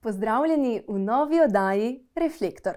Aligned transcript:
Pozdravljeni 0.00 0.82
v 0.88 0.98
novi 0.98 1.40
oddaji 1.40 2.06
Reflektor. 2.14 2.74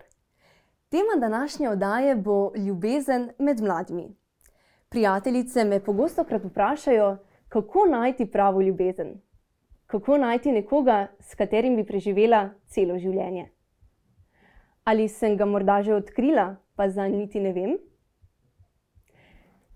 Tema 0.90 1.20
današnje 1.20 1.70
oddaje 1.70 2.16
bo 2.16 2.52
ljubezen 2.56 3.30
med 3.40 3.62
mladimi. 3.62 4.16
Prijateljice 4.90 5.64
me 5.64 5.84
pogosto 5.84 6.24
krat 6.24 6.44
vprašajo, 6.44 7.18
kako 7.50 7.86
najti 7.90 8.26
pravo 8.26 8.62
ljubezen, 8.62 9.22
kako 9.86 10.18
najti 10.18 10.52
nekoga, 10.52 11.08
s 11.20 11.36
katerim 11.36 11.76
bi 11.76 11.86
preživela 11.86 12.50
celo 12.66 12.98
življenje. 12.98 13.52
Ali 14.84 15.08
sem 15.08 15.38
ga 15.38 15.46
morda 15.46 15.82
že 15.82 15.94
odkrila, 15.94 16.56
pa 16.76 16.90
zanj 16.90 17.18
niti 17.18 17.40
ne 17.40 17.54
vem? 17.54 17.78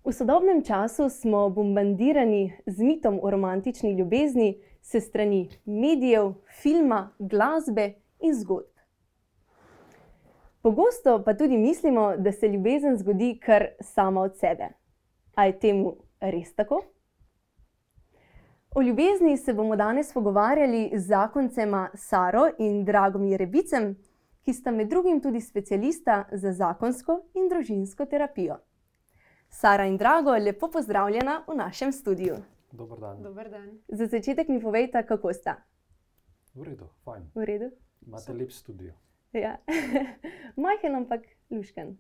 V 0.06 0.12
sodobnem 0.14 0.64
času 0.64 1.10
smo 1.10 1.50
bombardirani 1.50 2.54
z 2.66 2.82
mitom 2.84 3.20
o 3.22 3.30
romantični 3.30 3.94
ljubezni 3.94 4.56
s 4.86 5.02
strani 5.02 5.50
medijev, 5.66 6.34
filma, 6.62 7.10
glasbe 7.20 7.94
in 8.20 8.34
zgodb. 8.34 8.70
Pogosto 10.62 11.24
pa 11.26 11.34
tudi 11.34 11.58
mislimo, 11.58 12.18
da 12.18 12.32
se 12.32 12.48
ljubezen 12.48 12.98
zgodi 12.98 13.40
kar 13.46 13.68
sama 13.82 14.22
od 14.22 14.38
sebe. 14.38 14.70
A 15.36 15.46
je 15.46 15.60
temu 15.60 15.96
res 16.20 16.56
tako? 16.56 16.82
O 18.76 18.82
ljubezni 18.82 19.38
se 19.38 19.54
bomo 19.54 19.76
danes 19.76 20.14
pogovarjali 20.14 20.92
z 20.96 21.08
zakoncema 21.08 21.90
Saro 21.94 22.50
in 22.60 22.86
Dragomir 22.86 23.40
Rebicem, 23.40 23.96
ki 24.42 24.54
sta 24.54 24.72
med 24.72 24.90
drugim 24.90 25.22
tudi 25.22 25.42
specialista 25.42 26.24
za 26.32 26.54
zakonsko 26.54 27.20
in 27.34 27.50
družinsko 27.50 28.06
terapijo. 28.06 28.58
Sara 29.50 29.86
in 29.86 29.98
Drago, 29.98 30.38
lepo 30.38 30.70
pozdravljena 30.70 31.44
v 31.48 31.56
našem 31.56 31.92
studiu. 31.92 32.36
Dober 32.76 33.00
dan. 33.00 33.22
Dober 33.24 33.50
dan. 33.50 33.80
Za 33.88 34.06
začetek 34.06 34.48
mi 34.48 34.60
povejte, 34.62 35.00
kako 35.08 35.34
sta. 35.34 35.64
V 36.56 36.64
redu, 36.64 36.88
fajn. 37.04 37.32
V 37.36 37.46
redu? 37.46 37.72
Imate 38.08 38.34
lep 38.34 38.52
studio. 38.52 38.94
Ja. 39.34 39.58
Majhen, 40.62 40.96
ampak 40.96 41.24
lušken. 41.50 41.98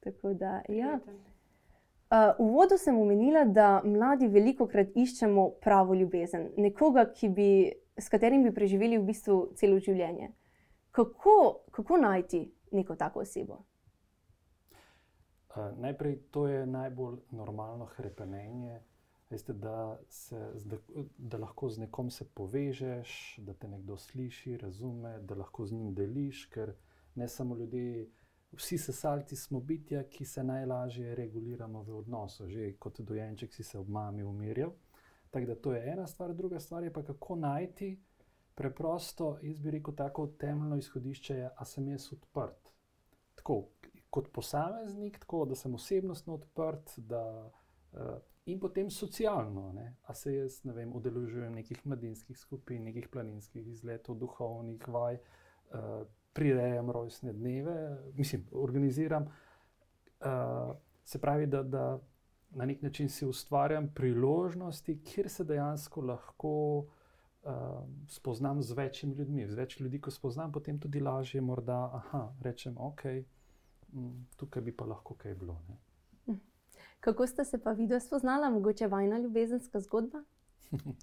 Tako 0.00 0.34
da, 0.34 0.62
ja. 0.68 0.98
Uh, 2.10 2.34
v 2.38 2.42
uvodu 2.42 2.78
sem 2.78 2.98
omenila, 2.98 3.44
da 3.44 3.82
mladi 3.84 4.26
veliko 4.26 4.66
krat 4.66 4.96
iščemo 4.98 5.48
pravo 5.62 5.94
ljubezen, 5.94 6.48
nekoga, 6.58 7.06
ki 7.14 7.28
bi, 7.28 7.48
s 7.94 8.10
katerim 8.10 8.42
bi 8.42 8.54
preživeli 8.54 8.98
v 8.98 9.06
bistvu 9.12 9.36
celo 9.54 9.78
življenje. 9.78 10.32
Kako, 10.90 11.36
kako 11.70 12.00
najti 12.02 12.48
neko 12.74 12.96
tako 12.98 13.22
osebo? 13.22 13.62
Uh, 15.54 15.70
najprej 15.78 16.18
to 16.34 16.48
je 16.50 16.66
najbolj 16.66 17.20
normalno 17.30 17.86
hrepenenje. 17.94 18.80
Veste, 19.30 19.52
da, 19.52 20.00
se, 20.08 20.52
ne- 20.64 21.04
da 21.18 21.38
lahko 21.38 21.68
z 21.68 21.78
nekom 21.78 22.10
se 22.10 22.24
povežeš, 22.34 23.38
da 23.38 23.54
te 23.54 23.68
nekdo 23.68 23.96
sliši, 23.96 24.56
razume, 24.56 25.18
da 25.18 25.34
lahko 25.34 25.66
z 25.66 25.72
njim 25.72 25.94
deliš, 25.94 26.46
ker 26.50 26.72
ne 27.14 27.28
samo 27.28 27.56
ljudje, 27.56 28.08
vsi 28.52 28.78
sesalci 28.78 29.36
smo 29.36 29.60
bitja, 29.60 30.02
ki 30.10 30.24
se 30.24 30.44
najlažje 30.44 31.14
reguliramo 31.14 31.82
v 31.82 31.98
odnosu. 31.98 32.48
Že 32.48 32.72
kot 32.78 33.00
dojenček 33.00 33.54
si 33.54 33.62
se 33.62 33.78
ob 33.78 33.88
mami 33.88 34.24
umirjal. 34.24 34.72
Tako 35.30 35.46
da 35.46 35.54
to 35.54 35.72
je 35.72 35.92
ena 35.92 36.06
stvar, 36.06 36.34
druga 36.34 36.60
stvar 36.60 36.84
je 36.84 36.92
pa 36.92 37.02
kako 37.02 37.36
najti. 37.36 38.00
Preprosto, 38.54 39.38
jaz 39.42 39.60
bi 39.60 39.70
rekel, 39.70 39.94
tako 39.94 40.26
temeljno 40.26 40.76
izhodišče 40.76 41.34
je, 41.34 41.50
a 41.56 41.64
sem 41.64 41.88
jaz 41.88 42.12
odprt. 42.12 42.74
Tako, 43.34 43.62
kot 44.10 44.32
posameznik, 44.32 45.18
tako 45.18 45.44
da 45.44 45.54
sem 45.54 45.74
osebnostno 45.74 46.34
odprt, 46.34 46.98
da, 46.98 47.22
uh, 47.46 47.60
in 48.46 48.58
potem 48.58 48.90
socialno. 48.90 49.72
Ne? 49.72 49.96
A 50.02 50.14
se 50.14 50.34
jaz, 50.34 50.60
ne 50.64 50.72
vem, 50.72 50.92
udeležujem 50.96 51.54
nekih 51.54 51.82
mladinskih 51.86 52.38
skupin, 52.38 52.84
nekih 52.84 53.08
planinskih 53.08 53.66
izletov, 53.68 54.18
duhovnih 54.18 54.88
vaj, 54.88 55.18
uh, 55.18 56.06
prirejam 56.32 56.90
rojstne 56.90 57.32
dneve, 57.32 57.76
mislim, 58.14 58.46
organiziram. 58.52 59.26
Uh, 60.20 60.76
se 61.04 61.18
pravi, 61.18 61.46
da, 61.46 61.62
da 61.62 62.00
na 62.50 62.64
nek 62.64 62.82
način 62.82 63.08
si 63.08 63.26
ustvarjam 63.26 63.90
priložnosti, 63.94 65.00
kjer 65.04 65.28
se 65.28 65.44
dejansko 65.44 66.00
lahko 66.00 66.54
uh, 66.78 67.52
spoznam 68.08 68.62
z 68.62 68.72
večjimi 68.72 69.14
ljudmi. 69.14 69.46
Z 69.48 69.54
več 69.54 69.80
ljudi, 69.80 70.00
ko 70.00 70.10
spoznam, 70.10 70.52
potem 70.52 70.80
tudi 70.80 71.00
lažje 71.00 71.40
morda, 71.40 71.90
aha, 71.94 72.28
rečem, 72.42 72.78
ok, 72.78 73.04
mm, 73.92 74.26
tukaj 74.36 74.62
bi 74.62 74.76
pa 74.76 74.84
lahko 74.84 75.14
kaj 75.14 75.34
bilo. 75.34 75.60
Ne? 75.68 75.78
Kako 77.00 77.26
ste 77.26 77.44
se 77.44 77.58
pa 77.58 77.72
vidva 77.72 78.00
spoznala, 78.00 78.50
mogoče 78.50 78.86
vajna 78.86 79.18
ljubezenska 79.18 79.80
zgodba? 79.80 80.22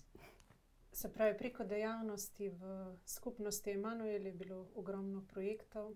Se 0.91 1.13
pravi, 1.13 1.37
preko 1.37 1.63
dejavnosti 1.63 2.49
v 2.49 2.61
skupnosti 3.05 3.71
Emanuel 3.71 4.25
je 4.25 4.31
bilo 4.33 4.67
ogromno 4.75 5.21
projektov. 5.23 5.91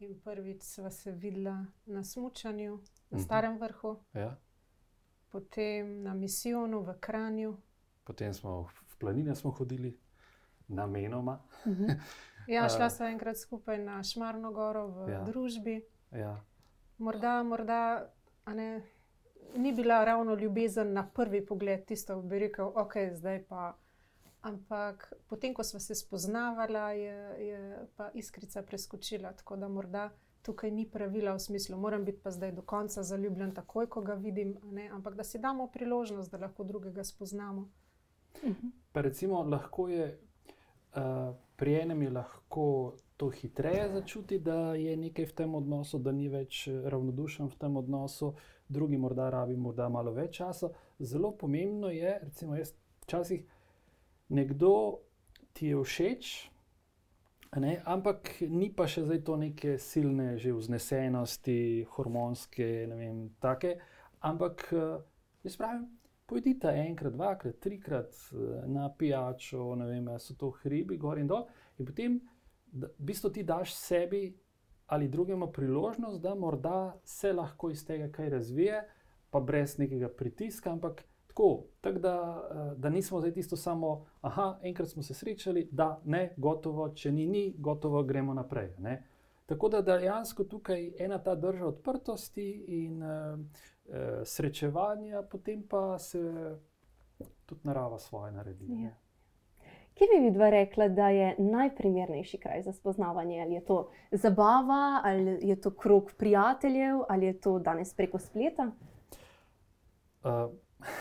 In 0.00 0.16
prvič 0.16 0.62
sva 0.62 0.90
se 0.90 1.12
videla 1.12 1.52
na 1.86 2.04
Smučanju, 2.04 2.72
na 2.74 2.82
Mhm. 3.12 3.20
Starem 3.20 3.58
vrhu, 3.58 3.96
Ja? 4.14 4.36
potem 5.28 6.02
na 6.02 6.14
misijonu 6.14 6.80
v 6.80 6.94
Kranju. 6.96 7.56
Potem 8.04 8.34
smo 8.34 8.62
v 8.64 8.96
planine 8.96 9.34
smo 9.34 9.50
hodili, 9.52 9.98
namenoma. 10.68 11.38
Ja, 12.48 12.64
A- 12.64 12.68
šla 12.68 12.90
sva 12.90 13.06
enkrat 13.06 13.36
skupaj 13.36 13.78
na 13.78 14.02
Šmarno 14.02 14.52
goro 14.52 14.86
v 14.88 14.98
Ja. 15.02 15.14
ja. 15.14 15.22
družbi. 15.22 15.84
Ja. 16.12 16.44
Morda, 16.98 17.42
morda 17.42 18.10
a 18.44 18.54
ne, 18.54 18.82
ni 19.56 19.72
bila 19.72 20.04
ravno 20.04 20.34
ljubezen 20.34 20.92
na 20.92 21.06
prvi 21.14 21.46
pogled, 21.46 21.84
tisto 21.84 22.22
bi 22.22 22.38
rekel, 22.38 22.72
ok, 22.74 22.92
zdaj 23.14 23.44
pa. 23.48 23.76
Ampak 24.42 25.12
potem, 25.26 25.54
ko 25.54 25.62
smo 25.64 25.80
se 25.80 25.94
spoznavala, 25.94 26.90
je, 26.92 27.46
je 27.46 27.86
pa 27.96 28.10
iskrica 28.14 28.62
preskočila. 28.62 29.32
Tako 29.32 29.56
da 29.56 29.68
morda 29.68 30.10
tukaj 30.42 30.70
ni 30.70 30.86
pravila 30.90 31.34
v 31.34 31.38
smislu, 31.38 31.76
moram 31.76 32.04
biti 32.04 32.18
pa 32.22 32.30
zdaj 32.30 32.52
do 32.52 32.62
konca 32.62 33.02
zaljubljen, 33.02 33.54
takoj, 33.54 33.86
ko 33.86 34.00
ga 34.00 34.14
vidim, 34.14 34.56
ne, 34.72 34.88
ampak 34.88 35.14
da 35.14 35.24
si 35.24 35.38
damo 35.38 35.66
priložnost, 35.66 36.30
da 36.30 36.38
lahko 36.38 36.64
drugega 36.64 37.04
spoznamo. 37.04 37.68
Pa 38.92 39.00
recimo, 39.00 39.42
lahko 39.42 39.88
je, 39.88 40.18
uh, 40.96 41.34
pri 41.56 41.74
enem 41.74 42.02
je 42.02 42.10
lahko 42.10 42.94
to 43.16 43.28
hitreje 43.30 43.88
začuti, 43.92 44.38
da 44.38 44.74
je 44.74 44.96
nekaj 44.96 45.26
v 45.26 45.32
tem 45.32 45.54
odnosu, 45.54 45.98
da 45.98 46.12
ni 46.12 46.26
več 46.28 46.66
eh, 46.66 46.80
ravnodušen 46.90 47.46
v 47.46 47.58
tem 47.58 47.76
odnosu, 47.76 48.32
drugi 48.68 48.98
morda 48.98 49.28
rabi 49.30 49.54
morda 49.56 49.86
malo 49.88 50.10
več 50.10 50.40
časa. 50.40 50.72
Zelo 50.98 51.30
pomembno 51.38 51.90
je, 51.94 52.16
recimo, 52.22 52.56
jaz 52.58 52.74
včasih 53.04 53.44
nekdo 54.34 54.72
ti 55.52 55.70
je 55.70 55.84
všeč. 55.84 56.32
Ne, 57.62 57.76
ampak 57.84 58.40
ni 58.48 58.72
pa 58.72 58.88
še 58.88 59.04
zdaj 59.04 59.22
to 59.28 59.36
neke 59.36 59.76
silne, 59.78 60.38
že 60.40 60.54
vznesenosti, 60.56 61.84
hormonske, 61.94 62.68
ne 62.88 62.96
vem, 62.96 63.18
take. 63.44 63.76
Ampak 64.18 64.66
eh, 64.72 64.98
jaz 65.46 65.60
pravim, 65.60 65.86
pojdite 66.26 66.68
enkrat, 66.68 67.12
dvakrat, 67.12 67.58
trikrat 67.60 68.14
eh, 68.32 68.66
na 68.66 68.88
pijačo, 68.98 69.74
ne 69.74 69.86
vem, 69.86 70.08
a 70.08 70.18
so 70.18 70.34
to 70.38 70.50
hribi, 70.62 70.96
gor 70.96 71.18
in 71.18 71.26
dol. 71.26 71.46
In 71.78 71.86
potem 71.86 72.20
v 72.72 72.88
bistvu 72.98 73.30
ti 73.30 73.44
daš 73.44 73.74
sebi 73.76 74.30
ali 74.92 75.08
drugemu 75.08 75.46
priložnost, 75.52 76.20
da 76.20 76.34
morda 76.34 76.98
se 77.04 77.32
lahko 77.32 77.70
iz 77.70 77.86
tega 77.86 78.10
kaj 78.12 78.28
razvije, 78.28 78.82
pa 79.30 79.40
brez 79.40 79.78
nekega 79.78 80.08
pritiska, 80.08 80.72
ampak 80.72 81.04
tako, 81.26 81.64
tak 81.80 81.98
da, 81.98 82.16
eh, 82.50 82.74
da 82.76 82.90
nismo 82.90 83.20
zdaj 83.20 83.32
tisto 83.32 83.56
samo, 83.56 84.06
aha, 84.20 84.58
enkrat 84.62 84.88
smo 84.88 85.02
se 85.02 85.14
srečali, 85.14 85.68
da 85.70 86.00
ne, 86.04 86.34
gotovo, 86.36 86.88
če 86.94 87.12
ni, 87.12 87.26
ni, 87.26 87.54
gotovo 87.58 88.02
gremo 88.02 88.34
naprej. 88.34 88.74
Ne? 88.78 89.02
Tako 89.46 89.68
da 89.68 89.82
dejansko 89.82 90.44
tukaj 90.44 90.92
ena 90.98 91.18
ta 91.18 91.34
drža 91.34 91.66
odprtosti 91.66 92.64
in 92.68 93.02
uh, 93.02 93.38
uh, 93.92 93.98
srečevanja, 94.24 95.22
potem 95.22 95.62
pa 95.68 95.98
se 95.98 96.18
tudi 97.46 97.60
narava 97.64 97.98
svoje 97.98 98.32
naredi. 98.32 98.66
Ja. 98.82 98.90
Kje 99.94 100.06
bi 100.08 100.24
vidva 100.24 100.50
rekla, 100.50 100.88
da 100.88 101.08
je 101.08 101.34
najprimernejši 101.38 102.38
kraj 102.38 102.62
za 102.62 102.72
spoznavanje? 102.72 103.42
Ali 103.42 103.54
je 103.54 103.64
to 103.64 103.90
zabava, 104.10 105.00
ali 105.04 105.38
je 105.48 105.60
to 105.60 105.70
krog 105.70 106.12
prijateljev, 106.18 107.02
ali 107.08 107.26
je 107.26 107.40
to 107.40 107.58
danes 107.58 107.94
preko 107.94 108.18
spleta? 108.18 108.70
Uh, 110.24 110.30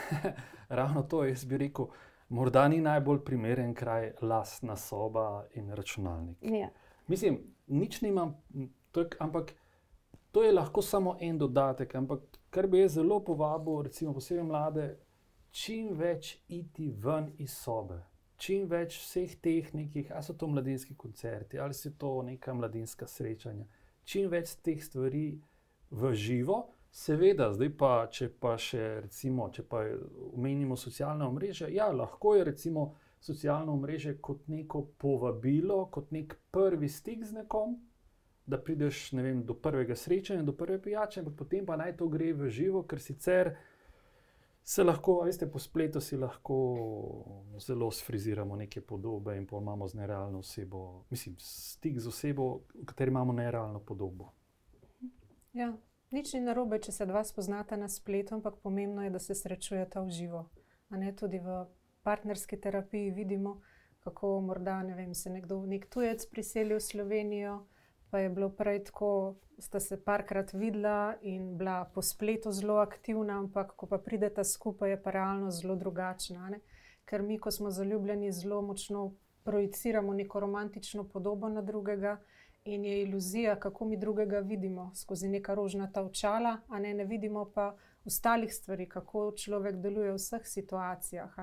ravno 0.69 1.03
to, 1.03 1.23
jaz 1.25 1.45
bi 1.45 1.57
rekel, 1.57 1.85
morda 2.29 2.67
ni 2.67 2.81
najbolj 2.81 3.23
primeren 3.23 3.73
kraj 3.73 4.11
lastna 4.21 4.75
soba 4.75 5.45
in 5.53 5.71
računalnik. 5.71 6.37
Ja. 6.41 6.69
Mislim, 7.07 7.39
nič 7.67 8.01
nimam, 8.01 8.43
je, 8.93 9.15
ampak 9.19 9.53
to 10.31 10.43
je 10.43 10.51
lahko 10.51 10.81
samo 10.81 11.17
en 11.19 11.37
dodatek. 11.37 11.95
Ampak 11.95 12.19
kar 12.49 12.67
bi 12.67 12.79
jaz 12.79 12.93
zelo 12.93 13.19
povabil, 13.23 13.81
recimo 13.81 14.13
posebej 14.13 14.43
mlade, 14.43 14.87
čim 15.51 15.91
več 15.97 16.37
iti 16.47 16.89
ven 16.91 17.31
iz 17.37 17.55
sobe. 17.57 17.99
Čim 18.41 18.65
več 18.71 18.97
vseh 19.03 19.35
teh 19.41 19.73
nekih, 19.73 20.11
ali 20.11 20.25
so 20.25 20.33
to 20.33 20.47
mladinski 20.47 20.95
koncerti, 20.97 21.59
ali 21.59 21.73
so 21.77 21.91
to 21.97 22.21
neka 22.25 22.53
mladinska 22.57 23.07
srečanja, 23.07 23.67
čim 24.03 24.31
več 24.31 24.55
teh 24.65 24.81
stvari 24.81 25.25
v 25.91 26.13
živo, 26.17 26.63
seveda, 26.91 27.51
zdaj 27.53 27.69
pa, 27.77 27.91
če 28.11 28.31
pa 28.41 28.55
še 28.57 29.03
recimo, 29.05 29.51
če 29.53 29.67
pa 29.69 29.83
omenimo 30.31 30.75
socialna 30.79 31.27
omrežja, 31.29 31.69
ja, 31.69 31.91
lahko 31.93 32.33
je 32.35 32.47
recimo 32.49 32.87
socialno 33.21 33.75
mreže 33.77 34.15
kot 34.17 34.47
neko 34.49 34.87
povabilo, 34.97 35.85
kot 35.93 36.09
nek 36.11 36.33
prvi 36.51 36.89
stik 36.89 37.21
z 37.27 37.43
nekom, 37.43 37.77
da 38.45 38.57
prideš 38.57 39.11
vem, 39.13 39.43
do 39.45 39.53
prvega 39.53 39.95
srečanja, 39.95 40.43
do 40.43 40.53
prve 40.57 40.81
pijače, 40.81 41.19
ampak 41.19 41.35
potem 41.37 41.65
pa 41.65 41.77
naj 41.77 41.97
to 41.97 42.07
gre 42.07 42.33
v 42.33 42.49
živo, 42.49 42.83
ker 42.83 42.99
sicer 42.99 43.55
se 44.63 44.83
lahko, 44.83 45.21
veste, 45.25 45.47
po 45.51 45.59
spletu 45.59 46.01
si 46.01 46.17
lahko 46.17 46.57
zelo 47.59 47.91
sfriziramo 47.91 48.55
neke 48.55 48.81
podobe 48.81 49.37
in 49.37 49.47
imamo 49.51 49.87
z 49.87 49.97
nerealno 49.97 50.39
osebo, 50.39 51.05
mislim, 51.09 51.35
stik 51.39 51.99
z 51.99 52.07
osebo, 52.07 52.61
v 52.73 52.85
kateri 52.85 53.11
imamo 53.11 53.33
nerealno 53.33 53.79
podobo. 53.79 54.33
Ja, 55.53 55.73
nič 56.11 56.33
ni 56.33 56.41
narobe, 56.41 56.79
če 56.79 56.91
se 56.91 57.05
dva 57.05 57.23
spoznata 57.23 57.77
na 57.77 57.89
spletu, 57.89 58.35
ampak 58.35 58.61
pomembno 58.63 59.03
je, 59.03 59.09
da 59.09 59.19
se 59.19 59.35
srečujeta 59.35 60.01
v 60.01 60.09
živo. 60.09 60.49
Tudi 61.19 61.39
v 61.39 61.65
partnerski 62.03 62.57
terapiji 62.57 63.11
vidimo, 63.11 63.61
kako 64.03 64.41
morda 64.41 64.83
ne 64.83 64.95
vem, 64.95 65.13
se 65.13 65.29
nekdo, 65.29 65.65
nek 65.65 65.85
tujec 65.89 66.25
priselil 66.25 66.77
v 66.77 66.83
Slovenijo 66.83 67.65
pa 68.11 68.19
je 68.19 68.29
bilo 68.29 68.49
prej 68.49 68.83
tako, 68.83 69.35
sta 69.59 69.79
se 69.79 70.03
parkrat 70.03 70.53
videla 70.53 71.15
in 71.21 71.57
bila 71.57 71.85
po 71.85 72.01
spletu 72.01 72.51
zelo 72.51 72.75
aktivna, 72.77 73.39
ampak 73.39 73.75
ko 73.75 73.87
pa 73.87 73.97
prideta 73.97 74.43
skupaj, 74.43 74.89
je 74.89 75.03
pa 75.03 75.11
realno 75.11 75.51
zelo 75.51 75.75
drugačna. 75.75 76.49
Ne? 76.49 76.59
Ker 77.05 77.21
mi, 77.21 77.39
ko 77.39 77.51
smo 77.51 77.71
zaljubljeni, 77.71 78.31
zelo 78.31 78.61
močno 78.61 79.13
projiciramo 79.43 80.13
neko 80.13 80.39
romantično 80.39 81.03
podobo 81.03 81.49
na 81.49 81.61
drugega. 81.61 82.19
In 82.63 82.85
je 82.85 83.01
iluzija, 83.01 83.55
kako 83.59 83.85
mi 83.85 83.97
drugega 83.97 84.39
vidimo 84.39 84.91
skozi 84.95 85.29
neka 85.29 85.53
rožnata 85.53 86.03
očala, 86.03 86.57
a 86.67 86.79
ne, 86.79 86.93
ne 86.93 87.05
vidimo 87.05 87.51
pa 87.55 87.75
ostalih 88.05 88.53
stvari, 88.53 88.89
kako 88.89 89.31
človek 89.37 89.75
deluje 89.81 90.11
v 90.11 90.19
vseh 90.19 90.45
situacijah. 90.45 91.37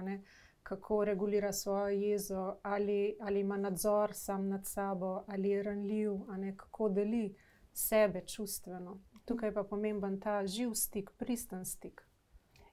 Kako 0.68 1.04
regulira 1.04 1.52
svojo 1.52 1.88
jezo, 1.88 2.56
ali, 2.62 3.16
ali 3.20 3.40
ima 3.40 3.56
nadzor 3.56 4.12
sam 4.12 4.48
nad 4.48 4.66
sabo, 4.66 5.22
ali 5.26 5.48
je 5.48 5.62
ranljiv, 5.62 6.12
ne, 6.38 6.56
kako 6.56 6.88
deli 6.88 7.36
sebe 7.72 8.20
čustveno. 8.26 8.98
Tukaj 9.24 9.54
pa 9.54 9.60
je 9.60 9.68
pomemben 9.68 10.20
ta 10.20 10.46
živ 10.46 10.74
stik, 10.74 11.10
pristen 11.16 11.64
stik. 11.64 12.02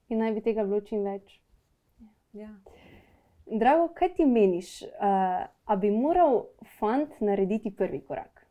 In 0.08 0.18
naj 0.18 0.32
bi 0.32 0.42
tega 0.42 0.64
bilo 0.64 0.80
čim 0.80 1.04
več. 1.04 1.40
Ja. 2.32 2.52
Drago, 3.46 3.88
kaj 3.94 4.14
ti 4.16 4.26
meniš, 4.26 4.82
uh, 4.82 5.46
da 5.68 5.76
bi 5.80 5.90
moral 5.90 6.44
fant 6.78 7.20
narediti 7.20 7.72
prvi 7.76 8.02
korak? 8.04 8.44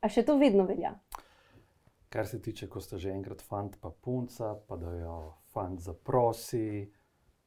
A 0.00 0.08
še 0.08 0.24
to 0.26 0.38
vedno 0.40 0.64
velja? 0.66 0.94
Kar 2.08 2.26
se 2.26 2.40
tiče, 2.42 2.68
ko 2.72 2.80
ste 2.80 2.98
že 2.98 3.12
enkrat 3.12 3.42
fant, 3.44 3.76
pa 3.80 3.90
punca, 3.90 4.54
pa 4.68 4.78
da 4.80 4.94
jo 4.96 5.16
fant 5.52 5.80
zaprosi, 5.84 6.88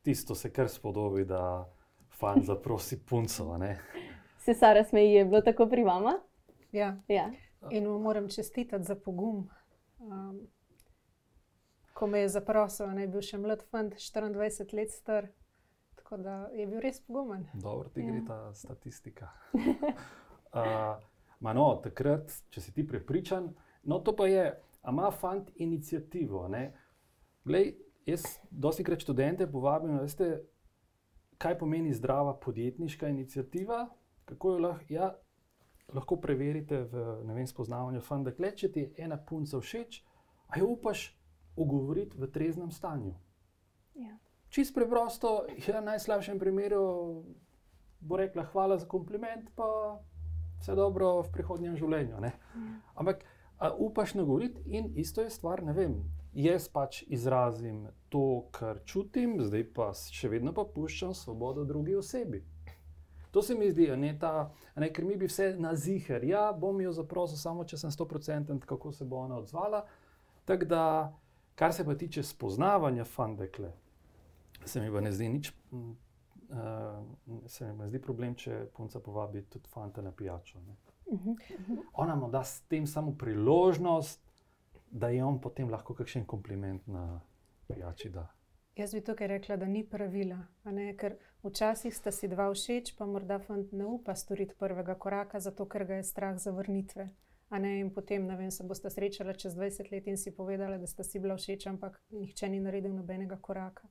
tisto 0.02 0.36
se 0.36 0.54
kar 0.54 0.70
spodobi, 0.70 1.26
da 1.26 1.70
fant 2.20 2.46
zaprosi 2.50 3.06
punco. 3.06 3.58
Se 4.40 4.54
Sara 4.54 4.84
smeji, 4.84 5.14
je 5.14 5.26
bilo 5.26 5.42
tako 5.42 5.68
pri 5.68 5.84
vama? 5.84 6.20
Ja. 6.72 6.98
ja. 7.08 7.32
In 7.72 7.88
mu 7.88 8.00
moram 8.00 8.30
čestitati 8.30 8.84
za 8.84 8.96
pogum. 8.96 9.50
Um, 10.00 10.48
ko 11.94 12.08
me 12.08 12.20
je 12.20 12.30
zaprosil, 12.30 12.88
naj 12.88 13.08
bi 13.08 13.12
bil 13.14 13.22
še 13.22 13.38
mlad 13.38 13.62
fant, 13.70 13.94
24 13.94 14.74
let 14.74 14.92
star. 14.92 15.28
Tako 15.96 16.18
da 16.18 16.38
je 16.58 16.66
bil 16.68 16.82
res 16.82 16.98
pogumen. 17.06 17.46
Dobro, 17.54 17.90
ti 17.94 18.02
gre 18.02 18.18
ja. 18.18 18.26
ta 18.28 18.38
statistika. 18.58 19.30
uh, 20.58 20.98
no, 21.54 21.68
takrat, 21.84 22.34
če 22.50 22.62
si 22.62 22.74
ti 22.74 22.88
prepričan, 22.88 23.52
no 23.84 24.00
to 24.02 24.16
pa 24.18 24.26
je, 24.32 24.48
ima 24.90 25.12
fant 25.14 25.52
inicijativo. 25.56 26.48
Glej, 27.46 27.76
jaz 28.06 28.24
dosti 28.52 28.84
krat 28.84 29.00
študente 29.00 29.48
povabim, 29.52 29.96
da 29.96 30.06
veste, 30.06 30.30
kaj 31.42 31.58
pomeni 31.60 31.94
zdrava 31.94 32.36
podjetniška 32.40 33.08
inicijativa. 33.08 33.90
Kako 34.26 34.52
jo 34.52 34.60
lahko, 34.60 34.86
ja, 34.90 35.12
lahko 35.94 36.16
preverite 36.22 36.84
v 36.84 37.34
vem, 37.34 37.48
spoznavanju 37.48 38.02
funda. 38.02 38.32
Če 38.32 38.72
ti 38.72 38.86
je 38.86 39.06
ena 39.06 39.18
punca 39.18 39.60
všeč, 39.60 40.04
a 40.48 40.60
jo 40.60 40.74
upaš 40.76 41.10
ogovoriti 41.56 42.18
v 42.18 42.30
treznem 42.32 42.72
stanju. 42.72 43.16
Ja. 43.96 44.18
Čist 44.52 44.76
preprosto, 44.76 45.46
ja, 45.68 45.80
v 45.80 45.86
najslabšem 45.86 46.40
primeru 46.40 47.26
bo 48.02 48.18
rekla 48.18 48.44
hvala 48.52 48.78
za 48.78 48.88
kompliment, 48.88 49.50
pa 49.56 50.00
vse 50.60 50.76
dobro 50.76 51.22
v 51.22 51.32
prihodnjem 51.34 51.76
življenju. 51.78 52.24
Ja. 52.24 52.32
Ampak 52.96 53.26
upaš 53.78 54.16
nagovoriti 54.18 54.62
in 54.66 54.94
isto 54.96 55.22
je 55.22 55.30
stvar, 55.30 55.64
ne 55.64 55.74
vem, 55.74 56.00
jaz 56.34 56.68
pač 56.68 57.04
izrazim 57.08 57.88
to, 58.10 58.48
kar 58.52 58.80
čutim, 58.86 59.38
zdaj 59.44 59.66
pa 59.74 59.92
še 59.94 60.30
vedno 60.32 60.54
pa 60.54 60.66
puščam 60.66 61.14
svobodo 61.14 61.66
drugi 61.66 61.96
osebi. 61.96 62.44
To 63.32 63.42
se 63.42 63.56
mi 63.56 63.70
zdi, 63.72 63.88
ne, 63.96 64.12
ta, 64.20 64.52
ne, 64.76 64.90
ker 64.92 65.06
mi 65.08 65.16
bi 65.16 65.30
vse 65.32 65.54
na 65.60 65.72
ziger. 65.76 66.24
Ja, 66.28 66.52
bom 66.52 66.82
jo 66.84 66.92
zaprosil, 66.92 67.40
samo 67.40 67.64
če 67.64 67.80
sem 67.80 67.92
100% 67.92 68.60
kako 68.68 68.92
se 68.92 69.08
bo 69.08 69.22
ona 69.24 69.40
odzvala. 69.40 69.86
Tako 70.46 70.68
da, 70.68 70.84
kar 71.56 71.74
se 71.74 71.86
pa 71.88 71.96
tiče 71.96 72.24
spoznavanja 72.28 73.06
fandekle, 73.08 73.72
se 74.66 74.82
mi 74.82 74.92
pa 74.92 75.02
ne 75.02 75.12
zdi 75.16 75.30
nič. 75.30 75.54
Uh, 75.72 77.48
se 77.48 77.72
mi 77.72 77.88
zdi 77.88 78.02
problem, 78.04 78.36
če 78.36 78.66
punca 78.76 79.00
povabi 79.00 79.46
tudi 79.48 79.72
fanta 79.72 80.02
na 80.04 80.12
pijačo. 80.12 80.60
-huh, 81.12 81.30
uh 81.30 81.36
-huh. 81.68 81.78
Ona 81.94 82.16
mu 82.16 82.30
da 82.30 82.44
s 82.44 82.62
tem 82.62 82.88
samo 82.88 83.16
priložnost, 83.20 84.31
da 84.92 85.10
je 85.10 85.24
on 85.24 85.40
potem 85.42 85.70
lahko 85.70 85.94
kakšen 85.96 86.26
kompliment 86.26 86.88
na 86.88 87.22
pijači. 87.68 88.10
Da. 88.10 88.28
Jaz 88.76 88.94
bi 88.94 89.02
tukaj 89.04 89.28
rekla, 89.28 89.58
da 89.58 89.66
ni 89.66 89.84
pravila. 89.90 90.38
Ker 90.98 91.16
včasih 91.44 91.96
sta 91.96 92.12
si 92.12 92.28
dva 92.28 92.50
všeč, 92.54 92.96
pa 92.98 93.06
morda 93.06 93.40
fant 93.40 93.72
ne 93.72 93.86
upa 93.86 94.16
storiti 94.16 94.56
prvega 94.60 94.96
koraka, 94.96 95.40
zato 95.40 95.66
ker 95.66 95.86
ga 95.86 96.00
je 96.00 96.04
strah 96.04 96.38
zavrnitve. 96.38 97.10
In 97.52 97.90
potem 97.92 98.28
vem, 98.28 98.52
se 98.52 98.64
boste 98.64 98.90
srečali 98.90 99.36
čez 99.36 99.56
20 99.56 99.92
let 99.92 100.08
in 100.08 100.18
si 100.18 100.32
povedali, 100.32 100.80
da 100.80 100.88
sta 100.88 101.04
si 101.04 101.20
bila 101.20 101.36
všeč, 101.36 101.68
ampak 101.68 102.00
nihče 102.10 102.50
ni 102.50 102.60
naredil 102.60 102.96
nobenega 102.96 103.38
koraka. 103.42 103.88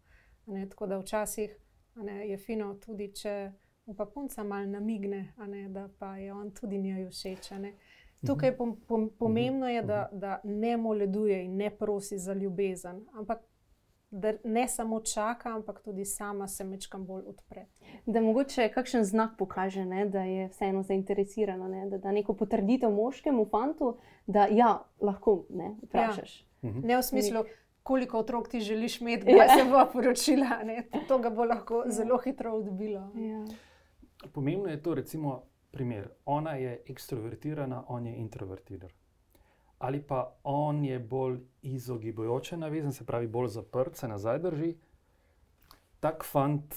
Tako 0.46 0.86
da 0.86 0.98
včasih 0.98 1.56
ne, 1.96 2.28
je 2.28 2.38
fino 2.38 2.74
tudi, 2.80 3.12
če 3.12 3.52
upa 3.86 4.06
punca 4.06 4.44
malo 4.44 4.66
namigne, 4.66 5.34
ne, 5.46 5.68
da 5.68 5.88
pa 5.98 6.16
je 6.16 6.32
on 6.32 6.50
tudi 6.50 6.78
njej 6.78 7.10
všeč. 7.10 7.50
Tukaj 8.26 8.56
pom, 8.56 8.76
pom, 8.88 9.10
pomembno 9.18 9.68
je, 9.68 9.82
da, 9.82 10.08
da 10.12 10.40
ne 10.44 10.76
moleduje 10.76 11.44
in 11.44 11.56
ne 11.56 11.70
prosi 11.70 12.18
za 12.18 12.32
ljubezen, 12.32 13.06
ampak 13.12 13.38
da 14.10 14.32
ne 14.44 14.68
samo 14.68 15.00
čaka, 15.00 15.54
ampak 15.54 15.82
tudi 15.82 16.04
sama 16.04 16.48
se 16.48 16.64
mečkam 16.64 17.06
bolj 17.06 17.22
odpre. 17.26 17.66
Da 18.06 18.20
mogoče 18.20 18.68
kakšen 18.68 19.04
znak 19.04 19.36
pokaže, 19.38 19.84
ne, 19.84 20.06
da 20.06 20.22
je 20.22 20.48
vseeno 20.48 20.82
zainteresirana, 20.82 21.68
ne, 21.68 21.86
da 21.90 21.98
da 21.98 22.12
neko 22.12 22.34
potrditev 22.34 22.90
moškemu 22.90 23.46
fantu, 23.50 23.96
da 24.26 24.46
ja, 24.50 24.82
lahko 25.00 25.44
ne 25.50 25.76
vprašaš. 25.82 26.40
Ja. 26.62 26.72
Ne 26.84 26.96
v 26.96 27.02
smislu. 27.02 27.44
Koliko 27.82 28.18
otrok 28.18 28.48
ti 28.48 28.60
želiš 28.60 29.00
imeti, 29.00 29.24
da 29.24 29.30
ja. 29.30 29.48
se 29.48 29.64
bo 29.70 29.84
poročila? 29.92 30.62
Ne? 30.64 30.82
To 31.08 31.18
ga 31.18 31.30
bo 31.30 31.44
lahko 31.44 31.82
ja. 31.86 31.90
zelo 31.90 32.18
hitro 32.18 32.52
odbilo. 32.52 33.00
Ja. 33.14 33.44
Pomembno 34.32 34.68
je 34.68 34.82
to, 34.82 34.94
recimo, 34.94 35.42
primer, 35.70 36.08
ona 36.24 36.54
je 36.54 36.82
ekstrovertirana, 36.88 37.84
on 37.88 38.06
je 38.06 38.16
introvertiran. 38.16 38.90
Ali 39.78 40.02
pa 40.02 40.36
on 40.44 40.84
je 40.84 40.98
bolj 40.98 41.38
izogibajoče 41.62 42.56
navezan, 42.56 42.92
se 42.92 43.06
pravi, 43.06 43.26
bolj 43.26 43.48
zaprt, 43.48 43.96
se 43.96 44.08
nazaj 44.08 44.38
drži. 44.38 44.74
Tak 46.00 46.24
fant, 46.24 46.74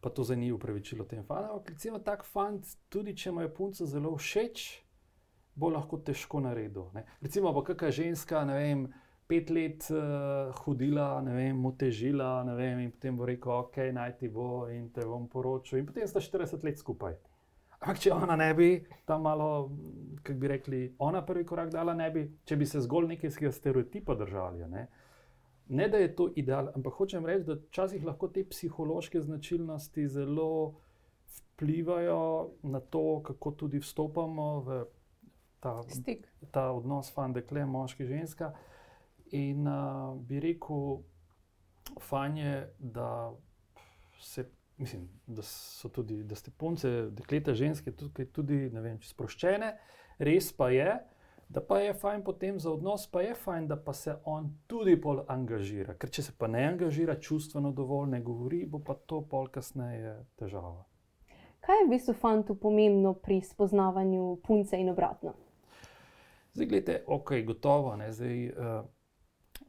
pa 0.00 0.10
to 0.10 0.24
za 0.24 0.34
njih 0.34 0.54
upravičilo 0.54 1.04
tem 1.04 1.24
fantom, 1.24 1.50
ampak 1.50 1.70
recimo 1.70 1.98
tak 1.98 2.24
fant, 2.24 2.66
tudi 2.88 3.16
če 3.16 3.32
mu 3.32 3.40
je 3.40 3.54
punca 3.54 3.86
zelo 3.86 4.16
všeč, 4.16 4.84
bo 5.54 5.70
lahko 5.70 5.98
težko 5.98 6.40
naredil. 6.40 6.90
Ne? 6.94 7.04
Recimo, 7.22 7.54
pa 7.54 7.64
kakšna 7.64 7.90
ženska, 7.90 8.44
ne 8.44 8.54
vem. 8.58 8.86
Pet 9.26 9.48
let 9.50 9.86
uh, 9.88 10.52
hodila, 10.52 11.22
ne 11.24 11.32
vem, 11.32 11.56
mu 11.56 11.70
težila, 11.72 12.42
ne 12.44 12.54
vem, 12.58 12.82
in 12.84 12.90
potem 12.92 13.16
bo 13.16 13.24
rekel, 13.24 13.52
ok, 13.56 13.78
naj 13.96 14.18
ti 14.20 14.28
bo 14.28 14.66
in 14.68 14.90
te 14.92 15.06
bom 15.08 15.24
poročil, 15.32 15.78
in 15.80 15.86
potem 15.88 16.04
sta 16.06 16.20
40 16.20 16.66
let 16.68 16.78
skupaj. 16.78 17.16
Ampak 17.84 18.00
če 18.00 18.12
ona 18.16 18.36
ne 18.40 18.48
bi 18.56 18.68
tam 19.04 19.26
malo, 19.28 19.68
kako 20.22 20.38
bi 20.40 20.48
rekli, 20.48 20.78
ona 21.04 21.20
prvi 21.26 21.44
korak 21.44 21.68
dala, 21.72 21.92
ne 21.94 22.10
bi, 22.10 22.22
če 22.48 22.56
bi 22.56 22.66
se 22.66 22.80
zgolj 22.80 23.10
nekaj 23.12 23.52
stereotipa 23.52 24.16
držali. 24.16 24.68
Ne? 24.72 24.86
ne, 25.68 25.88
da 25.88 25.96
je 25.96 26.16
to 26.16 26.28
ideal, 26.36 26.68
ampak 26.74 26.92
hočem 26.92 27.26
reči, 27.26 27.44
da 27.44 27.54
včasih 27.54 28.04
lahko 28.04 28.28
te 28.28 28.44
psihološke 28.44 29.20
značilnosti 29.20 30.08
zelo 30.08 30.74
vplivajo 31.36 32.50
na 32.62 32.80
to, 32.80 33.22
kako 33.24 33.50
tudi 33.50 33.78
vstopamo 33.78 34.60
v 34.60 34.84
ta, 35.60 35.80
ta 36.50 36.70
odnos, 36.72 37.12
fandekle, 37.14 37.64
moški, 37.64 38.06
ženska. 38.06 38.52
In 39.32 39.68
uh, 39.68 40.16
bi 40.20 40.40
rekel, 40.40 41.00
fanje, 42.00 42.66
da 42.78 43.32
se 44.20 44.50
mislim, 44.76 45.08
da 45.26 45.42
so 45.42 45.88
tudi, 45.88 46.22
da 46.24 46.34
ste 46.34 46.50
punce, 46.50 46.90
dekleta, 47.10 47.54
ženske, 47.54 47.92
tukaj 47.92 48.26
tudi, 48.32 48.68
ne 48.72 48.80
vem, 48.80 49.02
sproščene. 49.02 49.74
Res 50.18 50.52
pa 50.56 50.70
je, 50.70 50.96
da 51.48 51.60
pa 51.60 51.78
je 51.78 51.94
fajn 51.94 52.24
potem 52.24 52.58
za 52.60 52.72
odnos, 52.72 53.06
pa 53.10 53.22
je 53.22 53.34
fajn, 53.34 53.68
da 53.68 53.76
pa 53.76 53.92
se 53.92 54.16
on 54.24 54.50
tudi 54.66 54.96
bolj 54.96 55.24
angažira. 55.28 55.94
Ker 55.98 56.10
če 56.10 56.28
se 56.28 56.34
pa 56.38 56.48
ne 56.50 56.64
angažira 56.68 57.18
čustveno 57.20 57.72
dovolj, 57.72 58.10
ne 58.16 58.20
govori, 58.22 58.64
bo 58.66 58.80
pa 58.82 58.94
to 58.94 59.22
pol 59.30 59.48
kasneje 59.52 60.16
težava. 60.40 60.84
Kaj 61.64 61.80
je 61.80 61.86
v 61.86 61.90
bistvu 61.94 62.14
fantu 62.20 62.54
pomembno 62.60 63.14
pri 63.14 63.40
spoznavanju 63.40 64.40
punce 64.44 64.76
in 64.76 64.90
obratno? 64.92 65.32
Zdaj, 66.54 66.66
gledite, 66.66 66.98
ok, 67.06 67.32
gotovo. 67.46 67.94
Ne, 67.96 68.10
zdaj, 68.12 68.42
uh, 68.50 68.84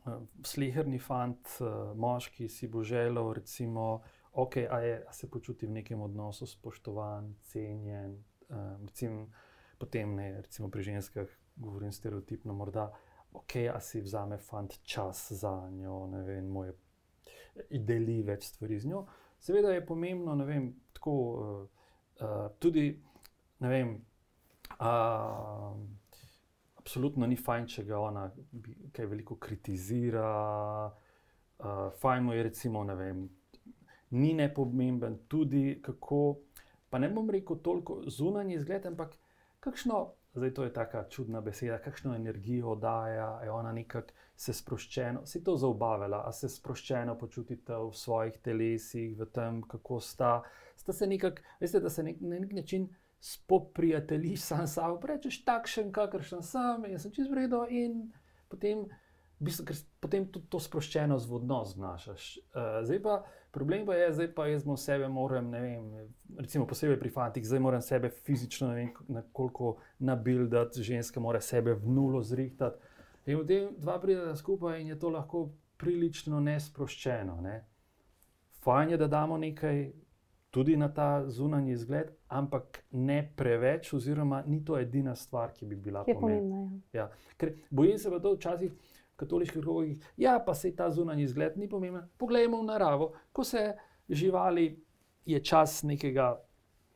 uh, 0.05 0.17
Sliherni 0.43 0.99
fant, 0.99 1.55
uh, 1.61 1.95
moški 1.97 2.49
si 2.49 2.67
bo 2.67 2.83
želel, 2.83 3.31
recimo, 3.33 4.01
ok, 4.35 4.57
a, 4.69 4.79
je, 4.79 4.95
a 5.07 5.13
se 5.13 5.29
počuti 5.31 5.67
v 5.67 5.79
nekem 5.79 6.01
odnosu 6.01 6.47
spoštovan, 6.47 7.33
cenjen. 7.41 8.17
Uh, 8.49 8.75
recimo, 8.85 9.29
potem 9.77 10.15
ne, 10.15 10.41
recimo 10.41 10.69
pri 10.69 10.83
ženskah, 10.83 11.29
govorim 11.55 11.91
stereotipno, 11.91 12.53
morda, 12.53 12.91
ok, 13.33 13.55
a 13.73 13.79
si 13.79 14.01
vzame 14.01 14.37
fant 14.37 14.77
čas 14.83 15.31
za 15.31 15.69
njo, 15.71 16.07
ne 16.11 16.23
vem, 16.23 16.47
moje 16.47 16.75
deli 17.71 18.21
več 18.23 18.51
stvari 18.51 18.79
z 18.79 18.91
njo. 18.91 19.05
Seveda 19.39 19.71
je 19.73 19.85
pomembno, 19.85 20.35
ne 20.35 20.45
vem, 20.45 20.69
tako 20.93 21.13
uh, 21.15 21.85
uh, 22.19 22.47
tudi, 22.59 22.89
ne 23.59 23.69
vem. 23.69 23.95
Uh, 24.75 25.79
absolutno 26.81 27.27
ni 27.27 27.37
fajn, 27.39 27.67
če 27.71 27.83
ga 27.87 27.99
ona 28.03 28.27
kaj 28.93 29.09
veliko 29.09 29.39
kritizira. 29.41 30.29
Uh, 31.55 31.87
fajn 32.01 32.27
mu 32.27 32.35
je, 32.35 32.43
recimo, 32.49 32.83
ne 32.83 32.95
vem, 32.99 33.25
ni 34.11 34.33
nepomemben 34.33 35.17
tudi 35.27 35.79
kako. 35.83 36.37
Pa 36.89 36.99
ne 36.99 37.09
bom 37.09 37.29
rekel 37.29 37.57
toliko 37.63 38.01
zunanji 38.07 38.55
izgled, 38.55 38.85
ampak 38.85 39.17
kakšno, 39.59 40.13
zdaj 40.35 40.53
to 40.53 40.63
je 40.63 40.73
tako 40.73 41.03
čudna 41.09 41.41
beseda, 41.41 41.79
kakšno 41.81 42.15
energijo 42.15 42.75
daje, 42.75 43.23
je 43.43 43.51
ona 43.51 43.71
nekako 43.71 44.13
se 44.35 44.53
sproščeno, 44.53 45.25
si 45.25 45.43
to 45.43 45.55
zaobavila, 45.57 46.23
a 46.27 46.31
se 46.31 46.49
sproščeno 46.51 47.15
počutite 47.17 47.77
v 47.79 47.93
svojih 47.95 48.37
telesih, 48.43 49.15
v 49.17 49.27
tem, 49.31 49.61
kako 49.63 49.99
sta. 49.99 50.41
Sta 50.75 50.93
se 50.93 51.07
nekako, 51.07 51.43
veste, 51.59 51.79
da 51.79 51.89
se 51.89 52.03
nek, 52.03 52.21
na 52.21 52.39
nek 52.39 52.53
način 52.53 52.89
spoprijateljiš 53.19 54.41
sam 54.41 54.67
s 54.67 54.75
sabo, 54.75 54.99
rečeš 55.07 55.39
takšen, 55.45 55.91
kakršen 55.95 56.43
sem, 56.43 56.85
jaz 56.91 57.07
sem 57.07 57.15
čez 57.15 57.31
vredo 57.31 57.63
in 57.71 58.11
potem, 58.51 58.85
v 59.39 59.47
bistvu, 59.47 59.73
potem 60.03 60.27
tudi 60.31 60.51
to 60.51 60.59
sproščenost 60.59 61.29
v 61.29 61.39
odnos 61.39 61.73
znašaš. 61.73 62.27
Uh, 62.51 62.83
zdaj 62.85 63.01
pa 63.07 63.15
problem 63.55 63.85
pa 63.87 63.95
je, 63.95 64.13
zdaj 64.13 64.27
pa 64.35 64.47
jaz 64.47 64.65
sebe 64.77 65.07
moram, 65.07 65.49
ne 65.49 65.61
vem, 65.61 65.85
recimo 66.37 66.67
posebej 66.67 66.99
pri 66.99 67.09
fantih, 67.09 67.45
zdaj 67.47 67.59
moram 67.63 67.81
sebe 67.81 68.09
fizično, 68.09 68.67
ne 68.67 68.75
vem, 68.75 68.89
nekoliko 69.07 69.77
nabildati, 69.99 70.83
ženska 70.83 71.19
mora 71.19 71.41
sebe 71.41 71.73
v 71.73 71.87
nulo 71.87 72.21
zrihtati. 72.23 72.83
In 73.25 73.39
potem 73.39 73.69
dva 73.77 73.95
prideta 74.01 74.35
skupaj 74.35 74.81
in 74.81 74.91
je 74.91 74.99
to 74.99 75.09
lahko 75.09 75.47
prilično 75.77 76.39
nesproščeno. 76.39 77.39
Ne? 77.41 77.61
Fajn 78.63 78.89
je, 78.89 78.97
da 78.97 79.07
damo 79.07 79.37
nekaj 79.37 79.87
tudi 80.55 80.77
na 80.77 80.93
ta 80.93 81.23
zunanji 81.27 81.71
izgled, 81.71 82.11
ampak 82.27 82.83
ne 82.91 83.17
preveč, 83.35 83.93
oziroma 83.93 84.43
ni 84.47 84.61
to 84.65 84.77
edina 84.79 85.15
stvar, 85.15 85.51
ki 85.53 85.65
bi 85.65 85.75
bila 85.75 86.03
pomembna. 86.03 86.69
Ja. 86.93 87.09
Ja. 87.41 87.49
Bojim 87.69 87.97
se 87.97 88.11
pa 88.11 88.19
to 88.19 88.35
včasih. 88.35 88.71
Katoliških 89.15 89.61
krogih, 89.61 90.07
ja, 90.17 90.39
pa 90.45 90.53
se 90.53 90.75
ta 90.75 90.89
zunanji 90.91 91.23
izgled 91.23 91.57
ni 91.57 91.69
pomemben. 91.69 92.09
Poglejmo 92.17 92.59
v 92.61 92.65
naravo, 92.65 93.13
ko 93.31 93.43
se 93.43 93.73
živali, 94.09 94.83
je 95.25 95.39
čas 95.43 95.83
nekega 95.83 96.33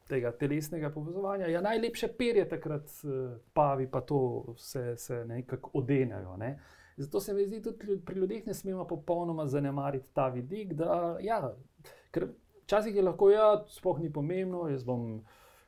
tega 0.09 0.31
telesnega 0.31 0.89
povezovanja. 0.89 1.47
Ja, 1.47 1.61
najlepše 1.61 2.07
perje 2.17 2.47
takrat, 2.49 2.89
eh, 3.03 3.38
pavi 3.53 3.88
pa 3.91 4.01
to 4.01 4.53
se, 4.57 4.97
se 4.97 5.23
nekako 5.25 5.71
odenejo. 5.73 6.38
Ne? 6.38 6.59
Zato 6.97 7.19
se 7.19 7.33
mi 7.33 7.45
zdi, 7.45 7.61
tudi 7.61 8.01
pri 8.05 8.19
ljudeh 8.19 8.47
ne 8.47 8.53
smemo 8.53 8.88
popolnoma 8.88 9.47
zanemariti 9.47 10.13
ta 10.13 10.27
vidik, 10.27 10.73
da 10.73 11.17
ja, 11.21 11.55
ker 12.11 12.27
Včasih 12.69 12.95
je 12.95 13.01
lahko, 13.01 13.31
ja, 13.33 13.63
sploh 13.67 13.97
ni 13.99 14.11
pomembno, 14.13 14.67
jaz 14.69 14.83
bom 14.85 15.23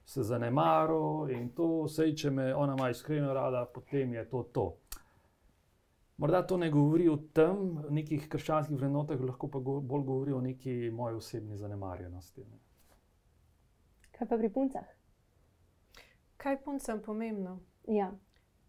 se 0.05 0.21
zanemaril 0.23 1.31
in 1.33 1.47
to, 1.57 1.87
vse, 1.87 2.11
če 2.13 2.29
me 2.29 2.43
ona 2.53 2.75
ima 2.77 2.91
iskreno 2.93 3.33
rada, 3.33 3.63
potem 3.65 4.13
je 4.13 4.25
to 4.29 4.43
to. 4.53 4.65
Morda 6.21 6.47
to 6.47 6.57
ne 6.57 6.69
govori 6.69 7.07
o 7.09 7.15
tem, 7.33 7.79
nekih 7.89 8.27
krščanskih 8.29 8.77
vrednotah, 8.77 9.21
lahko 9.25 9.47
pa 9.49 9.59
go, 9.59 9.79
bolj 9.81 10.03
govori 10.05 10.33
o 10.37 10.41
neki 10.41 10.91
moji 10.93 11.15
osebni 11.17 11.57
zanemarjenosti. 11.57 12.43
Ne. 12.45 12.59
Kaj 14.11 14.27
pa 14.29 14.37
pri 14.37 14.51
puncah? 14.53 14.91
Kaj 16.37 16.59
puncem 16.61 17.01
pomembno? 17.01 17.55
Ja. 17.87 18.11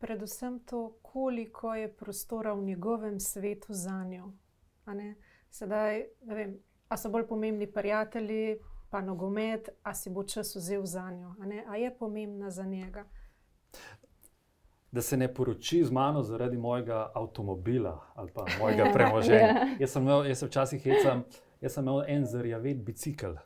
Predvsem 0.00 0.62
to, 0.64 0.96
koliko 1.02 1.74
je 1.74 1.92
prostora 1.96 2.54
v 2.54 2.64
njegovem 2.64 3.20
svetu 3.20 3.76
za 3.76 3.98
njo. 4.04 4.32
Sedaj, 5.50 6.06
ne 6.24 6.34
vem, 6.34 6.56
a 6.88 6.96
so 6.96 7.12
bolj 7.12 7.26
pomembni 7.28 7.68
prijatelji, 7.72 8.56
pa 8.90 9.04
nogomet, 9.04 9.68
a 9.82 9.92
si 9.94 10.10
bo 10.10 10.24
čas 10.24 10.56
vzel 10.56 10.86
za 10.88 11.10
njo, 11.10 11.34
a, 11.36 11.52
a 11.68 11.76
je 11.76 11.92
pomembna 11.98 12.50
za 12.50 12.64
njega. 12.64 13.04
Da 14.92 15.02
se 15.02 15.16
ne 15.16 15.34
poroči 15.34 15.84
z 15.84 15.90
mano 15.90 16.22
zaradi 16.22 16.56
mojega 16.56 17.10
avtomobila 17.14 18.12
ali 18.14 18.32
pa 18.34 18.44
mojega 18.60 18.90
premoženja. 18.92 19.46
Ja. 19.46 19.68
jaz, 19.80 19.92
sem 19.92 20.02
imel, 20.02 20.26
jaz 20.28 20.38
sem 20.38 20.48
včasih 20.48 20.82
hecam, 20.84 21.24
jaz 21.60 21.74
sem 21.74 21.84
imel 21.84 22.04
en 22.08 22.26
zarjavet 22.26 22.84
bicikl. 22.84 23.38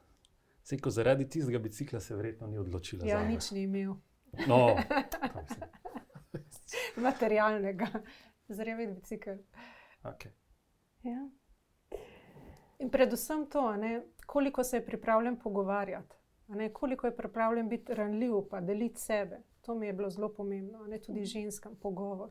Sejko, 0.62 0.90
zaradi 0.90 1.28
tistega 1.28 1.58
bicikla 1.58 2.00
se 2.00 2.16
verjetno 2.16 2.46
ni 2.46 2.58
odločila. 2.58 3.06
Ja, 3.06 3.22
nič 3.28 3.50
ni 3.54 3.62
imel. 3.62 3.94
No, 4.48 4.74
Materialnega, 7.06 7.86
zarjavet 8.48 8.94
bicikl. 8.94 9.38
Okay. 10.02 10.34
Ja. 11.02 11.28
In 12.78 12.90
predvsem 12.90 13.46
to, 13.46 13.76
ne, 13.76 14.02
koliko 14.26 14.64
se 14.64 14.76
je 14.76 14.86
pripravljen 14.86 15.38
pogovarjati, 15.38 16.16
ne, 16.48 16.72
koliko 16.72 17.06
je 17.06 17.16
pripravljen 17.16 17.68
biti 17.68 17.94
ranljiv, 17.94 18.32
pa 18.50 18.60
deliti 18.60 19.00
sebe. 19.00 19.42
To 19.66 19.74
mi 19.74 19.86
je 19.86 19.92
bilo 19.92 20.10
zelo 20.10 20.28
pomembno, 20.28 20.86
ne 20.86 20.98
tudi 20.98 21.24
ženskam 21.24 21.74
pogovor. 21.82 22.30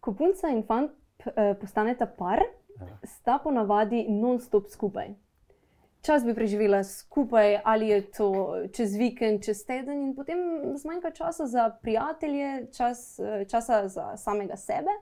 Ko 0.00 0.12
punca 0.12 0.48
in 0.52 0.62
fant 0.62 0.90
eh, 1.24 1.54
postaneta 1.60 2.06
par, 2.06 2.42
sta 3.04 3.38
ponavadi 3.38 4.04
non-stop 4.08 4.68
skupaj. 4.68 5.14
Čas 6.04 6.24
bi 6.24 6.34
preživela 6.34 6.82
skupaj, 6.84 7.60
ali 7.64 7.88
je 7.88 8.00
to 8.12 8.28
čez 8.76 8.96
vikend, 9.00 9.40
čez 9.44 9.64
teden, 9.64 10.02
in 10.02 10.12
potem 10.14 10.38
zmanjka 10.76 11.10
časa 11.10 11.46
za 11.46 11.70
prijatelje, 11.82 12.66
čas, 12.76 13.18
eh, 13.18 13.46
časa 13.48 13.88
za 13.88 14.16
samega 14.16 14.56
sebe. 14.56 14.92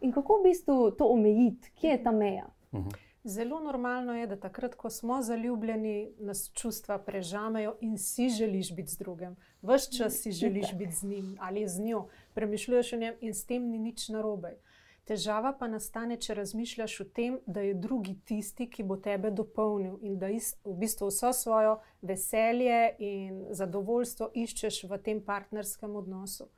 In 0.00 0.12
kako 0.12 0.40
v 0.40 0.50
bistvu 0.50 0.90
to 0.98 1.08
omejiti, 1.08 1.72
kje 1.80 1.96
je 1.96 2.02
ta 2.04 2.12
meja? 2.12 2.46
Mhm. 2.74 3.11
Zelo 3.24 3.60
normalno 3.60 4.14
je, 4.14 4.26
da 4.26 4.36
takrat, 4.36 4.74
ko 4.74 4.90
smo 4.90 5.22
zaljubljeni, 5.22 6.12
nas 6.18 6.50
čustva 6.54 6.98
prežamejo 6.98 7.76
in 7.80 7.98
si 7.98 8.28
želiš 8.28 8.74
biti 8.74 8.90
z 8.92 8.98
drugim. 8.98 9.36
Ves 9.62 9.88
čas 9.96 10.12
si 10.22 10.32
želiš 10.32 10.74
biti 10.78 10.92
z 10.92 11.02
njim 11.02 11.36
ali 11.40 11.68
z 11.68 11.80
njo, 11.80 12.08
premišljuješ 12.34 12.92
o 12.92 12.96
njem 12.96 13.14
in 13.20 13.34
s 13.34 13.46
tem 13.46 13.70
ni 13.70 13.78
nič 13.78 14.08
narobe. 14.08 14.56
Težava 15.04 15.52
pa 15.58 15.68
nastane, 15.68 16.16
če 16.16 16.34
razmišljaš 16.34 17.00
o 17.00 17.04
tem, 17.04 17.38
da 17.46 17.60
je 17.60 17.74
drugi 17.74 18.16
tisti, 18.24 18.68
ki 18.70 18.82
bo 18.82 18.96
tebe 18.96 19.30
dopolnil 19.30 19.98
in 20.02 20.18
da 20.18 20.26
v 20.64 20.74
bistvu 20.78 21.08
vso 21.10 21.32
svojo 21.32 21.78
veselje 22.02 22.94
in 22.98 23.46
zadovoljstvo 23.50 24.30
iščeš 24.34 24.84
v 24.90 24.98
tem 24.98 25.22
partnerskem 25.22 25.96
odnosu. 25.96 26.48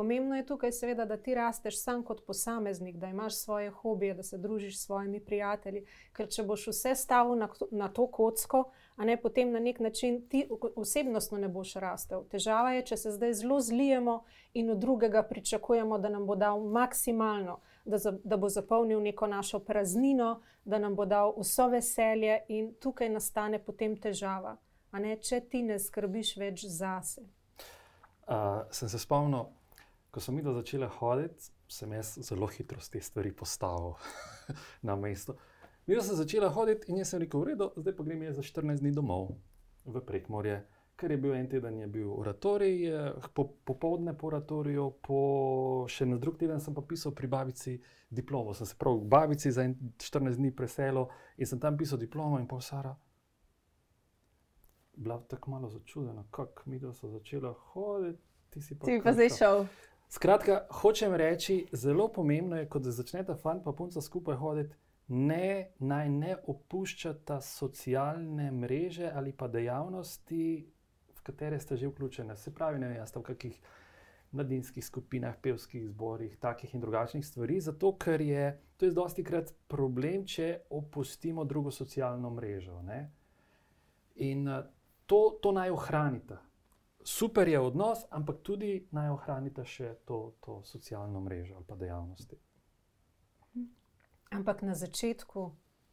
Pomembno 0.00 0.36
je 0.36 0.46
tukaj, 0.46 0.72
seveda, 0.72 1.04
da 1.04 1.16
ti 1.16 1.34
rasteš 1.34 1.82
sam 1.82 2.02
kot 2.02 2.22
posameznik, 2.26 2.96
da 2.96 3.06
imaš 3.06 3.34
svoje 3.36 3.70
hobije, 3.70 4.14
da 4.14 4.22
se 4.22 4.38
družiš 4.38 4.78
s 4.78 4.86
svojimi 4.86 5.20
prijatelji. 5.20 5.82
Ker 6.16 6.28
če 6.28 6.42
boš 6.42 6.64
vse 6.70 6.94
stavil 6.96 7.36
na, 7.36 7.48
na 7.70 7.88
to 7.92 8.06
kocko, 8.06 8.62
a 8.96 9.04
ne 9.04 9.18
potem 9.20 9.52
na 9.52 9.60
nek 9.60 9.80
način 9.80 10.22
ti 10.28 10.46
osebnostno 10.76 11.38
ne 11.38 11.48
boš 11.48 11.74
rastel. 11.84 12.24
Težava 12.32 12.72
je, 12.72 12.86
če 12.92 12.96
se 12.96 13.12
zdaj 13.12 13.34
zelo 13.42 13.60
zlijemo 13.60 14.16
in 14.54 14.70
od 14.70 14.80
drugega 14.80 15.22
pričakujemo, 15.22 15.98
da 15.98 16.08
nam 16.08 16.26
bo 16.26 16.36
dal 16.36 16.64
maksimalno, 16.64 17.60
da, 17.84 17.98
za, 17.98 18.16
da 18.24 18.40
bo 18.40 18.48
zapolnil 18.48 19.02
neko 19.02 19.26
našo 19.26 19.58
praznino, 19.58 20.40
da 20.64 20.78
nam 20.78 20.96
bo 20.96 21.04
dal 21.04 21.36
vso 21.36 21.68
veselje 21.68 22.40
in 22.48 22.72
tukaj 22.80 23.12
nastane 23.12 23.60
potem 23.60 24.00
težava. 24.00 24.56
Ne, 24.92 25.18
če 25.20 25.44
ti 25.44 25.60
ne 25.62 25.78
skrbiš 25.78 26.36
več 26.40 26.64
zase. 26.64 27.28
Uh, 28.30 28.62
sem 28.72 28.88
se 28.88 28.98
spomnil, 28.98 29.50
ko 30.10 30.20
sem 30.20 30.36
videl, 30.36 30.54
da 30.54 30.60
začela 30.60 30.88
hoditi, 30.98 31.52
sem 31.70 31.92
jaz 31.92 32.18
zelo 32.26 32.46
hitro 32.50 32.80
te 32.92 33.00
stvari 33.00 33.32
postavil 33.32 33.94
na 34.86 34.96
mesto. 34.96 35.36
Videla 35.86 36.04
sem 36.04 36.16
začela 36.16 36.48
hoditi 36.48 36.90
in 36.90 36.98
jaz 36.98 37.14
sem 37.14 37.22
rekel, 37.22 37.44
redo, 37.44 37.72
zdaj 37.76 37.96
pa 37.96 38.04
grem 38.06 38.26
za 38.34 38.42
14 38.42 38.82
dni 38.82 38.92
domov 38.94 39.32
v 39.84 40.02
Prekmorje, 40.06 40.60
ker 41.00 41.10
je 41.10 41.18
bil 41.18 41.34
en 41.34 41.48
teden 41.48 41.78
je 41.80 41.86
bil 41.86 42.10
oratorij, 42.12 42.90
po, 43.34 43.46
popoldne 43.64 44.12
po 44.18 44.28
oratoriju, 44.28 44.86
po, 45.02 45.20
še 45.88 46.06
na 46.06 46.18
drug 46.20 46.36
teden 46.38 46.60
sem 46.60 46.76
pa 46.76 46.84
pisal 46.84 47.14
pri 47.16 47.30
babici 47.30 47.78
diplomo. 48.10 48.54
Sem 48.54 48.68
se 48.68 48.76
prav 48.78 48.98
v 49.00 49.08
babici 49.08 49.52
za 49.52 49.64
14 49.64 50.36
dni 50.36 50.52
preselil 50.56 51.08
in 51.38 51.48
sem 51.48 51.60
tam 51.60 51.78
pisal 51.80 51.98
diplomo 51.98 52.38
in 52.38 52.48
pol 52.50 52.60
Sara. 52.60 52.92
Bila 55.00 55.16
tako 55.30 55.54
malo 55.54 55.70
začudena, 55.72 56.26
kako 56.30 56.68
mi 56.68 56.78
da 56.78 56.92
so 56.92 57.08
začela 57.08 57.54
hoditi. 57.72 58.20
Ti 58.50 58.60
si 58.60 58.74
pa, 58.74 58.86
ti 58.86 59.00
pa 59.02 59.14
zdaj 59.14 59.30
šel. 59.38 59.64
Skratka, 60.10 60.66
hočem 60.70 61.14
reči, 61.14 61.68
zelo 61.72 62.08
pomembno 62.12 62.56
je, 62.56 62.66
da 62.66 62.90
začnete 62.90 63.36
fant 63.38 63.66
in 63.66 63.74
punca 63.78 64.00
skupaj 64.02 64.36
hoditi, 64.36 64.74
ne, 65.08 65.70
naj 65.78 66.08
ne 66.10 66.34
opuščata 66.50 67.40
socialne 67.40 68.50
mreže 68.50 69.06
ali 69.14 69.32
pa 69.32 69.46
dejavnosti, 69.48 70.42
v 71.14 71.22
katere 71.22 71.60
ste 71.60 71.76
že 71.76 71.88
vključeni. 71.88 72.36
Se 72.36 72.50
pravi, 72.54 72.78
ne 72.78 72.88
vem, 72.88 72.96
jaz 72.96 73.14
v 73.14 73.22
kakih 73.22 73.60
mladinskih 74.32 74.84
skupinah, 74.84 75.38
pevskih 75.42 75.88
zborih, 75.88 76.36
takih 76.42 76.74
in 76.74 76.80
drugačnih 76.80 77.26
stvari, 77.26 77.60
zato 77.60 77.94
ker 77.98 78.20
je 78.20 78.58
to 78.80 78.86
je 78.86 78.92
dosti 78.96 79.22
krat 79.24 79.54
problem, 79.68 80.24
če 80.24 80.60
opustimo 80.70 81.44
drugo 81.44 81.70
socialno 81.70 82.30
mrežo. 82.30 82.82
Ne? 82.82 83.10
In 84.26 84.48
eh, 84.48 84.62
to, 85.06 85.38
to 85.42 85.52
naj 85.52 85.70
ohranite. 85.70 86.38
Super 87.10 87.48
je 87.48 87.60
odnos, 87.60 88.04
ampak 88.10 88.36
tudi 88.46 88.86
naj 88.94 89.08
ohranite 89.10 89.64
še 89.66 89.94
to, 90.06 90.18
to 90.44 90.60
socialno 90.62 91.20
mrežo 91.20 91.56
ali 91.58 91.66
pa 91.66 91.76
dejavnosti. 91.76 92.36
Ampak 94.30 94.62
na 94.62 94.76
začetku, 94.78 95.42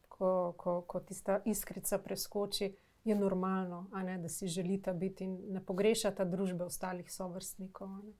ko, 0.08 0.30
ko, 0.56 0.74
ko 0.86 1.00
tista 1.02 1.40
iskrica 1.44 1.98
preskoči, 1.98 2.68
je 3.04 3.16
normalno, 3.18 3.88
ne, 4.04 4.14
da 4.18 4.28
si 4.28 4.46
želite 4.46 4.94
biti 4.94 5.24
in 5.24 5.34
ne 5.56 5.62
pogrešate 5.64 6.24
družbe 6.24 6.64
ostalih 6.64 7.10
sovrstnikov. 7.12 7.88
Ne. 8.04 8.14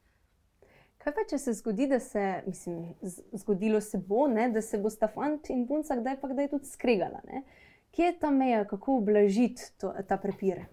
Kaj 0.99 1.14
pa, 1.14 1.25
če 1.31 1.38
se 1.38 1.55
zgodi, 1.61 1.87
da 1.87 2.00
se, 2.02 2.25
mislim, 2.47 2.97
zgodilo 3.45 3.81
se 3.81 3.99
bo, 3.99 4.26
ne, 4.28 4.49
da 4.50 4.62
se 4.62 4.78
bo 4.78 4.90
sta 4.90 5.07
fant 5.12 5.50
in 5.55 5.69
punca 5.71 5.97
kdaj 6.00 6.19
pa 6.21 6.33
kdaj 6.33 6.50
tudi 6.57 6.67
skregala? 6.67 7.23
Ne? 7.31 7.45
Kje 7.95 8.11
je 8.11 8.19
ta 8.19 8.33
meja, 8.35 8.64
kako 8.67 8.99
ublažiti 9.05 9.71
to, 9.78 9.93
ta 10.09 10.19
prepir? 10.19 10.64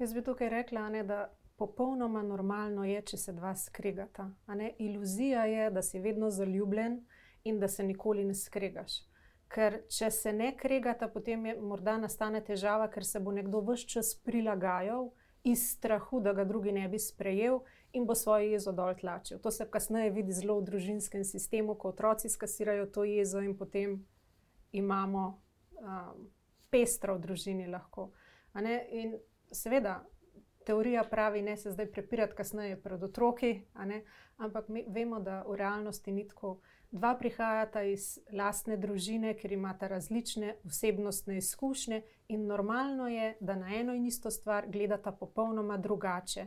Jaz 0.00 0.14
bi 0.14 0.22
tukaj 0.24 0.48
rekla, 0.48 0.88
ne, 0.88 1.02
da 1.04 1.28
popolnoma 1.56 2.22
normalno 2.22 2.84
je, 2.88 3.02
če 3.02 3.16
se 3.20 3.32
dva 3.36 3.50
skregata. 3.56 4.30
Iluzija 4.78 5.44
je, 5.44 5.66
da 5.70 5.82
si 5.82 6.00
vedno 6.00 6.30
zaljubljen 6.30 7.02
in 7.44 7.58
da 7.60 7.68
se 7.68 7.84
nikoli 7.84 8.24
ne 8.24 8.34
skregaš. 8.34 9.02
Ker 9.52 9.82
če 9.92 10.08
se 10.10 10.32
ne 10.32 10.54
kregata, 10.56 11.10
potem 11.12 11.44
je 11.46 11.54
morda 11.60 11.98
nastane 12.00 12.40
težava, 12.40 12.88
ker 12.88 13.04
se 13.04 13.20
bo 13.20 13.34
nekdo 13.36 13.60
vse 13.60 13.92
čas 13.92 14.14
prilagajal 14.24 15.10
iz 15.44 15.66
strahu, 15.74 16.22
da 16.24 16.32
ga 16.32 16.48
drugi 16.48 16.72
ne 16.72 16.88
bi 16.88 16.98
sprejel 16.98 17.60
in 17.92 18.08
bo 18.08 18.16
svojo 18.16 18.54
jezo 18.54 18.72
dol 18.72 18.94
tlačil. 18.96 19.38
To 19.44 19.50
se 19.52 19.68
kasneje 19.68 20.14
vidi 20.16 20.32
zelo 20.32 20.62
v 20.62 20.68
družinskem 20.70 21.28
sistemu, 21.28 21.74
ko 21.76 21.92
otroci 21.92 22.32
skasirajo 22.32 22.86
to 22.86 23.04
jezo 23.04 23.44
in 23.44 23.52
potem 23.56 23.98
imamo 24.72 25.26
um, 25.76 26.28
pestro 26.70 27.20
v 27.20 27.26
družini 27.28 27.68
lahko. 27.68 28.12
In 28.90 29.18
seveda, 29.52 30.04
teorija 30.66 31.04
pravi, 31.04 31.42
ne 31.42 31.56
se 31.56 31.70
zdaj 31.70 31.90
prepirati 31.92 32.34
kasneje 32.36 32.82
pred 32.82 33.02
otroki, 33.02 33.62
ampak 34.36 34.68
mi 34.68 34.84
vemo, 34.88 35.20
da 35.20 35.42
v 35.48 35.56
realnosti 35.56 36.12
ni 36.12 36.28
tako. 36.28 36.60
Dva 36.90 37.14
prihajata 37.14 37.82
iz 37.86 38.18
lastne 38.32 38.76
družine, 38.76 39.36
ker 39.38 39.52
imata 39.52 39.86
različne 39.88 40.56
osebnostne 40.66 41.36
izkušnje, 41.38 42.02
in 42.28 42.46
normalno 42.46 43.08
je, 43.08 43.36
da 43.40 43.54
na 43.54 43.74
eno 43.74 43.94
in 43.94 44.06
isto 44.06 44.30
stvar 44.30 44.66
gledata 44.68 45.12
popolnoma 45.12 45.76
drugače. 45.76 46.46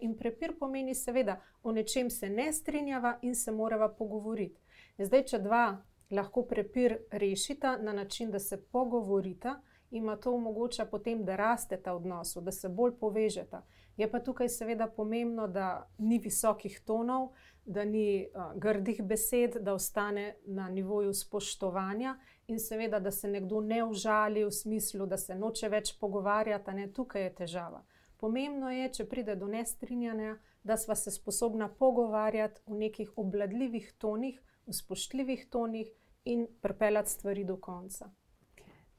In 0.00 0.16
prepir 0.16 0.58
pomeni, 0.58 0.94
seveda, 0.94 1.40
o 1.62 1.72
nečem 1.72 2.10
se 2.10 2.30
ne 2.30 2.52
strinjava 2.52 3.18
in 3.22 3.34
se 3.34 3.52
morava 3.52 3.88
pogovoriti. 3.88 4.60
Zdaj, 4.98 5.24
če 5.24 5.38
dva 5.38 5.82
lahko 6.10 6.42
prepir 6.46 6.98
rešita 7.10 7.76
na 7.76 7.92
način, 7.92 8.30
da 8.30 8.38
se 8.38 8.60
pogovorita, 8.62 9.60
ima 9.92 10.16
to 10.16 10.34
omogoča 10.34 10.84
potem, 10.84 11.24
da 11.24 11.36
rasteta 11.36 11.92
v 11.92 11.96
odnosu, 11.96 12.40
da 12.40 12.52
se 12.52 12.68
bolj 12.68 12.94
povežeta. 13.00 13.62
Je 13.96 14.10
pa 14.10 14.20
tukaj 14.20 14.48
seveda 14.48 14.86
pomembno, 14.86 15.46
da 15.48 15.88
ni 15.98 16.18
visokih 16.18 16.80
tonov, 16.80 17.28
da 17.64 17.84
ni 17.84 18.26
uh, 18.26 18.54
grdih 18.56 19.02
besed, 19.02 19.58
da 19.60 19.74
ostane 19.74 20.36
na 20.46 20.68
nivoju 20.68 21.14
spoštovanja 21.14 22.16
in 22.46 22.58
seveda, 22.58 23.00
da 23.00 23.10
se 23.10 23.28
nekdo 23.28 23.60
ne 23.60 23.84
užali 23.84 24.44
v 24.44 24.50
smislu, 24.50 25.06
da 25.06 25.16
se 25.16 25.34
noče 25.34 25.68
več 25.68 25.92
pogovarjati, 26.00 26.72
ne 26.72 26.88
tukaj 26.92 27.22
je 27.22 27.34
težava. 27.34 27.84
Pomembno 28.16 28.70
je, 28.70 28.88
če 28.88 29.08
pride 29.08 29.36
do 29.36 29.46
nestrinjanja, 29.46 30.38
da 30.64 30.76
sva 30.76 30.94
se 30.94 31.10
sposobna 31.10 31.68
pogovarjati 31.68 32.62
v 32.66 32.80
nekih 32.86 33.12
obladljivih 33.16 33.92
tonih, 33.98 34.40
v 34.66 34.72
spoštljivih 34.72 35.48
tonih 35.50 35.92
in 36.24 36.46
pripeljati 36.60 37.10
stvari 37.10 37.44
do 37.44 37.56
konca. 37.60 38.10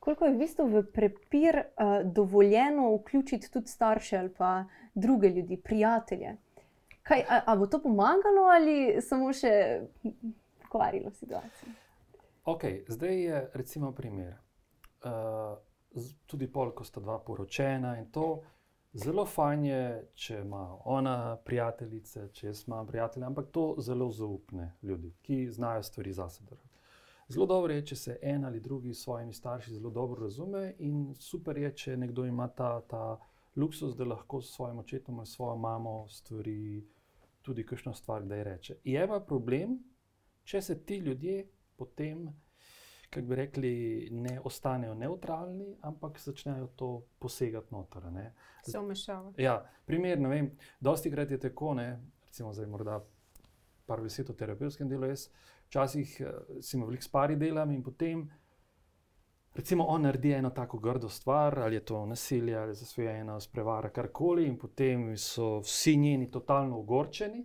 Koliko 0.03 0.25
je 0.25 0.33
v 0.33 0.37
bistvu 0.37 0.65
v 0.67 0.81
prepir 0.91 1.57
uh, 1.57 2.01
dovoljeno 2.03 2.89
vključiti 2.95 3.51
tudi 3.51 3.67
starše 3.67 4.17
ali 4.17 4.29
pa 4.37 4.65
druge 4.93 5.29
ljudi, 5.29 5.57
prijatelje? 5.57 6.35
Kaj, 7.03 7.23
a, 7.29 7.41
a 7.45 7.55
bo 7.55 7.67
to 7.67 7.79
pomagalo 7.81 8.49
ali 8.55 9.01
samo 9.01 9.31
še 9.33 9.81
pokvarilo 10.61 11.11
situacijo? 11.11 11.71
Okay, 12.45 12.83
zdaj 12.87 13.23
je 13.23 13.39
recimo 13.53 13.91
primer. 13.91 14.33
Uh, 15.03 15.55
tudi 16.25 16.51
pol, 16.51 16.73
ko 16.75 16.83
sta 16.83 16.99
dva 16.99 17.19
poročena 17.19 17.95
in 17.99 18.11
to. 18.11 18.41
Zelo 18.93 19.25
fajn 19.25 19.65
je, 19.65 19.85
če 20.13 20.41
ima 20.43 20.65
ona 20.85 21.37
prijateljice, 21.45 22.27
če 22.33 22.47
jaz 22.47 22.67
imam 22.67 22.87
prijatelje, 22.87 23.25
ampak 23.25 23.49
to 23.51 23.75
zelo 23.79 24.11
zaupne 24.11 24.73
ljudi, 24.81 25.15
ki 25.21 25.47
znajo 25.51 25.83
stvari 25.83 26.13
za 26.13 26.27
sebe. 26.29 26.59
Zelo 27.29 27.45
dobro 27.45 27.73
je, 27.73 27.85
če 27.85 27.95
se 27.95 28.17
en 28.21 28.45
ali 28.45 28.59
drugi 28.59 28.93
s 28.93 29.03
svojimi 29.03 29.33
starši 29.33 29.73
zelo 29.73 29.89
dobro 29.89 30.23
razume, 30.23 30.73
in 30.79 31.15
super 31.19 31.57
je, 31.57 31.71
če 31.75 31.97
nekdo 31.97 32.25
ima 32.25 32.47
ta, 32.47 32.81
ta 32.81 33.19
luksus, 33.55 33.95
da 33.95 34.05
lahko 34.05 34.41
s 34.41 34.55
svojim 34.55 34.79
očetom 34.79 35.19
ali 35.19 35.27
svojo 35.27 35.55
mamo 35.55 36.07
stvari 36.09 36.83
tudi 37.41 37.65
kakšno 37.65 37.93
stvar, 37.93 38.23
da 38.23 38.35
je 38.35 38.43
reče. 38.43 38.75
Je 38.83 39.07
pa 39.07 39.19
problem, 39.19 39.77
če 40.43 40.61
se 40.61 40.79
ti 40.85 40.97
ljudje 40.97 41.47
potem, 41.75 42.27
kako 43.09 43.27
bi 43.27 43.35
rekli, 43.35 43.73
ne 44.11 44.39
ostanejo 44.43 44.93
neutralni, 44.93 45.75
ampak 45.81 46.19
začnejo 46.19 46.67
to 46.75 47.05
posegati 47.19 47.67
noter. 47.71 48.11
Ne. 48.11 48.33
Se 48.67 48.79
umešavati. 48.79 49.41
Ja, 49.41 49.69
primer, 49.85 50.19
ne 50.19 50.29
vem, 50.29 50.51
dosti 50.79 51.11
krat 51.11 51.31
je 51.31 51.39
tako, 51.39 51.73
ne, 51.73 51.99
recimo 52.25 52.53
zdaj 52.53 52.67
morda 52.67 53.03
par 53.85 54.01
besed 54.01 54.29
o 54.29 54.33
terapevtskem 54.33 54.89
delu. 54.89 55.11
Jaz 55.11 55.27
včasih 55.73 56.21
uh, 56.21 56.61
si 56.61 56.77
imel 56.77 56.93
veliko 56.93 57.03
spari 57.03 57.35
delam 57.35 57.71
in 57.73 57.81
potem 57.83 58.27
recimo 59.55 59.83
on 59.83 60.01
naredi 60.01 60.31
eno 60.31 60.49
tako 60.49 60.77
grdo 60.77 61.09
stvar, 61.09 61.59
ali 61.59 61.75
je 61.75 61.85
to 61.85 62.05
nasilje, 62.05 62.57
ali 62.57 62.73
zasvojeno, 62.73 63.39
sprevara, 63.39 63.89
karkoli, 63.89 64.47
in 64.47 64.57
potem 64.57 65.17
so 65.17 65.59
vsi 65.59 65.97
njeni 65.97 66.31
totalno 66.31 66.79
ogorčeni 66.79 67.43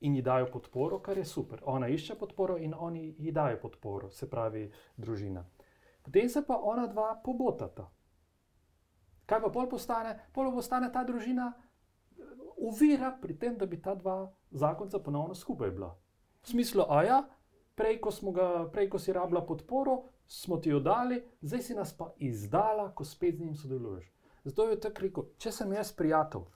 in 0.00 0.14
ji 0.14 0.22
dajo 0.22 0.46
podporo, 0.52 1.00
kar 1.02 1.18
je 1.18 1.24
super. 1.24 1.60
Ona 1.64 1.88
išče 1.88 2.14
podporo 2.14 2.56
in 2.56 2.74
oni 2.76 3.14
ji 3.18 3.32
dajo 3.32 3.58
podporo, 3.62 4.10
se 4.10 4.30
pravi, 4.30 4.70
družina. 4.96 5.44
Potem 6.02 6.28
se 6.28 6.46
pa 6.46 6.56
ona 6.62 6.86
dva 6.86 7.20
pobotata. 7.24 7.90
Kaj 9.26 9.40
pa 9.40 9.48
pol 9.48 9.68
postane? 9.68 10.18
Pol 10.32 10.52
postane 10.52 10.92
ta 10.92 11.04
družina 11.04 11.52
uvira 12.56 13.18
pri 13.20 13.38
tem, 13.38 13.56
da 13.58 13.66
bi 13.66 13.82
ta 13.82 13.94
dva 13.94 14.32
zakonca 14.50 14.98
ponovno 14.98 15.34
skupaj 15.34 15.70
bila. 15.70 15.90
V 16.42 16.48
smislu, 16.48 16.84
a 16.88 17.02
ja, 17.04 17.18
prej 17.78 18.00
ko, 18.02 18.10
ga, 18.34 18.68
prej, 18.72 18.90
ko 18.90 18.98
si 18.98 19.14
rabila 19.14 19.44
podporo, 19.46 20.02
smo 20.26 20.58
ti 20.58 20.70
jo 20.74 20.80
dali, 20.80 21.22
zdaj 21.40 21.62
si 21.62 21.74
nas 21.74 21.94
pa 21.96 22.10
izdala, 22.18 22.90
ko 22.94 23.04
spet 23.04 23.36
z 23.36 23.40
njim 23.40 23.54
sodeluješ. 23.56 24.12
Zato 24.44 24.68
je 24.68 24.80
tako 24.80 25.02
rekel, 25.02 25.28
če 25.38 25.52
sem 25.52 25.72
jaz 25.72 25.92
prijatelj, 25.92 26.46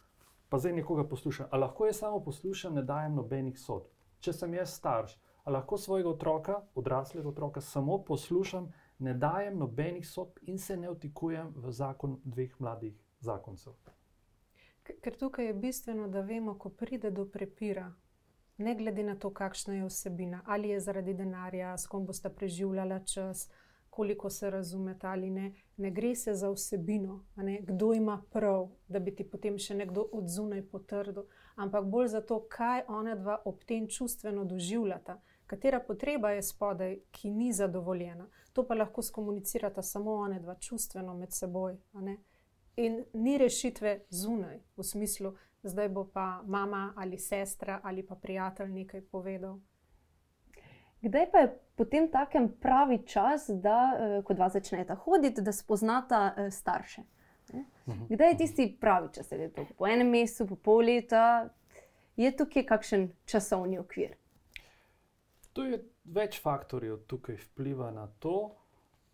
pa 0.49 0.59
zdaj 0.59 0.73
nekoga 0.73 1.07
poslušam, 1.09 1.47
ali 1.51 1.61
lahko 1.61 1.87
jaz 1.87 2.03
samo 2.03 2.21
poslušam, 2.25 2.75
ne 2.75 2.83
dajem 2.83 3.15
nobenih 3.15 3.59
sod. 3.59 3.87
Če 4.21 4.33
sem 4.33 4.55
jaz 4.55 4.75
starš, 4.75 5.17
ali 5.45 5.57
lahko 5.57 5.79
svojega 5.79 6.11
otroka, 6.11 6.61
odraslega 6.75 7.29
otroka, 7.29 7.61
samo 7.61 8.03
poslušam, 8.05 8.73
ne 8.99 9.15
dajem 9.15 9.59
nobenih 9.59 10.09
sod 10.09 10.39
in 10.43 10.59
se 10.59 10.77
ne 10.77 10.91
vtikujem 10.91 11.55
v 11.57 11.73
zakon 11.73 12.21
dveh 12.25 12.61
mladih 12.61 12.99
zakoncev. 13.21 13.75
Ker 14.83 15.17
tukaj 15.19 15.47
je 15.47 15.55
bistveno, 15.55 16.09
da 16.09 16.21
vemo, 16.21 16.59
ko 16.59 16.69
pride 16.69 17.11
do 17.11 17.25
prepira, 17.31 17.93
ne 18.59 18.75
glede 18.75 19.03
na 19.03 19.17
to, 19.17 19.31
kakšna 19.31 19.75
je 19.75 19.85
vsebina, 19.85 20.43
ali 20.47 20.69
je 20.69 20.81
zaradi 20.81 21.15
denarja, 21.15 21.79
s 21.79 21.87
kom 21.87 22.07
boste 22.07 22.29
preživljali 22.29 23.07
čas, 23.07 23.49
koliko 23.91 24.31
se 24.31 24.51
razumete 24.51 25.07
ali 25.07 25.31
ne. 25.31 25.53
Ne 25.77 25.91
gre 25.91 26.15
se 26.15 26.35
za 26.35 26.51
vsebino, 26.51 27.25
kdo 27.61 27.93
ima 27.93 28.23
prav, 28.31 28.71
da 28.89 28.99
bi 28.99 29.15
ti 29.15 29.25
potem 29.25 29.59
še 29.59 29.75
nekdo 29.75 30.07
od 30.13 30.29
zunaj 30.29 30.63
potrdil, 30.63 31.27
ampak 31.57 31.85
bolj 31.85 32.09
za 32.09 32.21
to, 32.21 32.41
kaj 32.49 32.85
ona 32.89 33.15
dva 33.15 33.43
ob 33.45 33.65
tem 33.65 33.89
čustveno 33.89 34.45
doživljata, 34.45 35.21
katera 35.47 35.81
potreba 35.81 36.31
je 36.31 36.43
spodaj, 36.43 36.99
ki 37.11 37.31
ni 37.31 37.53
zadovoljena. 37.53 38.29
To 38.53 38.65
pa 38.69 38.75
lahko 38.75 39.03
skomunicirata 39.03 39.83
samo 39.83 40.15
ona 40.15 40.39
dva 40.41 40.55
čustveno 40.55 41.15
med 41.15 41.33
seboj. 41.33 41.77
In 42.77 43.05
ni 43.13 43.39
rešitve 43.39 44.07
zunaj, 44.09 44.63
v 44.77 44.85
smislu, 44.85 45.35
zdaj 45.63 45.89
bo 45.89 46.05
pa 46.15 46.43
mama 46.47 46.93
ali 46.97 47.19
sestra 47.19 47.81
ali 47.83 48.07
pa 48.07 48.15
prijatelj 48.15 48.69
nekaj 48.69 49.01
povedal. 49.01 49.59
Kdaj 51.03 51.31
pa 51.31 51.39
je 51.39 51.59
potem 51.75 52.11
takem 52.11 52.49
pravi 52.61 53.07
čas, 53.07 53.47
da 53.49 53.79
eh, 53.95 54.23
ko 54.23 54.35
dva 54.35 54.49
začneta 54.49 54.95
hoditi, 54.95 55.43
da 55.43 55.53
spoznata 55.53 56.35
eh, 56.37 56.51
starše? 56.51 57.03
Mhm. 57.87 58.05
Kdaj 58.09 58.29
je 58.29 58.37
tisti 58.37 58.77
pravi 58.81 59.09
čas, 59.15 59.29
da 59.29 59.37
je 59.37 59.53
to 59.53 59.67
po 59.79 59.87
enem 59.87 60.11
mesecu, 60.11 60.47
po 60.47 60.57
pol 60.57 60.85
leta, 60.87 61.49
je 62.17 62.37
tukaj 62.37 62.67
kakšen 62.67 63.11
časovni 63.25 63.79
okvir? 63.79 64.15
To 65.53 65.65
je 65.65 65.83
več 66.05 66.41
faktorjev 66.41 67.03
tukaj 67.07 67.37
vpliva 67.37 67.91
na 67.91 68.07
to. 68.19 68.55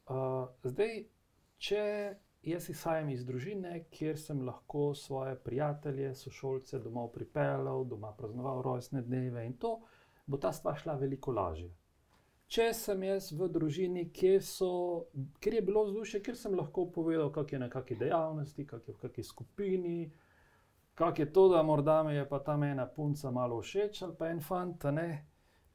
Uh, 0.09 0.49
zdaj, 0.63 1.05
če 1.59 1.83
jaz 2.43 2.69
izhajam 2.71 3.11
iz 3.11 3.25
družine, 3.27 3.85
kjer 3.91 4.19
sem 4.19 4.45
lahko 4.47 4.95
svoje 4.95 5.37
prijatelje, 5.45 6.15
sošolce 6.15 6.79
domov 6.79 7.13
pripeljal, 7.13 7.85
doma 7.85 8.13
praznoval 8.17 8.63
rojstne 8.63 9.03
dneve 9.03 9.47
in 9.47 9.57
to, 9.59 9.81
bo 10.27 10.39
ta 10.39 10.53
stvar 10.53 10.79
šla 10.79 10.95
veliko 10.95 11.33
lažje. 11.33 11.71
Če 12.49 12.71
sem 12.73 13.03
jaz 13.05 13.29
v 13.37 13.49
družini, 13.53 14.07
kjer, 14.13 14.41
so, 14.45 14.71
kjer 15.41 15.59
je 15.59 15.63
bilo 15.67 15.83
vzdušje, 15.85 16.23
kjer 16.25 16.37
sem 16.37 16.55
lahko 16.57 16.87
povedal, 16.93 17.29
kako 17.33 17.55
je 17.55 17.61
na 17.61 17.69
kakšni 17.69 17.99
dejavnosti, 18.01 18.67
kako 18.67 18.91
je 18.91 18.95
v 18.95 19.01
kakšni 19.03 19.25
skupini, 19.25 19.99
kako 20.95 21.23
je 21.23 21.33
to, 21.33 21.49
da 21.53 21.63
morda 21.63 22.03
mi 22.03 22.15
je 22.15 22.25
pa 22.29 22.39
ta 22.39 22.57
ena 22.65 22.87
punca 22.87 23.31
malo 23.31 23.61
všeč 23.61 24.03
ali 24.03 24.17
pa 24.19 24.31
en 24.33 24.41
fant, 24.41 24.85
ne, 24.85 25.27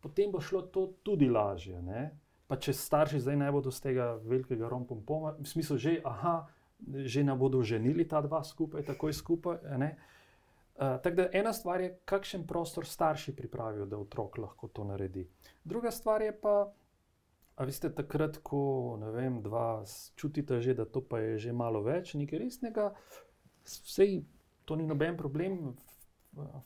potem 0.02 0.32
bo 0.32 0.41
šlo 0.41 0.62
to 0.62 0.88
tudi 1.04 1.30
lažje. 1.30 1.82
Ne. 1.82 2.02
Pa 2.53 2.59
če 2.61 2.69
starši 2.77 3.17
zdaj 3.23 3.37
ne 3.41 3.47
bodo 3.49 3.71
z 3.73 3.81
tega 3.81 4.11
velikega 4.21 4.67
rompompoma, 4.69 5.31
v 5.39 5.47
smislu, 5.49 5.73
že, 5.81 5.95
aha, 6.05 6.43
že 7.01 7.23
ne 7.25 7.33
bodo 7.33 7.63
ženili 7.65 8.05
ta 8.05 8.19
dva 8.21 8.43
skupaj, 8.45 8.83
takoj 8.85 9.09
skupaj. 9.09 9.57
Uh, 9.73 10.99
tako 11.01 11.15
da 11.17 11.25
ena 11.33 11.49
stvar 11.49 11.81
je, 11.81 11.87
kakšen 12.05 12.45
prostor 12.45 12.85
starši 12.85 13.33
pripravijo, 13.33 13.87
da 13.89 13.97
otrok 13.97 14.37
lahko 14.37 14.69
to 14.69 14.85
naredi. 14.85 15.25
Druga 15.65 15.89
stvar 15.89 16.21
je 16.21 16.29
pa, 16.29 16.69
a 17.57 17.65
vi 17.65 17.73
ste 17.73 17.89
takrat, 17.89 18.37
ko 18.45 19.01
ne 19.01 19.09
vem, 19.09 19.41
dva 19.41 19.81
čutite 20.13 20.61
že, 20.61 20.77
da 20.77 20.85
to 20.85 21.01
pa 21.01 21.25
je 21.25 21.41
že 21.47 21.57
malo 21.57 21.81
več, 21.81 22.13
nekaj 22.13 22.37
resnega, 22.37 22.91
vsej 23.65 24.19
to 24.69 24.77
ni 24.77 24.85
noben 24.85 25.17
problem. 25.17 25.73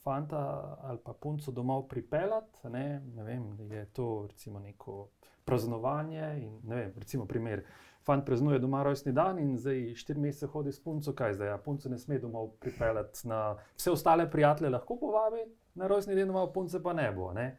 Fanta 0.03 0.75
ali 0.83 0.99
pa 0.99 1.15
punco 1.15 1.51
domov 1.51 1.87
pripeljati, 1.87 2.67
ne, 2.75 3.03
ne 3.15 3.23
vem, 3.23 3.55
je 3.71 3.87
to 3.95 4.27
recimo 4.27 4.59
neko 4.59 5.15
praznovanje. 5.47 6.27
In, 6.43 6.59
vem, 6.67 6.91
recimo, 6.99 7.25
primer, 7.25 7.63
fant 8.07 8.25
praznuje 8.25 8.59
doma 8.59 8.83
rojstni 8.83 9.11
dan 9.15 9.39
in 9.39 9.55
zdaj 9.57 9.95
štiri 9.99 10.19
mesece 10.19 10.47
hodi 10.51 10.71
s 10.71 10.83
punco, 10.83 11.13
kaj 11.15 11.33
zdaj, 11.39 11.51
ja, 11.53 11.57
punce 11.57 11.89
ne 11.89 11.97
sme 11.99 12.19
domov 12.23 12.53
pripeljati 12.63 13.27
na 13.27 13.41
vse 13.75 13.91
ostale 13.91 14.29
prijatelje, 14.31 14.71
lahko 14.75 14.99
povabi 14.99 15.43
na 15.75 15.87
rojstni 15.87 16.15
dan, 16.15 16.31
domov 16.31 16.53
punce 16.53 16.83
pa 16.83 16.93
ne 16.93 17.09
bo. 17.11 17.31
Ne. 17.35 17.49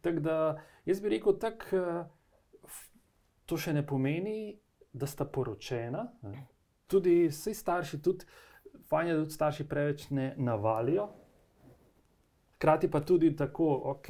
Tako 0.00 0.24
da 0.24 0.36
jaz 0.88 1.00
bi 1.00 1.16
rekel, 1.16 1.36
tak, 1.38 1.66
eh, 1.72 2.04
to 3.46 3.56
še 3.56 3.74
ne 3.76 3.86
pomeni, 3.86 4.58
da 4.92 5.06
sta 5.06 5.24
poročena. 5.24 6.06
Ne. 6.22 6.46
Tudi 6.90 7.28
vsi 7.28 7.54
starši, 7.54 8.00
tudi 8.02 8.24
fajn 8.88 9.08
je, 9.08 9.14
da 9.14 9.24
tudi 9.24 9.36
starši 9.36 9.68
preveč 9.68 10.08
ne 10.10 10.34
navalijo. 10.38 11.08
Hkrati 12.56 12.90
pa 12.90 13.00
tudi 13.00 13.36
tako, 13.36 13.68
ok, 13.94 14.08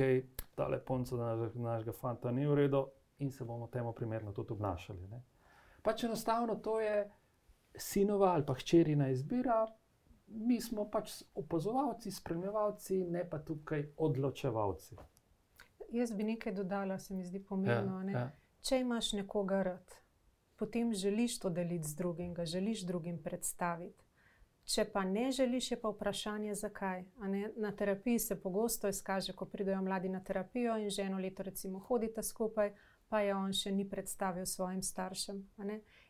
ta 0.55 0.69
leponca 0.69 1.17
našega 1.55 1.93
fanta 1.93 2.31
ni 2.31 2.47
v 2.47 2.55
redu, 2.55 2.87
in 3.21 3.31
se 3.31 3.45
bomo 3.45 3.67
temu 3.67 3.93
primerno 3.93 4.33
tudi 4.33 4.53
obnašali. 4.53 5.09
Ne? 5.09 5.23
Pač 5.83 6.05
enostavno 6.05 6.57
to 6.57 6.81
je 6.81 7.11
sinova 7.77 8.33
ali 8.35 8.47
pa 8.47 8.55
hčerina 8.55 9.09
izbira, 9.09 9.67
mi 10.27 10.61
smo 10.61 10.91
pač 10.91 11.23
opazovalci, 11.35 12.11
spremljevalci, 12.11 13.05
ne 13.05 13.25
pa 13.31 13.39
tukaj 13.39 13.87
odločevalci. 13.97 14.97
Jaz 15.91 16.13
bi 16.13 16.25
nekaj 16.25 16.53
dodala, 16.55 16.99
se 16.99 17.15
mi 17.15 17.25
zdi 17.25 17.43
pomembno. 17.45 18.03
Ja, 18.09 18.19
ja. 18.19 18.31
Če 18.63 18.81
imaš 18.81 19.13
nekoga 19.13 19.63
rad, 19.63 19.97
potem 20.57 20.93
želiš 20.95 21.39
to 21.41 21.51
deliti 21.51 21.89
z 21.89 21.97
drugim, 21.97 22.35
ga 22.35 22.45
želiš 22.47 22.85
drugim 22.87 23.23
predstaviti. 23.23 24.05
Če 24.71 24.85
pa 24.93 25.03
ne 25.05 25.31
želiš, 25.33 25.71
je 25.71 25.81
pa 25.81 25.91
vprašanje, 25.91 26.55
zakaj. 26.55 27.05
Na 27.57 27.73
terapiji 27.77 28.19
se 28.19 28.37
pogosto 28.41 28.89
izkaže, 28.89 29.33
ko 29.33 29.49
pridejo 29.51 29.83
mladi 29.83 30.09
na 30.09 30.21
terapijo 30.25 30.77
in 30.79 30.91
že 30.91 31.03
eno 31.03 31.19
leto, 31.19 31.43
recimo, 31.43 31.79
hodite 31.79 32.23
skupaj, 32.23 32.71
pa 33.11 33.21
je 33.21 33.35
on 33.35 33.53
še 33.53 33.73
ni 33.75 33.85
predstavil 33.89 34.47
svojim 34.47 34.83
staršem. 34.83 35.43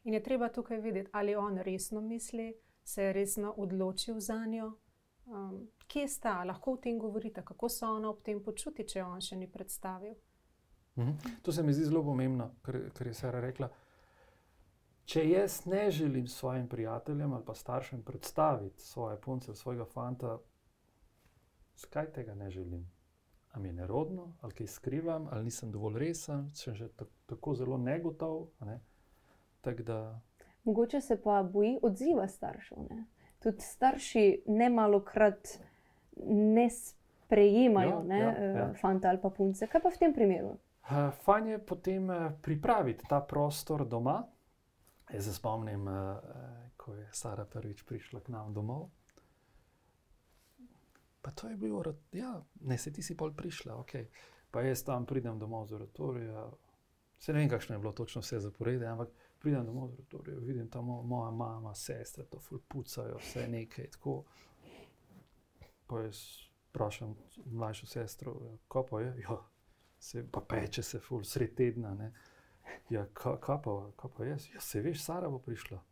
In 0.04 0.14
je 0.14 0.22
treba 0.22 0.50
tukaj 0.52 0.80
videti, 0.80 1.08
ali 1.12 1.34
on 1.36 1.56
resno 1.64 2.00
misli, 2.00 2.52
se 2.84 3.02
je 3.02 3.12
resno 3.12 3.54
odločil 3.56 4.20
za 4.20 4.44
njo. 4.46 4.72
Um, 5.30 5.68
kje 5.86 6.08
sta, 6.08 6.42
lahko 6.44 6.72
o 6.72 6.76
tem 6.76 6.98
govorite, 6.98 7.44
kako 7.44 7.68
se 7.68 7.86
ona 7.86 8.10
ob 8.10 8.22
tem 8.22 8.42
počuti, 8.44 8.84
če 8.84 9.04
on 9.04 9.20
še 9.20 9.36
ni 9.36 9.48
predstavil. 9.48 10.14
Mhm. 10.98 11.40
To 11.42 11.52
se 11.52 11.62
mi 11.62 11.72
zdi 11.72 11.88
zelo 11.88 12.02
pomembno, 12.04 12.50
kar, 12.62 12.76
kar 12.92 13.06
je 13.06 13.14
Sara 13.14 13.40
rekla. 13.40 13.70
Če 15.10 15.24
jaz 15.26 15.64
ne 15.66 15.88
želim 15.90 16.26
svojim 16.28 16.68
prijateljem 16.68 17.32
ali 17.32 17.44
pa 17.44 17.54
staršem 17.54 18.02
predstaviti 18.02 18.82
svoje 18.82 19.16
punce, 19.20 19.54
svojega 19.54 19.84
fanta, 19.84 20.38
zakaj 21.76 22.12
tega 22.12 22.34
ne 22.34 22.50
želim? 22.50 22.84
Ali 23.52 23.62
mi 23.62 23.68
je 23.68 23.72
nerodno, 23.72 24.32
ali 24.40 24.52
kaj 24.52 24.66
skrivam, 24.66 25.28
ali 25.30 25.44
nisem 25.44 25.72
dovolj 25.72 25.98
resen, 25.98 26.50
sem 26.54 26.74
že 26.74 26.88
tako 27.26 27.54
zelo 27.54 27.78
negotov. 27.78 28.46
Ne? 28.60 28.80
Tak 29.60 29.82
da... 29.82 30.20
Mogoče 30.64 31.00
se 31.00 31.22
pa 31.22 31.42
boji 31.42 31.78
odziva 31.82 32.28
staršev. 32.28 32.78
Ne? 32.90 33.04
Tudi 33.42 33.60
starši 33.60 34.42
ne 34.46 34.70
malo 34.70 35.04
krat 35.04 35.48
ne 36.26 36.70
sprejemajo 36.70 37.88
ja, 37.88 38.02
ne, 38.02 38.18
ja, 38.18 38.44
ja. 38.44 38.72
fanta 38.80 39.08
ali 39.08 39.20
pa 39.22 39.30
punce. 39.30 39.66
Kaj 39.66 39.82
pa 39.82 39.88
v 39.88 39.98
tem 39.98 40.14
primeru? 40.14 40.56
Fajn 41.24 41.46
je 41.46 41.58
potem 41.58 42.10
eh, 42.10 42.32
pripraviti 42.42 43.06
ta 43.08 43.20
prostor 43.20 43.86
doma. 43.88 44.22
Jaz 45.12 45.24
se 45.24 45.34
spomnim, 45.34 45.88
eh, 45.88 46.16
ko 46.76 46.94
je 46.94 47.08
Sara 47.12 47.44
prvič 47.44 47.82
prišla 47.82 48.20
k 48.20 48.28
nam 48.28 48.54
domov. 48.54 48.90
Pa 51.22 51.30
to 51.30 51.48
je 51.48 51.56
bilo, 51.56 51.82
ja, 52.12 52.42
ne, 52.60 52.78
se 52.78 52.92
ti 52.92 53.02
si 53.02 53.16
pol 53.16 53.32
prišla, 53.36 53.76
ok. 53.76 53.92
Pa 54.50 54.62
jaz 54.62 54.84
tam 54.84 55.06
pridem 55.06 55.38
domov 55.38 55.66
z 55.66 55.74
oratorija. 55.74 56.50
Se 57.18 57.32
ne 57.32 57.38
vem, 57.38 57.48
kakšno 57.48 57.74
je 57.74 57.78
bilo 57.78 57.92
točno 57.92 58.20
vse 58.20 58.40
zaporedje, 58.40 58.86
ampak 58.88 59.08
pridem 59.38 59.66
domov 59.66 59.90
z 59.90 59.92
oratorija, 59.92 60.38
vidim 60.38 60.70
tam 60.70 60.84
moja 60.84 61.30
mama, 61.30 61.74
sestre, 61.74 62.24
to 62.24 62.40
fulpucajo, 62.40 63.18
vse 63.20 63.48
nekaj 63.48 63.90
tako. 63.90 64.22
Pa 65.86 66.00
jaz 66.00 66.24
vprašam 66.70 67.14
mlajšo 67.44 67.86
sestro, 67.86 68.36
ja, 68.44 68.56
kako 68.68 68.86
pa 68.86 69.00
je, 69.00 69.14
ja, 69.22 69.36
se 69.98 70.26
pa 70.32 70.40
peče 70.40 70.82
se 70.82 70.98
ful, 70.98 71.24
sred 71.24 71.54
tedna. 71.54 71.94
Ne. 71.94 72.12
Ja, 72.90 73.06
kaj 73.12 73.36
ka 73.40 73.58
pa, 73.58 73.90
ka 73.96 74.08
pa 74.08 74.24
jaz? 74.24 74.48
Ja, 74.54 74.60
se 74.60 74.80
veš, 74.80 75.02
Sara 75.04 75.28
bo 75.28 75.38
prišla. 75.38 75.82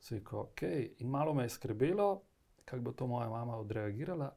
Se 0.00 0.16
je, 0.16 0.22
ok. 0.32 0.62
In 0.98 1.08
malo 1.08 1.34
me 1.34 1.44
je 1.44 1.48
skrbelo, 1.48 2.22
kako 2.64 2.82
bo 2.82 2.92
to 2.92 3.06
moja 3.06 3.28
mama 3.28 3.56
odreagirala, 3.56 4.34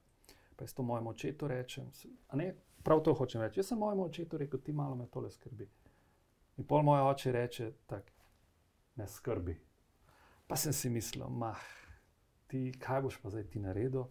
pa 0.58 0.66
jaz 0.66 0.74
to 0.74 0.84
mojemu 0.84 1.10
očetu 1.10 1.48
rečem. 1.48 1.92
Ne, 2.34 2.56
prav 2.84 3.04
to 3.06 3.14
hočem 3.14 3.42
reči. 3.42 3.60
Jaz 3.60 3.72
sem 3.72 3.80
mojemu 3.80 4.06
očetu 4.06 4.38
rekel, 4.38 4.60
ti 4.60 4.74
malo 4.74 4.96
me 4.96 5.08
tole 5.08 5.32
skrbi. 5.32 5.70
In 6.58 6.66
pol 6.66 6.82
moj 6.84 7.04
oče 7.12 7.32
reče, 7.32 7.72
tak, 7.86 8.12
ne 8.96 9.08
skrbi. 9.08 9.58
Pa 10.48 10.56
sem 10.56 10.74
si 10.74 10.90
mislil, 10.90 11.30
mah, 11.30 11.62
ti 12.48 12.72
kaj 12.80 13.02
boš 13.02 13.20
pa 13.22 13.30
zdaj 13.30 13.50
ti 13.54 13.60
naredil. 13.60 14.08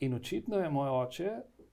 In 0.00 0.14
očitno 0.14 0.58
je 0.58 0.70
moj 0.70 0.88
oče, 0.88 1.32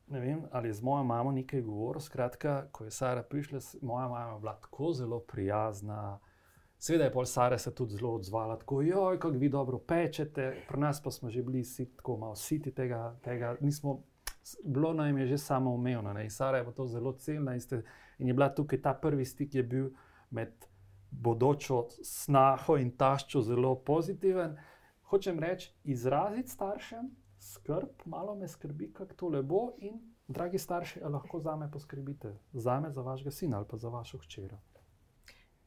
ne 0.09 0.19
vem, 0.19 0.43
ali 0.51 0.69
je 0.69 0.73
z 0.73 0.83
mojo 0.83 1.03
mamo 1.03 1.31
nekaj 1.31 1.61
govoril. 1.61 2.01
Skratka, 2.01 2.67
ko 2.71 2.83
je 2.83 2.91
Sara 2.91 3.23
prišla, 3.23 3.59
moja 3.81 4.07
mama 4.07 4.33
je 4.33 4.39
bila 4.39 4.55
tako 4.59 4.93
zelo 4.93 5.19
prijazna. 5.19 6.19
Seveda 6.79 7.03
je 7.03 7.11
pol 7.11 7.25
Sara 7.25 7.57
se 7.57 7.75
tudi 7.75 7.97
zelo 7.97 8.13
odzvala, 8.15 8.55
tako 8.59 8.81
joj, 8.81 9.19
kako 9.19 9.37
vi 9.37 9.49
dobro 9.49 9.77
pečete, 9.79 10.63
pri 10.67 10.79
nas 10.79 11.03
pa 11.03 11.11
smo 11.11 11.29
že 11.29 11.43
bili 11.43 11.63
sit, 11.63 11.95
tako 11.95 12.17
malo 12.17 12.35
siti 12.35 12.71
tega, 12.71 13.17
tega. 13.23 13.57
Nismo, 13.61 14.03
bilo 14.63 14.93
nam 14.93 15.17
je 15.17 15.27
že 15.27 15.37
samo 15.37 15.73
umevno. 15.73 16.21
In 16.21 16.29
Sara 16.29 16.57
je 16.57 16.73
to 16.75 16.85
zelo 16.87 17.13
cenila 17.13 17.53
in, 17.53 17.61
in 18.17 18.27
je 18.27 18.33
bila 18.33 18.49
tukaj 18.55 18.81
ta 18.81 18.93
prvi 18.93 19.25
stik, 19.25 19.51
ki 19.51 19.57
je 19.57 19.63
bil 19.63 19.89
med 20.31 20.53
bodočo 21.11 21.87
snaho 22.03 22.77
in 22.77 22.91
taščo 22.91 23.41
zelo 23.41 23.75
pozitiven. 23.75 24.57
Hočem 25.03 25.39
reči, 25.39 25.73
izraziti 25.83 26.49
staršem 26.49 27.11
skrb, 27.39 28.05
malo 28.05 28.35
me 28.35 28.47
skrbi, 28.47 28.93
kako 28.93 29.13
to 29.13 29.27
le 29.27 29.43
bo. 29.43 29.73
In, 29.77 29.99
dragi 30.27 30.57
starši, 30.57 30.99
lahko 30.99 31.39
za 31.39 31.55
me 31.55 31.71
poskrbite, 31.71 32.37
za 32.53 32.79
me, 32.79 32.91
za 32.91 33.01
vašega 33.01 33.31
sina 33.31 33.57
ali 33.57 33.65
pa 33.69 33.77
za 33.77 33.89
vašo 33.89 34.17
hčera. 34.17 34.59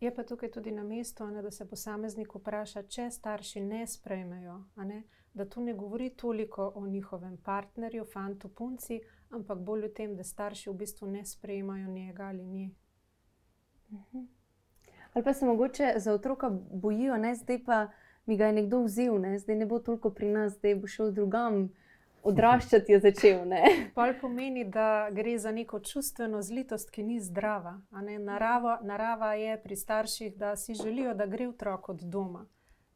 Je 0.02 0.14
pa 0.14 0.22
tukaj 0.22 0.50
tudi 0.50 0.70
na 0.70 0.82
mestu, 0.82 1.26
da 1.26 1.50
se 1.50 1.68
posameznik 1.68 2.32
vpraša, 2.34 2.82
če 2.82 3.04
starši 3.10 3.60
ne 3.62 3.84
sprejmejo, 3.86 4.56
ne, 4.76 5.02
da 5.34 5.44
tu 5.46 5.62
ne 5.62 5.74
govori 5.78 6.08
toliko 6.10 6.72
o 6.74 6.86
njihovem 6.86 7.36
partnerju, 7.36 8.04
fantu, 8.04 8.48
punci, 8.48 8.98
ampak 9.30 9.58
bolj 9.58 9.84
o 9.86 9.90
tem, 9.94 10.16
da 10.18 10.26
starši 10.26 10.70
v 10.70 10.74
bistvu 10.80 11.06
ne 11.06 11.22
sprejmajo 11.24 11.86
njega 11.88 12.24
ali 12.24 12.42
nje. 12.44 12.70
Mhm. 13.92 14.24
Ali 15.12 15.24
pa 15.24 15.34
se 15.34 15.46
mogoče 15.46 15.94
za 15.96 16.12
otroka 16.12 16.50
bojijo, 16.72 17.18
da 17.18 17.34
zdaj 17.34 17.64
pa 17.64 17.88
mi 18.26 18.36
ga 18.36 18.46
je 18.46 18.52
nekdo 18.52 18.82
vzel, 18.82 19.20
ne? 19.20 19.38
zdaj 19.38 19.56
ne 19.56 19.66
bo 19.66 19.78
toliko 19.78 20.10
pri 20.10 20.28
nas, 20.28 20.52
zdaj 20.52 20.74
bo 20.74 20.86
šel 20.86 21.12
drugam 21.12 21.68
odraščati 22.22 22.92
je 22.92 23.00
začel. 23.00 23.52
Pol 23.94 24.14
pomeni, 24.20 24.64
da 24.64 25.08
gre 25.12 25.38
za 25.38 25.50
neko 25.50 25.80
čustveno 25.80 26.42
zlitost, 26.42 26.90
ki 26.90 27.02
ni 27.02 27.20
zdrava. 27.20 27.80
Narava, 28.18 28.78
narava 28.82 29.34
je 29.34 29.58
pri 29.62 29.76
starših, 29.76 30.36
da 30.36 30.56
si 30.56 30.74
želijo, 30.74 31.14
da 31.14 31.26
gre 31.26 31.48
otrok 31.48 31.88
od 31.88 32.02
doma, 32.02 32.46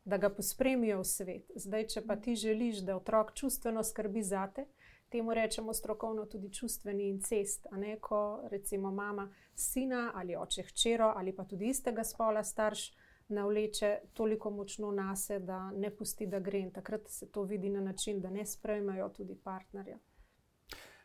da 0.04 0.16
ga 0.16 0.30
pospremijo 0.30 1.00
v 1.02 1.04
svet. 1.04 1.52
Zdaj, 1.56 1.86
če 1.86 2.06
pa 2.06 2.16
ti 2.16 2.36
želiš, 2.36 2.84
da 2.86 2.96
otrok 2.96 3.34
čustveno 3.34 3.84
skrbi 3.84 4.22
zate, 4.22 4.66
Temu 5.08 5.34
rečemo 5.34 5.74
strokovno 5.74 6.24
tudi 6.26 6.52
čustveni 6.52 7.08
incest. 7.08 7.66
Ko 8.00 8.40
recimo 8.50 8.90
mama 8.90 9.32
sina 9.54 10.12
ali 10.14 10.36
oče 10.36 10.62
hčero 10.62 11.12
ali 11.16 11.36
pa 11.36 11.44
tudi 11.44 11.68
istega 11.68 12.04
spola 12.04 12.44
starš 12.44 12.92
navleče 13.28 13.98
toliko 14.12 14.50
močno 14.50 14.90
na 14.90 15.16
sebe, 15.16 15.46
da 15.46 15.70
ne 15.70 15.90
pusti, 15.96 16.26
da 16.26 16.40
gre 16.40 16.60
in 16.60 16.70
takrat 16.72 17.08
se 17.08 17.30
to 17.30 17.42
vidi 17.42 17.68
na 17.68 17.80
način, 17.80 18.20
da 18.20 18.30
ne 18.30 18.46
sprejmejo 18.46 19.08
tudi 19.08 19.34
partnerja. 19.44 19.98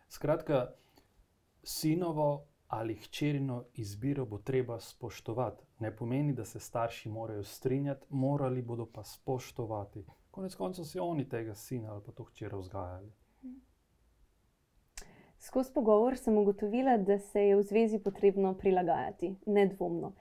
Skratka, 0.08 0.72
sinovo 1.64 2.48
ali 2.68 2.96
hčerino 2.96 3.66
izbiro 3.74 4.26
bo 4.26 4.38
treba 4.38 4.80
spoštovati. 4.80 5.66
Ne 5.80 5.96
pomeni, 5.96 6.34
da 6.34 6.46
se 6.46 6.60
starši 6.60 7.10
morajo 7.10 7.44
strinjati, 7.44 8.06
morali 8.10 8.62
bodo 8.62 8.86
pa 8.94 9.04
spoštovati. 9.04 10.06
Konec 10.32 10.56
koncev 10.56 10.86
so 10.86 11.04
oni 11.04 11.30
tega 11.30 11.56
sina 11.56 11.92
ali 11.92 12.04
pa 12.06 12.12
to 12.12 12.24
hčer 12.24 12.56
vzgajali. 12.56 13.12
Skozi 15.38 15.74
pogovor 15.74 16.18
sem 16.18 16.38
ugotovila, 16.38 16.98
da 16.98 17.20
se 17.20 17.42
je 17.42 17.56
v 17.56 17.64
zvezi 17.64 18.00
potrebno 18.00 18.54
prilagajati, 18.58 19.36
nedvomno, 19.46 20.14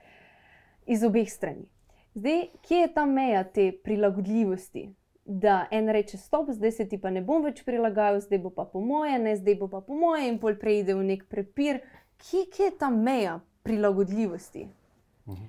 iz 0.87 1.05
obeh 1.05 1.31
strani. 1.31 1.69
Zdaj, 2.14 2.46
kje 2.62 2.77
je 2.77 2.94
ta 2.94 3.07
meja 3.07 3.44
te 3.44 3.73
prilagodljivosti, 3.85 4.94
da 5.25 5.66
en 5.70 5.88
reče: 5.88 6.18
Stop, 6.18 6.51
zdaj 6.51 6.73
se 6.73 6.88
ti 6.88 6.99
pa 7.01 7.11
ne 7.11 7.23
bom 7.23 7.44
več 7.44 7.62
prilagajal, 7.64 8.20
zdaj 8.20 8.38
bo 8.38 8.51
pa 8.51 8.64
po 8.64 8.81
moje, 8.81 9.18
ne 9.18 9.37
zdaj 9.37 9.55
bo 9.61 9.68
pa 9.68 9.81
po 9.81 9.94
moje, 9.94 10.27
in 10.29 10.40
pol 10.42 10.59
preide 10.59 10.94
v 10.94 11.07
nek 11.12 11.25
prepir. 11.31 11.81
Kje, 12.18 12.44
kje 12.51 12.64
je 12.64 12.77
ta 12.79 12.90
meja 12.90 13.40
prilagodljivosti? 13.62 14.66
Mhm. 15.29 15.49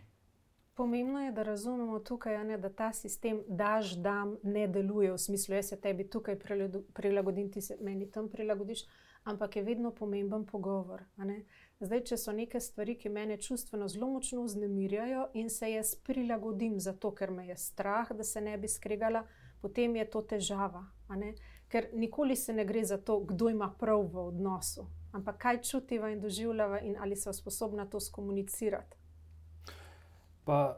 Pomembno 0.74 1.20
je, 1.20 1.32
da 1.32 1.44
razumemo 1.44 2.00
tukaj, 2.00 2.44
ne, 2.46 2.58
da 2.58 2.70
ta 2.70 2.94
sistem 2.94 3.42
daš, 3.48 3.92
da 4.02 4.26
ne 4.44 4.68
deluje 4.68 5.12
v 5.12 5.18
smislu, 5.18 5.56
da 5.56 5.62
se 5.62 5.78
tebi 5.82 6.08
tukaj 6.10 6.38
prilagodim, 6.94 7.52
ti 7.52 7.62
se 7.62 7.78
meni 7.82 8.08
tam 8.12 8.30
prilagodiš, 8.30 8.86
ampak 9.24 9.56
je 9.56 9.64
vedno 9.64 9.92
pomemben 9.92 10.46
pogovor. 10.46 11.04
Zdaj, 11.82 12.04
če 12.06 12.18
so 12.22 12.34
neke 12.38 12.60
stvari, 12.62 12.94
ki 12.94 13.10
me 13.10 13.38
čustveno 13.42 13.88
zelo 13.90 14.08
močno 14.08 14.44
vznemirjajo 14.46 15.32
in 15.34 15.50
se 15.50 15.72
jaz 15.72 15.96
prilagodim, 15.96 16.80
zato 16.80 17.10
ker 17.12 17.32
me 17.32 17.48
je 17.48 17.56
strah, 17.58 18.12
da 18.12 18.24
se 18.24 18.42
ne 18.42 18.54
bi 18.58 18.68
skregala, 18.70 19.24
potem 19.62 19.96
je 19.96 20.06
to 20.10 20.22
težava. 20.22 20.84
Ker 21.68 21.88
nikoli 21.94 22.36
se 22.36 22.54
ne 22.54 22.66
gre 22.66 22.84
za 22.86 22.98
to, 22.98 23.20
kdo 23.26 23.50
ima 23.50 23.72
prav 23.80 24.04
v 24.14 24.28
odnosu, 24.28 24.86
ampak 25.12 25.40
kaj 25.42 25.62
čutiva 25.62 26.12
in 26.14 26.22
doživljava, 26.22 26.84
in 26.86 27.00
ali 27.00 27.16
so 27.16 27.34
sposobna 27.34 27.88
to 27.90 28.00
skomunicirati. 28.00 28.98
Pa, 30.46 30.78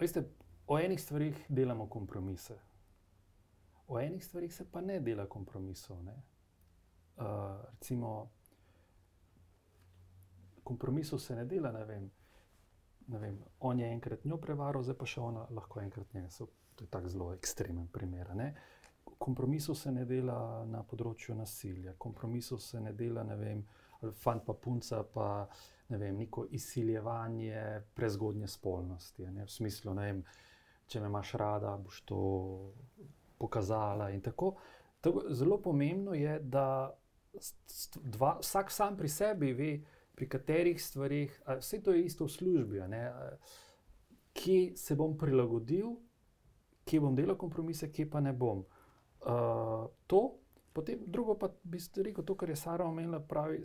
veste, 0.00 0.26
o 0.66 0.78
enih 0.78 1.00
stvarih 1.00 1.46
delamo 1.48 1.88
kompromise, 1.88 2.58
o 3.88 4.00
enih 4.00 4.24
stvarih 4.24 4.54
se 4.54 4.68
pa 4.68 4.80
ne 4.80 5.00
dela 5.00 5.26
kompromisov. 5.26 6.04
Ne? 6.04 6.20
Uh, 7.16 7.24
recimo, 7.72 8.28
kompromisov 10.64 11.18
se 11.18 11.36
ne 11.36 11.44
dela. 11.44 11.72
Ne 11.72 11.84
vem, 11.84 12.10
ne 13.06 13.18
vem, 13.18 13.38
on 13.60 13.80
je 13.80 13.92
enkrat 13.92 14.24
njo 14.24 14.38
prevaral, 14.40 14.82
zdaj 14.82 14.98
pa 14.98 15.06
še 15.06 15.20
ona 15.20 15.46
lahko 15.50 15.80
enkrat 15.80 16.14
njega. 16.14 16.30
To 16.74 16.84
je 16.84 16.90
tako 16.90 17.08
zelo 17.08 17.32
ekstremen 17.34 17.88
primer. 17.92 18.34
Ne? 18.36 18.54
Kompromisov 19.18 19.76
se 19.78 19.92
ne 19.92 20.04
dela 20.08 20.64
na 20.66 20.82
področju 20.82 21.34
nasilja, 21.36 21.94
kompromisov 21.98 22.62
se 22.62 22.80
ne 22.80 22.92
dela, 22.96 23.22
ne 23.26 23.36
vem, 23.36 23.64
fant 24.22 24.42
pa 24.46 24.54
punca, 24.54 25.02
pa 25.04 25.26
ne 25.92 25.98
vem, 25.98 26.16
neko 26.16 26.46
izsiljevanje 26.50 27.82
prezgodnje 27.94 28.48
spolnosti. 28.48 29.28
Ne? 29.28 29.44
V 29.44 29.52
smislu, 29.52 29.94
ne 29.94 30.08
vem, 30.08 30.24
če 30.88 31.00
me 31.00 31.10
imaš 31.12 31.34
rada, 31.40 31.76
boš 31.78 32.00
to 32.08 32.22
pokazala 33.38 34.10
tako. 34.22 34.54
tako 35.00 35.24
zelo 35.34 35.58
pomembno 35.62 36.14
je, 36.14 36.38
da 36.40 36.94
dva, 37.94 38.38
vsak 38.40 38.70
sam 38.70 38.96
pri 38.96 39.08
sebi 39.08 39.52
ve, 39.52 39.72
pri 40.14 40.28
katerih 40.28 40.82
stvarih, 40.84 41.42
vse 41.58 41.82
to 41.82 41.92
je 41.92 42.04
isto 42.04 42.24
v 42.24 42.30
službi, 42.30 42.80
ki 44.32 44.72
se 44.76 44.96
bom 44.96 45.16
prilagodil, 45.18 45.96
kje 46.84 47.00
bom 47.00 47.14
delal 47.16 47.36
kompromise, 47.36 47.90
kje 47.92 48.10
pa 48.10 48.20
ne 48.20 48.32
bom. 48.32 48.64
Uh, 49.22 49.86
to, 50.06 50.38
potem 50.72 51.04
drugo 51.06 51.36
pa 51.38 51.48
bi 51.62 51.78
rekel 51.78 52.24
to, 52.24 52.36
kar 52.36 52.50
je 52.50 52.56
Sara 52.56 52.84
omenila, 52.84 53.20
pravi, 53.20 53.62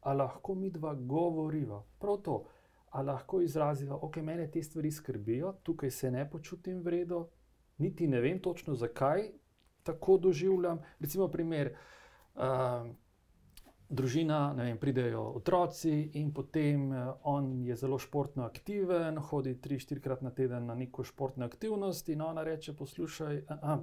ali 0.00 0.18
lahko 0.18 0.54
mi 0.54 0.70
dva 0.70 0.94
govoriva. 0.94 1.82
Prav 1.98 2.22
to, 2.22 2.44
ali 2.90 3.06
lahko 3.06 3.40
izraziva, 3.40 3.98
ok, 4.02 4.16
mene 4.16 4.50
te 4.50 4.62
stvari 4.62 4.90
skrbijo, 4.90 5.52
tukaj 5.62 5.90
se 5.90 6.10
ne 6.10 6.30
počutim 6.30 6.82
vredno, 6.82 7.28
niti 7.78 8.08
ne 8.08 8.20
vem 8.20 8.40
točno, 8.42 8.74
zakaj 8.74 9.30
tako 9.82 10.18
doživljam. 10.18 10.80
Recimo, 11.00 11.28
primer. 11.28 11.76
Uh, 12.34 12.94
družina, 13.88 14.52
ne 14.56 14.64
vem, 14.64 14.78
pridejo 14.78 15.22
otroci 15.38 16.10
in 16.20 16.32
potem 16.34 16.90
uh, 16.90 17.12
on 17.22 17.64
je 17.64 17.76
zelo 17.76 17.98
športno 17.98 18.44
aktiven, 18.44 19.18
hodi 19.18 19.54
tri, 19.60 19.78
štirikrat 19.78 20.22
na 20.22 20.30
teden 20.30 20.66
na 20.66 20.74
neko 20.74 21.04
športno 21.04 21.46
aktivnost 21.46 22.08
in 22.08 22.22
ona 22.22 22.44
reče: 22.44 22.74
Poslušaj, 22.76 23.44
a, 23.48 23.58
a, 23.62 23.78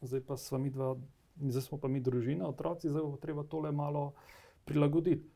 zdaj 0.00 0.24
pa 0.26 0.36
smo 0.36 0.58
mi 0.58 0.70
dva, 0.70 0.94
zdaj 1.36 1.62
smo 1.62 1.78
pa 1.78 1.88
mi 1.88 2.00
družina, 2.00 2.48
otroci, 2.48 2.88
zdaj 2.88 3.02
bo 3.02 3.16
treba 3.16 3.44
tole 3.44 3.72
malo 3.72 4.12
prilagoditi. 4.64 5.30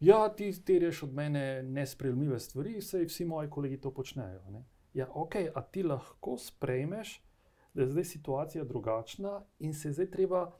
Ja, 0.00 0.28
ti 0.28 0.50
terješ 0.64 1.02
od 1.02 1.14
mene 1.14 1.62
nesprejemljive 1.62 2.38
stvari, 2.40 2.80
sej 2.82 3.06
vsi 3.06 3.24
moji 3.24 3.50
kolegi 3.50 3.80
to 3.80 3.94
počnejo. 3.94 4.42
Ne? 4.50 4.64
Ja, 4.94 5.06
ok, 5.14 5.36
a 5.54 5.62
ti 5.62 5.82
lahko 5.82 6.36
sprejmeš, 6.38 7.22
da 7.74 7.82
je 7.82 7.88
zdaj 7.88 8.04
situacija 8.04 8.64
drugačna 8.64 9.44
in 9.58 9.74
se 9.74 9.92
zdaj 9.92 10.10
treba 10.10 10.50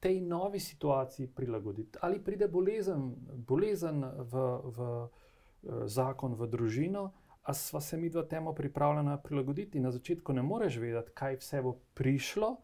tej 0.00 0.20
novi 0.20 0.60
situaciji 0.60 1.28
prilagoditi. 1.28 1.98
Ali 2.02 2.24
pride 2.24 2.48
bolezen, 2.48 3.14
bolezen 3.46 4.04
v, 4.04 4.44
v 4.64 4.78
eh, 5.04 5.88
zakon, 5.88 6.34
v 6.34 6.46
družino, 6.46 7.12
a 7.46 7.54
sva 7.54 7.80
se 7.80 7.96
mi 7.96 8.10
dva 8.10 8.22
temu 8.22 8.54
pripravljena 8.54 9.18
prilagoditi. 9.22 9.80
Na 9.80 9.90
začetku 9.90 10.32
ne 10.32 10.42
moreš 10.42 10.76
vedeti, 10.76 11.12
kaj 11.14 11.36
vse 11.36 11.62
bo 11.62 11.76
prišlo. 11.94 12.56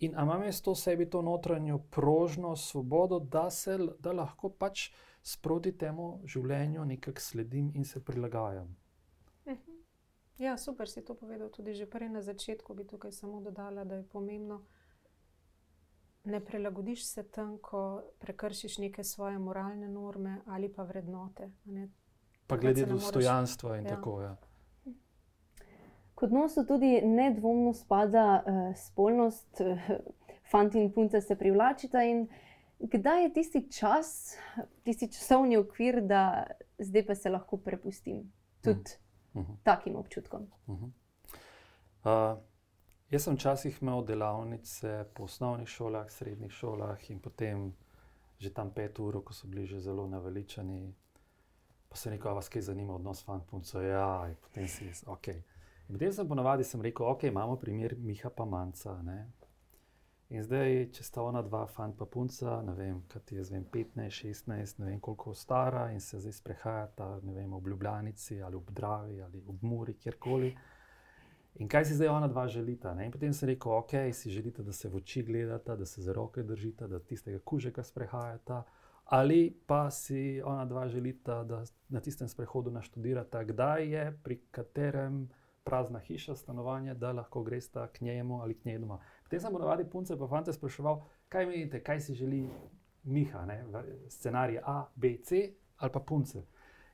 In 0.00 0.12
imam 0.12 0.42
jaz 0.44 0.60
to 0.60 0.74
sebi, 0.74 1.10
to 1.10 1.22
notranjo 1.22 1.78
prožnost, 1.78 2.68
svobodo, 2.68 3.18
da, 3.20 3.50
se, 3.50 3.78
da 3.98 4.12
lahko 4.12 4.48
pač 4.48 4.90
sproti 5.22 5.72
temu 5.72 6.20
življenju 6.24 6.84
nekako 6.84 7.20
sledim 7.20 7.72
in 7.74 7.84
se 7.84 8.04
prilagajam. 8.04 8.76
Mhm. 9.46 9.80
Ja, 10.38 10.56
super 10.56 10.88
si 10.88 11.04
to 11.04 11.14
povedal. 11.14 11.48
Tudi 11.48 11.74
že 11.74 11.86
prej 11.86 12.08
na 12.08 12.22
začetku 12.22 12.74
bi 12.74 12.84
tukaj 12.84 13.12
samo 13.12 13.40
dodala, 13.40 13.84
da 13.84 13.94
je 13.94 14.08
pomembno, 14.08 14.62
ne 16.24 16.40
prilagodiš 16.44 17.06
se 17.06 17.22
tam, 17.22 17.58
ko 17.58 18.02
prekršiš 18.18 18.78
neke 18.78 19.04
svoje 19.04 19.38
moralne 19.38 19.88
norme 19.88 20.40
ali 20.46 20.72
pa 20.72 20.82
vrednote. 20.82 21.50
Pa 22.46 22.56
glede 22.56 22.86
dostojanstva 22.86 23.76
in 23.76 23.84
ja. 23.84 23.96
tako. 23.96 24.22
Ja. 24.22 24.36
K 26.14 26.22
odnosu 26.22 26.66
tudi 26.66 27.00
nedvomno 27.04 27.72
spada 27.72 28.42
uh, 28.46 28.76
spolnost, 28.76 29.60
uh, 29.60 29.78
fanti 30.50 30.78
in 30.78 30.92
punce 30.92 31.20
se 31.20 31.36
privlačita. 31.36 31.98
Kdaj 32.78 33.22
je 33.22 33.32
tisti 33.32 33.72
čas, 33.72 34.36
tisti 34.82 35.12
časovni 35.12 35.56
okvir, 35.56 36.02
da 36.02 36.46
zdaj 36.78 37.06
pa 37.06 37.14
se 37.14 37.30
lahko 37.30 37.56
prepustim 37.56 38.32
tudi 38.60 38.90
uh 39.34 39.42
-huh. 39.42 39.56
takim 39.62 39.96
občutkom? 39.96 40.50
Uh 40.66 40.76
-huh. 40.78 40.90
uh, 42.34 42.49
Jaz 43.10 43.24
sem 43.24 43.34
včasih 43.34 43.78
imel 43.82 44.04
delavnice 44.06 45.04
po 45.14 45.24
osnovnih 45.24 45.68
šolah, 45.68 46.10
srednjih 46.10 46.52
šolah 46.52 47.10
in 47.10 47.18
potem 47.20 47.72
že 48.38 48.52
tam 48.54 48.70
pet 48.70 48.98
ur, 48.98 49.18
ko 49.24 49.34
so 49.34 49.48
bili 49.48 49.66
že 49.66 49.80
zelo 49.80 50.06
naveličani. 50.06 50.94
Pa 51.88 51.96
se 51.96 52.10
neko 52.10 52.34
vas 52.34 52.48
kaj 52.48 52.62
zanima, 52.62 52.94
odnos 52.94 53.24
fant-punco. 53.26 53.82
Ja, 53.82 54.28
in 54.28 54.36
potem 54.40 54.68
si 54.68 54.86
jaz, 54.86 55.02
ok. 55.06 55.28
In 55.28 55.92
potem 55.92 56.12
sem 56.12 56.28
ponovadi 56.28 56.64
sem 56.64 56.80
rekel, 56.80 57.06
ok, 57.06 57.22
imamo 57.24 57.56
primer 57.56 57.96
Miha 57.98 58.30
pa 58.30 58.44
Manca. 58.44 59.02
Ne? 59.02 59.26
In 60.30 60.46
zdaj, 60.46 60.92
če 60.94 61.04
sta 61.04 61.22
ona 61.26 61.42
dva 61.42 61.66
fant 61.66 61.96
pa 61.98 62.06
punca, 62.06 62.60
ne 62.62 62.78
vem, 62.78 63.02
kaj 63.10 63.36
je 63.36 63.44
zdaj 63.44 63.64
15, 63.74 64.20
16, 64.22 64.78
ne 64.78 64.86
vem 64.86 65.00
koliko 65.00 65.34
stara 65.34 65.88
in 65.90 66.00
se 66.00 66.20
zdaj 66.20 66.32
sprehajata, 66.32 67.16
ne 67.26 67.34
vem, 67.34 67.58
v 67.58 67.74
Ljubljanici 67.74 68.42
ali 68.42 68.56
v 68.56 68.70
Dravi 68.70 69.22
ali 69.22 69.40
v 69.40 69.58
Muri, 69.66 69.98
kjerkoli. 69.98 70.54
In 71.54 71.68
kaj 71.68 71.84
si 71.84 71.94
zdaj 71.94 72.08
ona 72.08 72.28
dva 72.28 72.46
želita? 72.48 72.94
Ne? 72.94 73.06
In 73.06 73.12
potem 73.12 73.32
sem 73.32 73.48
rekel, 73.48 73.72
ok, 73.72 73.90
si 74.12 74.30
želite, 74.30 74.62
da 74.62 74.72
se 74.72 74.88
v 74.88 74.96
oči 74.96 75.22
gledata, 75.22 75.76
da 75.76 75.86
se 75.86 76.02
za 76.02 76.12
roke 76.12 76.42
držita, 76.42 76.86
da 76.86 76.98
tistega 76.98 77.38
kužeka 77.44 77.82
sprehajata, 77.82 78.62
ali 79.04 79.50
pa 79.66 79.90
si 79.90 80.42
ona 80.44 80.64
dva 80.64 80.88
želita, 80.88 81.44
da 81.44 81.64
na 81.88 82.00
tistem 82.00 82.28
sprehodu 82.28 82.70
naštudirata, 82.70 83.44
kdaj 83.44 83.88
je, 83.88 84.18
pri 84.22 84.40
katerem 84.50 85.28
prazna 85.64 85.98
hiša, 85.98 86.36
stanovanje, 86.36 86.94
da 86.94 87.12
lahko 87.12 87.42
gresta 87.42 87.88
k 87.88 88.00
njemu 88.00 88.42
ali 88.42 88.54
k 88.54 88.64
njej 88.64 88.78
doma. 88.78 88.98
Potem 89.22 89.40
sem 89.40 89.52
ponovadi 89.52 89.84
punce 89.90 90.18
pa 90.18 90.28
fante 90.28 90.52
spraševal, 90.52 91.02
kaj 91.28 91.46
menite, 91.46 91.82
kaj 91.82 92.00
si 92.00 92.14
želi 92.14 92.48
Miha, 93.04 93.46
ne? 93.46 93.64
scenarij 94.08 94.60
A, 94.64 94.86
B, 94.94 95.16
C 95.22 95.52
ali 95.76 95.92
pa 95.92 96.00
punce. 96.00 96.42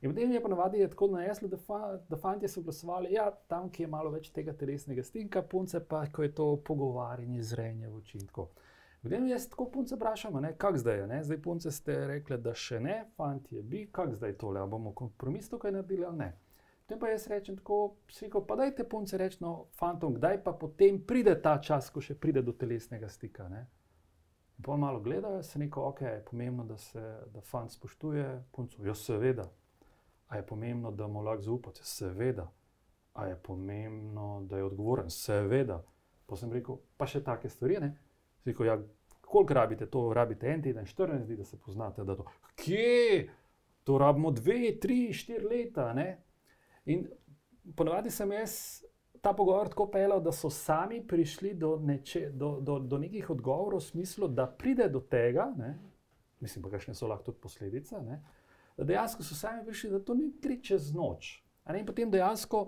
In 0.01 0.11
potem 0.11 0.31
je 0.31 0.41
ponovadi 0.41 0.87
tako 0.89 1.07
najeslo, 1.07 1.47
da, 1.47 1.57
fa, 1.57 1.99
da 2.09 2.17
fanti 2.17 2.47
so 2.47 2.61
glasovali, 2.61 3.13
ja, 3.13 3.31
tam, 3.47 3.69
kjer 3.69 3.87
je 3.87 3.91
malo 3.91 4.11
več 4.13 4.29
tega 4.29 4.53
telesnega 4.53 5.03
stika, 5.03 5.41
punce 5.41 5.79
pa, 5.79 6.03
ko 6.13 6.23
je 6.23 6.33
to 6.37 6.47
pogovarjanje, 6.65 7.43
zrenje 7.43 7.89
v 7.89 7.97
oči. 7.97 8.19
Vem, 9.03 9.27
jaz 9.27 9.47
tako 9.49 9.69
punce 9.71 9.95
vprašam, 9.95 10.37
kako 10.57 10.77
zdaj 10.77 10.99
je. 10.99 11.07
Ne? 11.07 11.23
Zdaj 11.23 11.41
punce 11.41 11.71
ste 11.71 11.95
rekli, 12.07 12.37
da 12.37 12.53
še 12.53 12.79
ne, 12.79 12.97
fanti 13.17 13.55
je 13.55 13.63
bi, 13.63 13.87
kako 13.91 14.19
zdaj 14.19 14.37
tole, 14.37 14.61
ali 14.61 14.69
bomo 14.69 14.93
kompromis 14.93 15.49
tukaj 15.49 15.71
naredili 15.71 16.05
ali 16.05 16.17
ne. 16.17 16.29
Potem 16.85 16.99
pa 16.99 17.09
jaz 17.09 17.27
rečem 17.27 17.57
tako, 17.57 17.97
sviko, 18.07 18.45
pa 18.47 18.55
dajte 18.55 18.85
punce 18.87 19.17
reči, 19.17 19.41
no, 19.43 19.67
fantom, 19.75 20.13
kdaj 20.15 20.43
pa 20.43 20.53
potem 20.53 21.01
pride 21.03 21.33
ta 21.41 21.57
čas, 21.61 21.89
ko 21.89 22.01
še 22.01 22.15
pride 22.15 22.41
do 22.45 22.53
telesnega 22.53 23.09
stika. 23.09 23.49
Ne? 23.51 23.65
In 24.57 24.63
pa 24.63 24.77
malo 24.77 25.01
gledajo, 25.03 25.41
se 25.43 25.59
neko, 25.59 25.89
ok, 25.89 26.01
je 26.01 26.21
pomembno, 26.29 26.63
da 26.65 26.77
se 26.77 27.01
da 27.33 27.41
fant 27.41 27.73
spoštuje 27.73 28.27
punco. 28.55 28.85
Ja, 28.85 28.95
seveda. 28.95 29.49
A 30.27 30.37
je 30.37 30.45
pomembno, 30.45 30.91
da 30.91 31.07
mu 31.07 31.21
lahko 31.21 31.41
zaupate? 31.41 31.83
Seveda. 31.83 32.51
A 33.13 33.25
je 33.25 33.35
pomembno, 33.43 34.41
da 34.49 34.57
je 34.57 34.63
odgovoren? 34.63 35.09
Seveda. 35.09 35.81
Pa 36.27 36.35
sem 36.35 36.51
rekel, 36.51 36.79
pa 36.97 37.07
še 37.07 37.23
take 37.23 37.49
stvari. 37.49 37.79
Rekel, 38.45 38.67
ja, 38.67 38.77
koliko 39.21 39.53
rabite 39.53 39.87
to? 39.89 40.09
Rabite 40.13 40.51
en 40.51 40.61
teden, 40.61 40.85
14 40.85 41.25
dni, 41.25 41.37
da 41.39 41.45
se 41.47 41.59
poznate. 41.59 42.03
Da 42.03 42.15
to. 42.15 42.27
Kje? 42.59 43.29
To 43.87 43.97
rabimo 43.97 44.31
dve, 44.35 44.75
tri, 44.81 45.13
štiri 45.15 45.47
leta. 45.47 45.93
Ne? 45.95 46.09
In 46.91 47.07
ponovadi 47.75 48.11
sem 48.11 48.31
jaz 48.35 48.83
ta 49.21 49.33
pogovor 49.33 49.67
tako 49.69 49.87
pelal, 49.91 50.21
da 50.21 50.31
so 50.31 50.49
sami 50.49 51.01
prišli 51.07 51.53
do, 51.53 51.77
neče, 51.83 52.29
do, 52.29 52.57
do, 52.61 52.79
do 52.79 52.97
nekih 52.97 53.29
odgovorov, 53.29 53.79
v 53.79 53.83
smislu, 53.83 54.27
da 54.27 54.47
pride 54.47 54.89
do 54.89 54.99
tega, 54.99 55.49
ne, 55.57 55.73
mislim 56.39 56.63
pa, 56.63 56.71
kakšne 56.75 56.95
so 56.95 57.07
lahko 57.07 57.31
tudi 57.31 57.41
posledice, 57.43 58.01
ne, 58.05 58.21
da 58.77 58.83
dejansko 58.83 59.23
so 59.23 59.35
sami 59.35 59.65
prišli, 59.65 59.89
da 59.89 60.03
to 60.03 60.15
ni 60.15 60.31
gre 60.41 60.59
čez 60.63 60.91
noč. 60.95 61.37
In 61.75 61.85
potem 61.85 62.11
dejansko. 62.11 62.67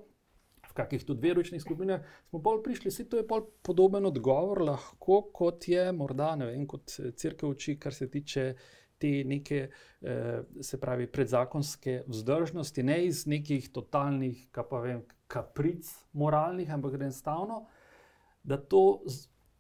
V 0.70 0.76
kakih 0.78 1.02
tudi 1.06 1.26
veročnih 1.26 1.62
skupinah 1.62 2.04
smo 2.30 2.40
bolj 2.46 2.60
prišli, 2.64 2.92
vse 2.92 3.08
to 3.10 3.18
je 3.18 3.26
bolj 3.28 3.48
podoben 3.66 4.06
odgovor, 4.06 4.62
lahko 4.68 5.22
kot 5.34 5.66
je 5.68 5.88
morda, 5.92 6.36
ne 6.38 6.52
vem, 6.52 6.68
kot 6.70 6.94
crkva 7.18 7.50
uči, 7.50 7.80
kar 7.82 7.96
se 7.96 8.10
tiče 8.12 8.44
te 9.00 9.24
neke, 9.26 9.70
eh, 10.02 10.42
se 10.62 10.80
pravi, 10.80 11.08
predzakonske 11.08 12.04
vzdržnosti, 12.08 12.84
ne 12.84 13.00
iz 13.06 13.26
nekih 13.28 13.72
totalnih, 13.74 14.50
kaj 14.52 14.68
pa 14.70 14.82
vem, 14.84 15.02
kapric 15.28 15.90
moralnih, 16.14 16.70
ampak 16.74 17.00
enostavno, 17.00 17.64
da 18.44 18.58
to, 18.58 19.02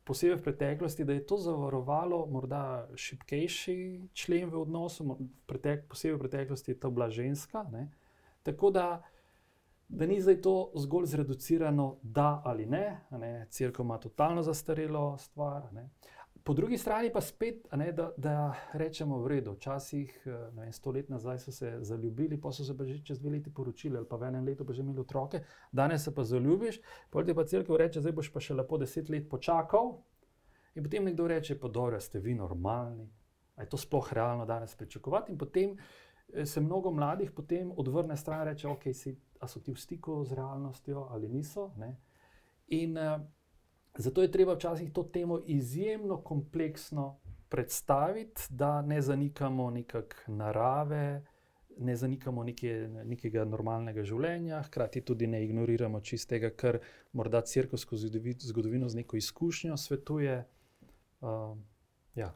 posebej 0.09 0.39
v 0.39 0.43
preteklosti, 0.43 1.05
da 1.05 1.13
je 1.13 1.25
to 1.27 1.37
zavarovalo 1.37 2.23
morda 2.25 2.89
šipkejši 2.95 3.77
člen 4.13 4.49
v 4.49 4.61
odnosu, 4.63 5.05
pretek, 5.45 5.85
posebej 5.89 6.17
v 6.17 6.23
preteklosti 6.25 6.71
je 6.73 6.79
to 6.81 6.89
bila 6.89 7.09
ženska. 7.13 7.63
Ne? 7.71 7.91
Tako 8.43 8.71
da, 8.73 8.87
da 9.87 10.09
ni 10.09 10.17
zdaj 10.21 10.41
to 10.41 10.71
zgolj 10.75 11.05
zreducirano, 11.13 11.99
da 12.01 12.41
ali 12.45 12.65
ne, 12.65 13.05
ne? 13.11 13.47
crkva 13.49 13.85
ima 13.85 13.97
totalno 13.97 14.43
zastarelo 14.43 15.17
stvar. 15.17 15.69
Ne? 15.73 15.89
Po 16.49 16.53
drugi 16.53 16.77
strani 16.77 17.11
pa 17.13 17.21
spet, 17.21 17.67
ne, 17.77 17.91
da, 17.91 18.07
da 18.17 18.55
rečemo 18.73 19.19
v 19.21 19.27
redu. 19.27 19.51
Včasih, 19.53 20.23
eh, 20.25 20.31
ne 20.53 20.63
vem, 20.63 20.71
sto 20.73 20.89
let 20.91 21.09
nazaj 21.09 21.37
so 21.39 21.51
se 21.51 21.75
zaljubili, 21.81 22.41
pa 22.41 22.49
so 22.51 22.65
se 22.65 22.73
pa 22.77 22.87
že 22.89 23.03
čez 23.05 23.19
dve 23.19 23.29
leti 23.29 23.53
poročili, 23.53 23.97
ali 23.97 24.07
pa 24.09 24.17
v 24.17 24.31
enem 24.31 24.45
letu 24.45 24.65
pa 24.65 24.73
že 24.73 24.81
imeli 24.81 24.99
otroke, 24.99 25.43
danes 25.71 26.03
se 26.03 26.15
pa 26.15 26.23
zaljubiš, 26.23 26.81
potem 27.09 27.35
pa 27.35 27.45
crkva 27.45 27.77
reče, 27.77 28.01
zdaj 28.01 28.17
boš 28.17 28.33
pa 28.33 28.41
še 28.41 28.57
lepo 28.57 28.81
deset 28.81 29.09
let 29.09 29.29
počakal. 29.29 30.01
In 30.73 30.83
potem 30.83 31.05
nekdo 31.05 31.27
reče, 31.27 31.59
pa 31.59 31.67
dobro, 31.67 31.99
ste 32.01 32.19
vi 32.19 32.33
normalni. 32.33 33.05
Je 33.59 33.69
to 33.69 33.77
sploh 33.77 34.13
realno 34.13 34.45
danes 34.45 34.75
pričakovati? 34.75 35.31
In 35.31 35.37
potem 35.37 35.77
eh, 35.77 36.45
se 36.45 36.61
mnogo 36.61 36.91
mladih 36.91 37.31
potem 37.31 37.71
odvrne 37.77 38.17
stran 38.17 38.41
in 38.41 38.47
reče, 38.47 38.67
ok, 38.67 38.89
si, 38.93 39.19
so 39.45 39.61
ti 39.61 39.71
v 39.71 39.77
stiku 39.77 40.23
z 40.25 40.33
realnostjo 40.33 41.11
ali 41.11 41.29
niso. 41.29 41.69
Ne? 41.77 41.93
In 42.73 42.97
uh, 42.97 43.21
Zato 43.97 44.21
je 44.21 44.31
treba 44.31 44.53
včasih 44.53 44.91
to 44.93 45.03
temo 45.03 45.39
izjemno 45.45 46.21
kompleksno 46.21 47.19
predstaviti, 47.49 48.41
da 48.49 48.81
ne 48.81 49.01
zanikamo 49.01 49.69
nekakšne 49.69 50.35
narave, 50.35 51.25
ne 51.79 51.95
zanikamo 51.95 52.43
neke, 52.43 52.89
nekega 53.05 53.45
normalnega 53.45 54.03
življenja, 54.03 54.61
hkrati 54.67 55.01
tudi 55.01 55.27
ne 55.27 55.43
ignoriramo 55.45 56.01
čistega, 56.01 56.51
kar 56.51 56.79
morda 57.13 57.41
crkva 57.41 57.77
skozi 57.77 58.11
zgodovino 58.39 58.89
z 58.89 59.01
neko 59.01 59.17
izkušnjo 59.17 59.77
svetuje. 59.77 60.43
Uh, 61.21 61.57
ja. 62.15 62.33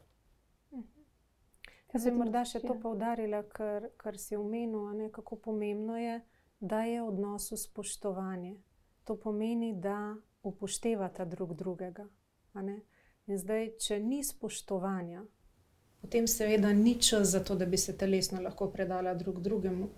Jaz 1.94 2.04
bi 2.04 2.12
morda 2.16 2.42
še 2.44 2.58
to 2.64 2.74
poudarila, 2.82 3.44
kar, 3.46 3.90
kar 3.96 4.18
si 4.18 4.36
omenil, 4.36 5.10
kako 5.14 5.36
pomembno 5.36 5.96
je, 6.00 6.20
da 6.60 6.82
je 6.88 7.02
v 7.02 7.08
odnosu 7.08 7.56
spoštovanje. 7.56 8.56
To 9.04 9.14
pomeni, 9.20 9.74
da 9.76 10.16
upoštevata 10.44 11.24
drug 11.24 11.54
drugega. 11.54 12.06
In 13.26 13.38
zdaj, 13.38 13.70
če 13.80 13.98
ni 13.98 14.20
spoštovanja, 14.24 15.24
potem 16.00 16.26
seveda 16.28 16.72
ni 16.72 16.94
čas 17.00 17.30
za 17.32 17.40
to, 17.40 17.56
da 17.56 17.66
bi 17.66 17.80
se 17.80 17.96
telesno 17.96 18.42
lahko 18.42 18.68
predala 18.70 19.14
drug 19.14 19.40
drugemu. 19.40 19.88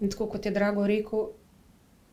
In 0.00 0.10
tako 0.10 0.28
kot 0.30 0.46
je 0.46 0.52
Drago 0.52 0.86
rekel, 0.86 1.30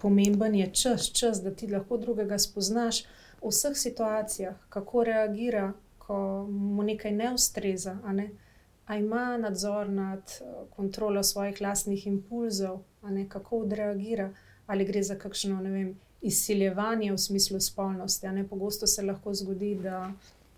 pomemben 0.01 0.56
je 0.56 0.69
čas, 0.73 1.12
čas, 1.13 1.41
da 1.43 1.53
ti 1.56 1.67
lahko 1.67 1.97
drugega 1.97 2.39
spoznaš 2.39 3.03
v 3.41 3.51
vseh 3.51 3.75
situacijah, 3.77 4.56
kako 4.69 5.03
reagira, 5.03 5.73
ko 5.99 6.17
mu 6.49 6.84
nekaj 6.84 7.12
ne 7.12 7.34
ustreza. 7.34 7.93
Ne? 8.12 8.32
A 8.86 8.97
ima 8.97 9.38
nadzor 9.38 9.89
nad 9.89 10.34
kontrolo 10.75 11.23
svojih 11.23 11.62
lastnih 11.62 12.08
impulzov, 12.08 12.82
kako 13.29 13.60
odreagira, 13.67 14.32
ali 14.67 14.86
gre 14.86 15.03
za 15.03 15.15
kakšno, 15.19 15.62
ne 15.62 15.71
vem, 15.71 15.93
izsiljevanje 16.24 17.12
v 17.12 17.18
smislu 17.18 17.60
spolnosti. 17.60 18.28
Ne, 18.28 18.48
pogosto 18.48 18.88
se 18.88 19.02
lahko 19.02 19.34
zgodi, 19.34 19.76
da 19.76 20.12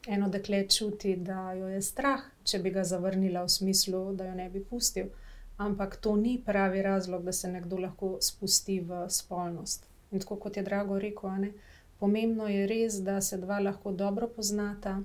eno 0.07 0.29
dekle 0.29 0.67
čuti, 0.69 1.15
da 1.15 1.53
jo 1.53 1.67
je 1.67 1.81
strah, 1.81 2.21
če 2.43 2.59
bi 2.59 2.71
ga 2.71 2.83
zavrnila 2.83 3.43
v 3.43 3.49
smislu, 3.49 4.01
da 4.13 4.27
jo 4.29 4.35
ne 4.35 4.49
bi 4.49 4.61
pustil. 4.63 5.09
Ampak 5.57 5.95
to 5.95 6.15
ni 6.15 6.37
pravi 6.45 6.81
razlog, 6.81 7.23
da 7.23 7.31
se 7.31 7.49
nekdo 7.51 7.79
lahko 7.81 8.17
spusti 8.21 8.79
v 8.79 9.05
spolnost. 9.09 9.87
In 10.11 10.19
tako 10.19 10.35
kot 10.35 10.57
je 10.57 10.63
Drago 10.63 10.99
rekel, 10.99 11.31
ne, 11.41 11.51
pomembno 11.99 12.47
je 12.47 12.67
res, 12.67 12.99
da 13.01 13.21
se 13.21 13.37
dva 13.41 13.59
lahko 13.59 13.91
dobro 13.91 14.27
poznata, 14.27 14.99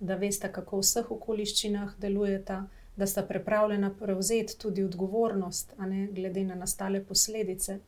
da 0.00 0.16
veste, 0.16 0.48
kako 0.52 0.78
v 0.78 0.86
vseh 0.86 1.10
okoliščinah 1.10 1.98
delujeta, 2.00 2.62
da 2.96 3.06
sta 3.06 3.22
pripravljena 3.22 3.92
prevzeti 4.00 4.56
tudi 4.58 4.84
odgovornost, 4.84 5.74
ne, 5.78 6.08
glede 6.14 6.44
na 6.44 6.54
nastale 6.54 7.04
posledice 7.04 7.80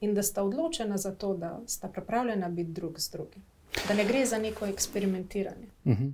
in 0.00 0.14
da 0.14 0.22
sta 0.22 0.42
odločena 0.42 0.96
za 0.96 1.14
to, 1.14 1.34
da 1.34 1.60
sta 1.66 1.88
pripravljena 1.88 2.48
biti 2.48 2.70
drug 2.70 3.00
z 3.00 3.10
drugim. 3.10 3.42
Da 3.88 3.94
ne 3.94 4.04
gre 4.04 4.26
za 4.26 4.38
neko 4.38 4.66
eksperimentiranje. 4.66 5.66
Uh 5.84 5.92
mhm. 5.92 6.02
-huh. 6.02 6.12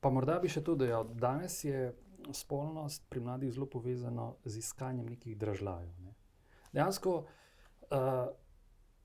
Pa 0.00 0.10
morda 0.10 0.38
bi 0.38 0.48
še 0.48 0.64
to 0.64 0.74
dejal, 0.74 1.04
da 1.04 1.14
danes 1.14 1.64
je 1.64 1.94
spolnost 2.32 3.02
pri 3.08 3.20
mladih 3.20 3.52
zelo 3.52 3.66
povezana 3.66 4.32
z 4.44 4.58
iskanjem 4.58 5.06
nekih 5.06 5.38
držav. 5.38 5.82
Ne? 6.04 6.14
Dejansko. 6.72 7.24
Uh, 7.90 7.98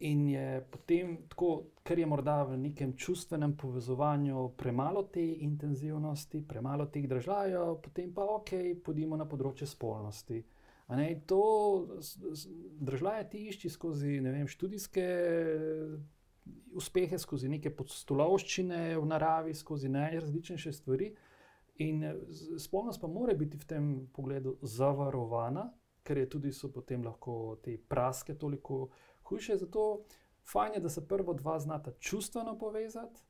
In 0.02 0.28
je 0.28 0.66
potem 0.72 1.18
tako, 1.30 1.64
ker 1.84 2.00
je 2.00 2.06
morda 2.06 2.44
v 2.44 2.58
nekem 2.58 2.98
čustvenem 2.98 3.58
povezovanju 3.58 4.50
premalo 4.58 5.04
te 5.04 5.34
intenzivnosti, 5.34 6.48
premalo 6.48 6.86
teh 6.86 7.08
držav, 7.08 7.78
potem 7.84 8.14
pa 8.14 8.26
ok, 8.26 8.50
pojdimo 8.86 9.18
na 9.18 9.26
področje 9.26 9.68
spolnosti. 9.68 10.40
Uh, 10.40 10.61
Ne, 10.92 11.22
to 11.26 11.88
države 12.80 13.30
ti 13.30 13.46
išči 13.48 13.70
skozi 13.70 14.20
vem, 14.20 14.48
študijske 14.48 15.06
uspehe, 16.76 17.20
skozi 17.20 17.50
neke 17.50 17.72
podstolovščine 17.76 18.98
v 18.98 19.06
naravi, 19.08 19.54
skozi 19.56 19.90
najrazličnejše 19.90 20.74
stvari. 20.74 21.12
In 21.82 22.04
spolnost 22.60 23.02
pa 23.02 23.08
mora 23.08 23.34
biti 23.34 23.58
v 23.58 23.68
tem 23.68 23.88
pogledu 24.14 24.58
zavarovana, 24.62 25.70
ker 26.04 26.18
je 26.18 26.30
tudi 26.30 26.52
so 26.54 26.70
potem 26.74 27.04
lahko 27.06 27.58
te 27.64 27.78
praske 27.78 28.36
toliko 28.36 28.90
hujše. 29.30 29.58
Zato 29.58 30.04
fajn 30.52 30.76
je, 30.76 30.82
da 30.84 30.90
se 30.90 31.08
prvo 31.08 31.34
dva 31.34 31.60
znata 31.60 31.94
čustveno 32.00 32.58
povezati, 32.60 33.24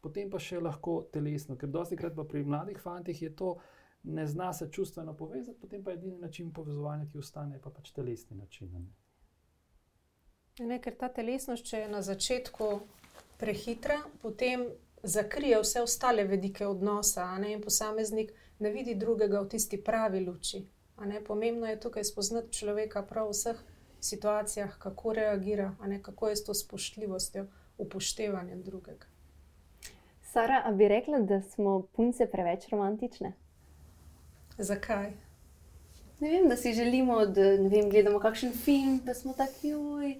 potem 0.00 0.30
pa 0.30 0.38
še 0.38 0.60
lahko 0.60 1.02
telesno. 1.12 1.56
Ker 1.60 1.68
dosti 1.68 1.96
krat 1.96 2.16
pa 2.16 2.24
pri 2.24 2.44
mladih 2.44 2.80
fantih 2.80 3.22
je 3.22 3.34
to 3.36 3.56
ne 4.06 4.26
zna 4.26 4.52
se 4.52 4.68
čustveno 4.72 5.16
povezati, 5.16 5.60
potem 5.60 5.84
pa 5.84 5.90
je 5.90 5.96
edini 5.96 6.18
način 6.18 6.52
povezovanja, 6.52 7.06
ki 7.12 7.18
ostane, 7.18 7.60
pa 7.62 7.70
pač 7.70 7.90
telesni 7.90 8.36
način. 8.36 8.72
Ne? 8.72 8.86
Ne, 10.66 10.80
ker 10.82 10.94
ta 10.96 11.08
telesnost, 11.08 11.66
če 11.66 11.78
je 11.84 11.88
na 11.88 12.02
začetku 12.02 12.68
prehitra, 13.38 13.98
potem 14.22 14.68
zakrije 15.02 15.58
vse 15.60 15.82
ostale 15.82 16.24
vedike 16.24 16.66
odnosa, 16.66 17.26
ne? 17.38 17.52
in 17.52 17.62
posameznik 17.62 18.32
ne 18.58 18.70
vidi 18.70 18.94
drugega 18.94 19.40
v 19.40 19.48
tisti 19.48 19.82
pravi 19.82 20.22
luči. 20.24 20.64
Pomembno 21.26 21.66
je 21.66 21.80
tukaj 21.80 22.04
spoznati 22.04 22.56
človeka 22.56 23.02
prav 23.02 23.28
v 23.28 23.34
vseh 23.34 23.58
situacijah, 24.00 24.78
kako 24.78 25.12
reagira, 25.12 25.74
kako 26.02 26.28
je 26.28 26.36
s 26.36 26.44
to 26.44 26.54
spoštljivostjo, 26.54 27.46
upoštevanjem 27.78 28.62
drugega. 28.62 29.06
Sara, 30.22 30.62
a 30.64 30.72
bi 30.72 30.88
rekla, 30.88 31.18
da 31.18 31.42
smo 31.42 31.82
punce 31.92 32.26
preveč 32.32 32.68
romantične? 32.68 33.32
Zakaj? 34.58 35.12
Ne 36.20 36.30
vem, 36.30 36.48
da 36.48 36.56
si 36.56 36.72
želimo, 36.72 37.26
da 37.26 37.42
vem, 37.42 37.90
gledamo 37.90 38.18
kakšen 38.18 38.52
film, 38.52 39.00
da 39.04 39.14
smo 39.14 39.32
taki, 39.32 39.74
oj, 39.74 40.14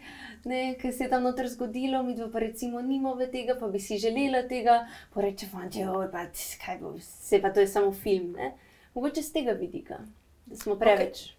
ne, 0.45 0.75
kaj 0.81 0.93
se 0.93 1.05
je 1.05 1.11
tam 1.11 1.23
noter 1.23 1.49
zgodilo, 1.49 2.03
mi 2.03 2.17
pa 2.33 2.39
recimo 2.39 2.83
nimamo 2.83 3.27
tega, 3.33 3.57
pa 3.61 3.69
bi 3.69 3.81
si 3.81 3.99
želela 3.99 4.43
tega, 4.49 4.89
pa 5.15 5.21
reče, 5.21 5.47
fanti, 5.47 5.85
oj, 5.85 6.11
pa 6.13 6.27
kaj 6.65 6.79
bo, 6.79 6.93
vse 6.99 7.41
pa 7.41 7.53
to 7.53 7.61
je 7.61 7.69
samo 7.69 7.93
film. 7.93 8.33
Ne? 8.33 8.53
Mogoče 8.95 9.23
z 9.23 9.33
tega 9.33 9.53
vidika, 9.53 9.99
da 10.47 10.57
smo 10.57 10.77
preveč. 10.77 11.36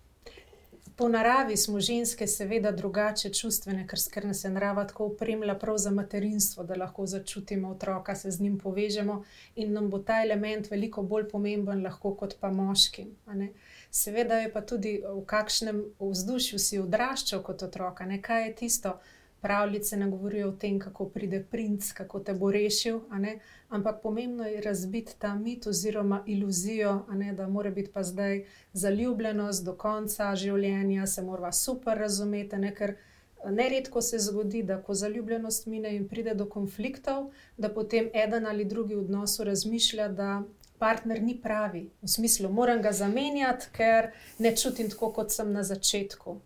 Po 0.97 1.07
naravi 1.07 1.57
smo 1.57 1.79
ženske, 1.79 2.25
seveda, 2.27 2.71
drugače 2.71 3.29
čustvene, 3.29 3.83
ker, 3.87 3.99
ker 4.13 4.25
nas 4.25 4.39
je 4.43 4.49
narava 4.49 4.81
tako 4.89 5.05
upremila 5.11 5.53
prav 5.55 5.77
za 5.77 5.91
materinstvo, 5.91 6.63
da 6.63 6.75
lahko 6.75 7.05
začutimo 7.05 7.69
otroka, 7.69 8.15
se 8.15 8.31
z 8.31 8.41
njim 8.41 8.55
povežemo 8.57 9.19
in 9.55 9.73
nam 9.73 9.89
bo 9.89 9.99
ta 9.99 10.23
element 10.23 10.71
veliko 10.71 11.03
bolj 11.03 11.27
pomemben, 11.29 11.83
lahko 11.85 12.15
kot 12.15 12.33
pa 12.39 12.49
ne. 13.33 13.51
Seveda 13.91 14.39
je 14.41 14.49
pa 14.53 14.61
tudi 14.61 14.95
v 15.05 15.21
kakšnem 15.25 15.83
vzdušju 15.99 16.59
si 16.59 16.79
odraščal 16.79 17.43
kot 17.43 17.63
otrok, 17.69 18.01
kaj 18.21 18.47
je 18.47 18.55
tisto. 18.55 18.97
Pravljice 19.41 19.97
ne 19.97 20.09
govorijo 20.09 20.49
o 20.49 20.51
tem, 20.51 20.79
kako 20.79 21.05
pride 21.09 21.43
princ, 21.51 21.91
kako 21.91 22.19
te 22.19 22.33
bo 22.33 22.51
rešil, 22.51 22.99
ampak 23.69 24.01
pomembno 24.03 24.43
je 24.43 24.61
razbiti 24.61 25.15
ta 25.19 25.35
mit 25.35 25.67
oziroma 25.67 26.23
iluzijo, 26.25 27.05
ne, 27.13 27.33
da 27.33 27.47
mora 27.47 27.69
biti 27.69 27.91
pa 27.93 28.03
zdaj 28.03 28.45
zaljubljenost 28.73 29.65
do 29.65 29.75
konca 29.75 30.35
življenja, 30.35 31.05
se 31.07 31.21
morava 31.21 31.51
super 31.51 31.97
razumeti, 31.97 32.57
ne, 32.57 32.73
ker 32.75 32.95
neredko 33.45 34.01
se 34.01 34.19
zgodi, 34.19 34.63
da 34.63 34.81
ko 34.81 34.93
zaljubljenost 34.93 35.65
mine 35.65 35.95
in 35.95 36.07
pride 36.07 36.33
do 36.33 36.49
konfliktov, 36.49 37.31
da 37.57 37.69
potem 37.69 38.09
eden 38.13 38.47
ali 38.47 38.65
drugi 38.65 38.95
v 38.95 38.99
odnosu 38.99 39.43
razmišlja, 39.43 40.07
da 40.07 40.43
partner 40.79 41.21
ni 41.21 41.37
pravi. 41.41 41.89
V 42.01 42.07
smislu, 42.07 42.49
moram 42.49 42.81
ga 42.81 42.91
zamenjati, 42.91 43.71
ker 43.71 44.11
ne 44.39 44.55
čutim 44.55 44.89
tako, 44.89 45.11
kot 45.11 45.31
sem 45.31 45.51
na 45.53 45.63
začetku. 45.63 46.37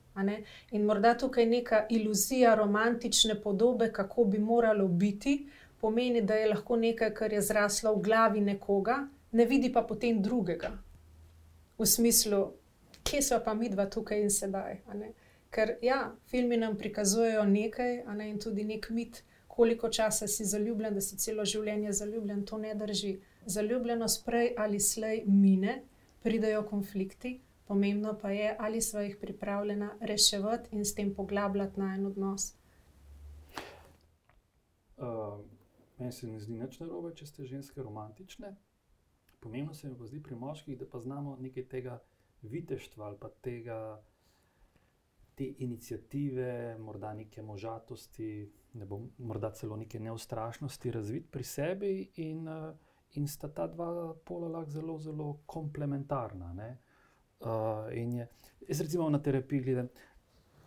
In 0.72 0.86
morda 0.86 1.14
tukaj 1.18 1.46
neka 1.46 1.86
iluzija 1.90 2.56
romantične 2.56 3.42
podobe, 3.42 3.92
kako 3.92 4.24
bi 4.24 4.40
moralo 4.40 4.88
biti, 4.88 5.48
pomeni, 5.82 6.22
da 6.22 6.36
je 6.36 6.50
lahko 6.50 6.76
nekaj, 6.76 7.14
kar 7.14 7.34
je 7.34 7.42
zraslo 7.42 7.96
v 7.96 8.02
glavi 8.02 8.42
nekoga, 8.42 9.08
ne 9.32 9.46
vidi 9.46 9.72
pa 9.74 9.82
potem 9.82 10.22
drugega. 10.22 10.72
V 11.80 11.86
smislu, 11.86 12.52
kje 13.04 13.22
sva 13.22 13.40
pa 13.40 13.54
midva 13.54 13.88
tukaj 13.90 14.22
in 14.22 14.30
sedaj. 14.30 14.78
Ker 15.52 15.76
ja, 15.82 16.12
filmi 16.32 16.58
nam 16.58 16.78
prikazujejo 16.78 17.44
nekaj, 17.46 18.04
ne, 18.16 18.30
in 18.30 18.40
tudi 18.40 18.64
neki 18.64 18.94
mit, 18.94 19.24
koliko 19.48 19.90
časa 19.90 20.28
si 20.28 20.46
zaljubljen, 20.46 20.94
da 20.94 21.02
si 21.02 21.18
celo 21.18 21.46
življenje 21.46 21.92
zaljubljen, 21.92 22.46
to 22.46 22.58
ne 22.58 22.76
drži. 22.76 23.18
Zaljubljenost 23.46 24.26
prej 24.26 24.54
ali 24.58 24.80
slej 24.80 25.24
mine, 25.26 25.82
pridejo 26.24 26.64
konflikti, 26.70 27.42
pomembno 27.68 28.18
pa 28.22 28.32
je, 28.32 28.56
ali 28.60 28.82
sva 28.82 29.02
jih 29.02 29.18
pripravljena 29.22 29.94
reševati 30.02 30.76
in 30.76 30.86
s 30.86 30.96
tem 30.96 31.14
poglabljati 31.16 31.80
najin 31.80 32.06
odnos. 32.06 32.54
Uh, 34.98 35.39
meni 35.98 36.12
se 36.12 36.28
ne 36.28 36.39
zdi 36.39 36.54
nič 36.54 36.80
narobe, 36.80 37.16
če 37.16 37.26
ste 37.26 37.46
ženske 37.46 37.82
romantične. 37.82 38.56
Pomembno 39.39 39.74
se 39.74 39.89
mi 39.89 39.98
pa 39.98 40.06
zdi 40.06 40.22
pri 40.24 40.36
moških, 40.36 40.78
da 40.78 40.86
pa 40.86 41.00
znamo 41.00 41.38
nekaj 41.42 41.66
tega 41.68 41.98
viteštva 42.42 43.06
ali 43.06 43.18
pa 43.18 43.30
tega, 43.42 44.02
te 45.36 45.48
iniciative, 45.58 46.78
morda 46.78 47.14
neke 47.14 47.42
možatosti, 47.42 48.52
ne 48.74 48.86
bom, 48.86 49.10
morda 49.18 49.52
celo 49.58 49.78
neke 49.78 50.00
neustrašnosti 50.00 50.92
razviti 50.92 51.32
pri 51.32 51.44
sebi 51.44 51.94
in 52.16 52.48
uh, 52.48 52.76
in 53.20 53.28
sta 53.28 53.49
ta 53.49 53.68
dva 53.68 54.14
pola 54.26 54.47
lahko 54.47 54.72
zelo, 54.72 54.97
zelo 54.97 55.28
komplementarna. 55.45 56.53
Uh, 57.41 57.89
je, 57.91 58.28
jaz 58.68 58.82
recimo 58.82 59.09
na 59.09 59.20
terapiji 59.20 59.62
gledam, 59.62 59.88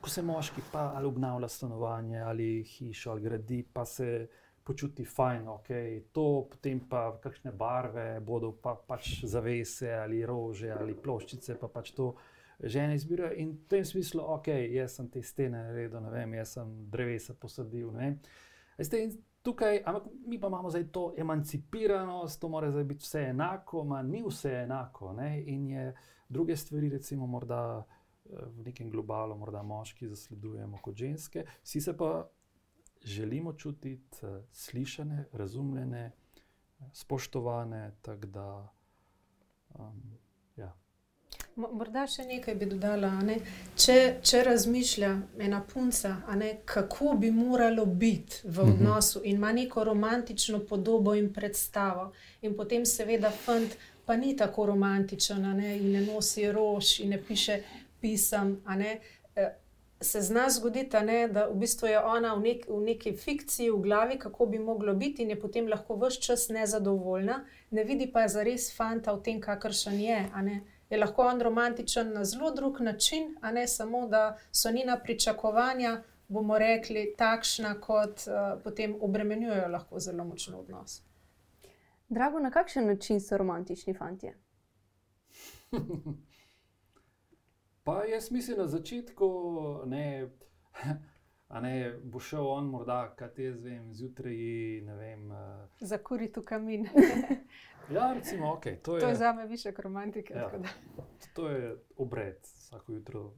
ko 0.00 0.10
se 0.10 0.22
moški 0.22 0.62
pa 0.72 0.92
ali 0.96 1.06
obnavlja 1.06 1.48
stanovanje 1.48 2.18
ali 2.20 2.62
hišo 2.62 3.10
ali 3.10 3.22
gradi, 3.22 3.62
pa 3.72 3.84
se 3.84 4.26
počuti 4.64 5.04
fajn, 5.04 5.48
ok, 5.48 5.68
to 6.12 6.48
potem 6.50 6.80
pa 6.88 7.18
kakšne 7.20 7.52
barve 7.52 8.20
bodo 8.20 8.52
pa 8.62 8.74
pač 8.74 9.24
zavese 9.28 9.92
ali 9.92 10.24
rože 10.26 10.72
ali 10.72 10.96
ploščice, 10.96 11.58
pa 11.60 11.68
pač 11.68 11.92
to. 11.96 12.14
Žene 12.54 12.94
izbirajo 12.94 13.34
in 13.42 13.50
v 13.50 13.68
tem 13.68 13.84
smislu, 13.84 14.22
ok, 14.36 14.48
jaz 14.72 14.94
sem 14.96 15.08
te 15.10 15.20
stene 15.26 15.58
naredil, 15.66 15.98
ne 16.00 16.10
vem, 16.12 16.36
jaz 16.38 16.52
sem 16.54 16.70
drevesa 16.88 17.34
posadil. 17.34 17.90
Veste, 18.78 19.00
tukaj, 19.44 19.82
ampak 19.84 20.02
mi 20.26 20.40
pa 20.40 20.48
imamo 20.48 20.70
zdaj 20.70 20.88
to 20.92 21.12
emancipiranost, 21.16 22.40
to 22.40 22.48
mora 22.48 22.70
zdaj 22.70 22.84
biti 22.84 23.04
vse 23.04 23.20
enako, 23.30 23.84
ma 23.84 24.02
ni 24.02 24.22
vse 24.26 24.52
enako. 24.64 25.12
Ne? 25.12 25.42
In 25.46 25.66
je 25.66 25.96
druge 26.28 26.56
stvari, 26.56 26.88
recimo, 26.88 27.26
morda 27.26 27.84
eh, 27.84 28.30
v 28.46 28.64
nekem 28.64 28.90
globalu, 28.90 29.36
morda 29.36 29.62
moški 29.62 30.08
zasledujemo 30.08 30.80
kot 30.82 30.96
ženske, 30.96 31.44
vsi 31.62 31.80
se 31.80 31.96
pa 31.96 32.28
želimo 33.04 33.52
čutiti 33.52 34.16
uh, 34.22 34.38
slišane, 34.52 35.26
razumljene, 35.32 36.12
spoštovane. 36.92 37.92
Da, 38.32 38.72
um. 39.78 40.23
Morda 41.56 42.02
še 42.10 42.24
nekaj 42.26 42.56
bi 42.58 42.66
dodala. 42.66 43.12
Ne? 43.22 43.36
Če, 43.78 44.18
če 44.26 44.42
razmišlja 44.48 45.10
ena 45.46 45.60
punca, 45.62 46.16
ne, 46.34 46.50
kako 46.66 47.14
bi 47.20 47.30
moralo 47.30 47.86
biti 47.86 48.42
v 48.44 48.64
mhm. 48.64 48.72
odnosu, 48.72 49.22
in 49.22 49.38
ima 49.38 49.52
neko 49.54 49.84
romantično 49.86 50.64
podobo 50.66 51.14
in 51.14 51.30
predstavo, 51.32 52.10
in 52.42 52.56
potem, 52.58 52.86
seveda, 52.86 53.30
fant 53.30 53.76
pa 54.04 54.16
ni 54.18 54.34
tako 54.36 54.66
romantičen, 54.72 55.46
ne, 55.56 55.76
in 55.78 55.92
ne 55.94 56.02
nosi 56.08 56.50
rož, 56.52 56.98
in 57.04 57.14
ne 57.14 57.22
piše 57.22 57.60
pisem. 58.02 58.56
Ne, 58.74 58.98
e, 59.36 59.46
se 60.04 60.20
zna 60.26 60.50
zgoditi, 60.50 61.00
ne, 61.06 61.22
da 61.32 61.46
v 61.48 61.56
bistvu 61.62 61.88
je 61.88 62.02
ona 62.02 62.34
v, 62.34 62.48
nek, 62.48 62.66
v 62.68 62.82
neki 62.90 63.14
fikciji 63.16 63.70
v 63.70 63.78
glavi, 63.86 64.18
kako 64.18 64.50
bi 64.50 64.58
moglo 64.58 64.92
biti, 64.98 65.22
in 65.22 65.30
je 65.32 65.40
potem 65.40 65.70
lahko 65.70 65.96
vse 66.02 66.20
čas 66.20 66.50
nezadovoljna, 66.50 67.44
ne 67.70 67.84
vidi 67.86 68.10
pa 68.12 68.26
za 68.28 68.42
res 68.42 68.72
fanta 68.74 69.14
v 69.14 69.22
tem, 69.22 69.40
kakršen 69.40 70.02
je 70.02 70.18
je 70.94 71.00
lahko 71.00 71.22
on 71.26 71.40
romantičen 71.40 72.12
na 72.12 72.24
zelo 72.24 72.50
drug 72.50 72.80
način, 72.80 73.36
a 73.40 73.52
ne 73.52 73.66
samo, 73.68 74.06
da 74.08 74.38
so 74.52 74.70
njena 74.70 74.98
pričakovanja, 74.98 76.02
bomo 76.28 76.58
rekli, 76.58 77.14
takšna, 77.18 77.74
kot 77.80 78.26
uh, 78.26 78.62
potem 78.64 78.96
obremenjujejo 79.00 79.68
lahko 79.68 80.00
zelo 80.00 80.24
močno 80.24 80.58
odnos. 80.58 81.02
Drago, 82.08 82.38
na 82.38 82.50
kakšen 82.50 82.86
način 82.86 83.20
so 83.20 83.36
romantični 83.38 83.94
fanti? 83.94 84.30
pa 87.84 88.04
jaz 88.04 88.30
mislim 88.30 88.58
na 88.58 88.66
začetku, 88.66 89.30
ne. 89.86 90.30
Ne 91.60 91.94
bo 92.02 92.20
šel 92.20 92.46
on, 92.46 92.66
morda, 92.66 93.14
kaj 93.16 93.28
te 93.34 93.52
zdaj 93.52 93.70
vem, 93.70 93.94
zjutraj. 93.94 94.38
Uh... 94.82 95.68
Zakuriti 95.80 96.40
v 96.40 96.44
kamin. 96.44 96.88
Ja, 97.90 98.12
recimo, 98.12 98.46
okay, 98.46 98.76
to, 98.82 98.96
je, 98.96 99.00
to 99.00 99.08
je 99.08 99.14
za 99.14 99.32
me 99.32 99.46
više 99.46 99.72
kot 99.72 99.84
romantike. 99.84 100.34
Ja, 100.34 100.50
to 101.34 101.48
je 101.48 101.76
obred, 101.96 102.36
vsako 102.42 102.92
jutro 102.92 103.32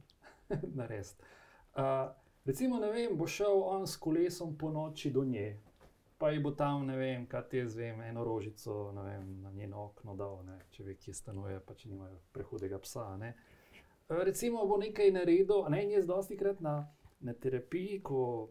narediti. 0.75 1.23
Uh, 1.75 1.81
recimo, 2.45 2.79
ne 2.79 2.91
vem, 2.91 3.17
bo 3.17 3.27
šel 3.27 3.61
on 3.63 3.87
s 3.87 3.97
kolesom 3.97 4.57
po 4.57 4.69
noči 4.69 5.11
do 5.11 5.23
nje, 5.23 5.61
pa 6.17 6.29
ji 6.29 6.39
bo 6.39 6.51
tam, 6.51 6.85
ne 6.85 6.97
vem, 6.97 7.25
kaj 7.27 7.49
te 7.49 7.67
zvem, 7.67 8.01
eno 8.01 8.23
rožico 8.23 8.91
vem, 8.91 9.41
na 9.41 9.51
njeno 9.51 9.83
okno 9.83 10.15
dal, 10.15 10.43
ne, 10.45 10.59
če 10.71 10.83
ve, 10.83 10.95
kje 10.95 11.13
stanuje, 11.13 11.59
pa 11.59 11.75
če 11.75 11.89
nimajo 11.89 12.19
prehudega 12.31 12.79
psa. 12.79 13.17
Ne. 13.17 13.35
Uh, 14.09 14.23
recimo, 14.23 14.65
bo 14.65 14.77
nekaj 14.77 15.11
naredil, 15.11 15.67
ne, 15.69 15.83
in 15.83 15.91
jaz 15.91 16.07
dosti 16.07 16.37
krat 16.37 16.59
na, 16.59 16.87
na 17.19 17.33
terapiji, 17.33 18.01
ko 18.03 18.49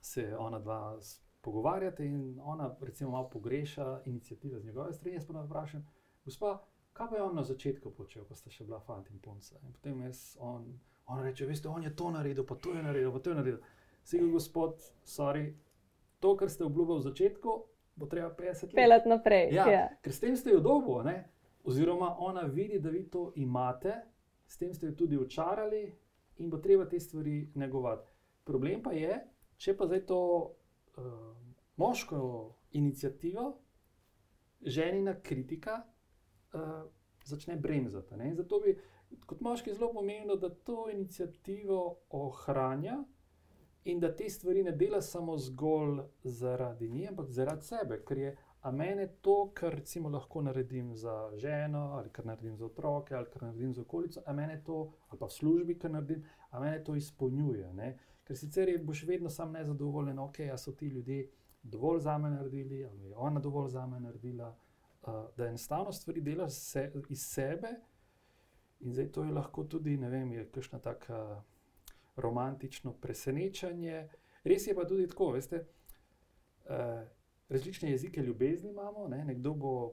se 0.00 0.36
ona 0.36 0.58
dva 0.58 0.98
pogovarjate 1.40 2.06
in 2.06 2.40
ona, 2.44 2.76
recimo, 2.80 3.10
malo 3.10 3.28
pogreša 3.30 4.02
inicijative 4.04 4.60
z 4.60 4.64
njegove 4.64 4.92
strani. 4.92 5.16
Jaz 5.16 5.26
pa 5.26 5.32
ne 5.32 5.42
vprašam, 5.42 5.86
gospa, 6.24 6.62
kaj 6.92 7.08
pa 7.10 7.16
je 7.16 7.22
on 7.22 7.36
na 7.36 7.44
začetku 7.44 7.90
počel, 7.90 8.24
ko 8.24 8.34
ste 8.34 8.50
še 8.50 8.64
bila 8.64 8.80
fant 8.80 9.10
in 9.10 9.18
punca. 9.18 9.58
In 9.62 9.72
potem 9.72 10.00
jaz, 10.06 10.36
on, 10.40 10.78
on 11.06 11.22
reče, 11.22 11.46
veste, 11.46 11.68
on 11.68 11.82
je 11.82 11.96
to 11.96 12.10
naredil, 12.10 12.46
pa 12.46 12.54
to 12.54 12.74
je 12.74 12.82
naredil, 12.82 13.12
pa 13.12 13.18
to 13.18 13.30
je 13.30 13.36
naredil. 13.36 13.60
Sigur, 14.04 14.30
gospod, 14.30 14.80
sorry, 15.04 15.52
to, 16.20 16.36
kar 16.36 16.50
ste 16.50 16.64
obljubili 16.64 16.98
v 16.98 17.06
začetku, 17.10 17.58
bo 17.96 18.06
treba 18.06 18.30
50 18.38 18.62
let. 18.70 18.74
Pelet 18.74 19.06
naprej. 19.06 19.52
Ja, 19.54 19.66
ja. 19.70 19.84
Ker 20.02 20.14
s 20.14 20.22
tem 20.22 20.36
ste 20.36 20.54
jo 20.54 20.62
dobo, 20.62 21.02
ne? 21.02 21.32
oziroma 21.64 22.16
ona 22.18 22.40
vidi, 22.40 22.78
da 22.78 22.90
vi 22.90 23.10
to 23.10 23.32
imate, 23.36 23.94
s 24.46 24.58
tem 24.58 24.74
ste 24.74 24.86
jo 24.86 24.92
tudi 24.92 25.18
očarali 25.18 25.94
in 26.42 26.50
bo 26.50 26.58
treba 26.58 26.88
te 26.88 27.00
stvari 27.00 27.50
negovati. 27.54 28.10
Problem 28.44 28.82
pa 28.82 28.92
je, 28.92 29.18
če 29.56 29.76
pa 29.78 29.86
zdaj 29.86 30.06
to 30.06 30.20
uh, 30.42 31.04
moško 31.76 32.18
inicijativo, 32.78 33.46
ženina 34.60 35.14
kritika, 35.22 35.82
uh, 36.54 36.82
začne 37.24 37.56
bremzati. 37.56 38.16
Ne? 38.18 38.34
Zato 38.34 38.58
bi 38.60 38.76
kot 39.26 39.40
moški 39.40 39.74
zelo 39.74 39.92
pomembno, 39.92 40.36
da 40.36 40.50
to 40.50 40.88
inicijativo 40.90 41.82
ohranja 42.10 43.04
in 43.84 44.00
da 44.00 44.16
te 44.16 44.28
stvari 44.30 44.62
ne 44.62 44.72
dela 44.72 45.02
samo 45.02 45.36
zgolj 45.38 46.00
zaradi 46.24 46.88
nje, 46.88 47.08
ampak 47.08 47.30
zaradi 47.30 47.64
sebe, 47.66 48.02
ker 48.06 48.18
je 48.18 48.36
a 48.62 48.70
meni 48.70 49.08
to, 49.20 49.50
kar 49.54 49.74
recimo 49.74 50.08
lahko 50.08 50.42
naredim 50.42 50.94
za 50.96 51.30
ženo, 51.36 51.78
ali 51.78 52.10
kar 52.10 52.26
naredim 52.26 52.56
za 52.56 52.66
otroke, 52.66 53.14
ali 53.14 53.26
kar 53.32 53.42
naredim 53.42 53.74
za 53.74 53.82
okolico, 53.82 54.22
a 54.26 54.32
meni 54.32 54.64
to, 54.64 54.92
ali 55.08 55.18
pa 55.18 55.26
v 55.26 55.30
službi, 55.30 55.78
kar 55.78 55.90
naredim, 55.90 56.24
a 56.50 56.60
meni 56.60 56.84
to 56.84 56.94
izpolnjuje. 56.94 57.72
Ne? 57.72 57.98
Ker 58.24 58.38
sicer 58.38 58.68
je, 58.68 58.78
boš 58.78 59.02
vedno 59.02 59.30
sam 59.30 59.52
nezadovoljen, 59.52 60.18
ok, 60.18 60.40
a 60.52 60.58
so 60.58 60.72
ti 60.72 60.86
ljudje 60.86 61.30
dovolj 61.62 62.00
za 62.00 62.18
me 62.18 62.30
naredili, 62.30 62.84
ali 62.84 63.08
je 63.08 63.16
ona 63.16 63.40
dovolj 63.40 63.70
za 63.70 63.86
me 63.86 64.00
naredila. 64.00 64.56
Uh, 65.02 65.14
da 65.36 65.46
enostavno 65.46 65.92
stvari 65.92 66.20
delaš 66.20 66.52
se, 66.52 66.92
iz 67.08 67.24
sebe, 67.26 67.68
in 68.80 68.92
zdaj 68.92 69.12
to 69.12 69.24
je 69.24 69.32
lahko 69.32 69.64
tudi, 69.64 69.96
ne 69.96 70.10
vem, 70.10 70.32
je 70.32 70.44
kakšno 70.50 70.78
tako 70.78 71.42
romantično 72.16 72.92
presenečenje. 72.92 74.08
Res 74.44 74.66
je 74.66 74.74
pa 74.74 74.86
tudi 74.86 75.08
tako, 75.08 75.32
veste, 75.32 75.64
uh, 76.70 77.02
različne 77.52 77.90
jezike 77.90 78.22
ljubezni 78.22 78.70
imamo. 78.70 79.08
Ne? 79.08 79.24
Nekdo 79.24 79.54
bo 79.54 79.92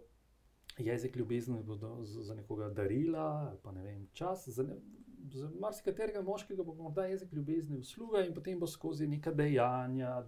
jezik 0.78 1.16
ljubezni 1.16 1.64
za 2.04 2.36
nekoga 2.36 2.70
darila, 2.70 3.58
pa 3.64 3.72
ne 3.72 3.84
vem, 3.84 4.08
čas. 4.14 4.48
Za, 4.48 4.64
ne, 4.64 4.76
za 5.34 5.50
marsikaterega 5.60 6.22
moškega 6.22 6.64
bo 6.64 6.74
morda 6.74 7.06
jezik 7.06 7.34
ljubezni 7.34 7.78
usluga 7.78 8.26
in 8.26 8.34
potem 8.34 8.60
bo 8.60 8.68
skozi 8.68 9.08
neka 9.08 9.32
dejanja 9.32 10.24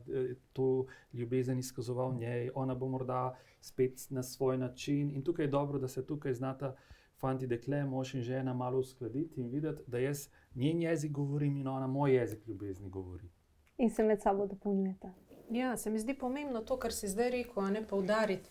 to 0.54 0.86
ljubezen 1.14 1.60
izkazoval 1.60 2.16
njej, 2.16 2.50
ona 2.56 2.76
bo 2.76 2.88
morda 2.88 3.36
spet 3.62 4.08
na 4.10 4.24
svoj 4.24 4.58
način. 4.58 5.12
In 5.12 5.24
tukaj 5.24 5.46
je 5.46 5.52
dobro, 5.52 5.80
da 5.80 5.88
se 5.88 6.06
tukaj 6.06 6.34
znata. 6.34 6.76
Fanti, 7.22 7.48
dekle, 7.48 7.84
mož 7.86 8.16
in 8.16 8.22
žena, 8.22 8.54
malo 8.54 8.80
uskladiti 8.80 9.42
in 9.42 9.50
videti, 9.50 9.84
da 9.88 10.00
jaz 10.00 10.30
njen 10.56 10.82
jezik 10.82 11.12
govorim 11.12 11.58
in 11.58 11.68
ona 11.68 11.88
moj 11.88 12.16
jezik 12.16 12.48
ljubezni 12.48 12.90
govori. 12.90 13.30
In 13.78 13.90
se 13.90 14.04
med 14.04 14.22
sabo 14.22 14.48
dopolnjujete. 14.48 15.12
Ja, 15.52 15.78
se 15.78 15.90
mi 15.90 16.00
zdi 16.00 16.14
pomembno 16.14 16.62
to, 16.62 16.78
kar 16.80 16.94
si 16.94 17.08
zdaj 17.12 17.30
rekel, 17.30 17.64
a 17.64 17.70
ne 17.70 17.82
poudariti. 17.88 18.50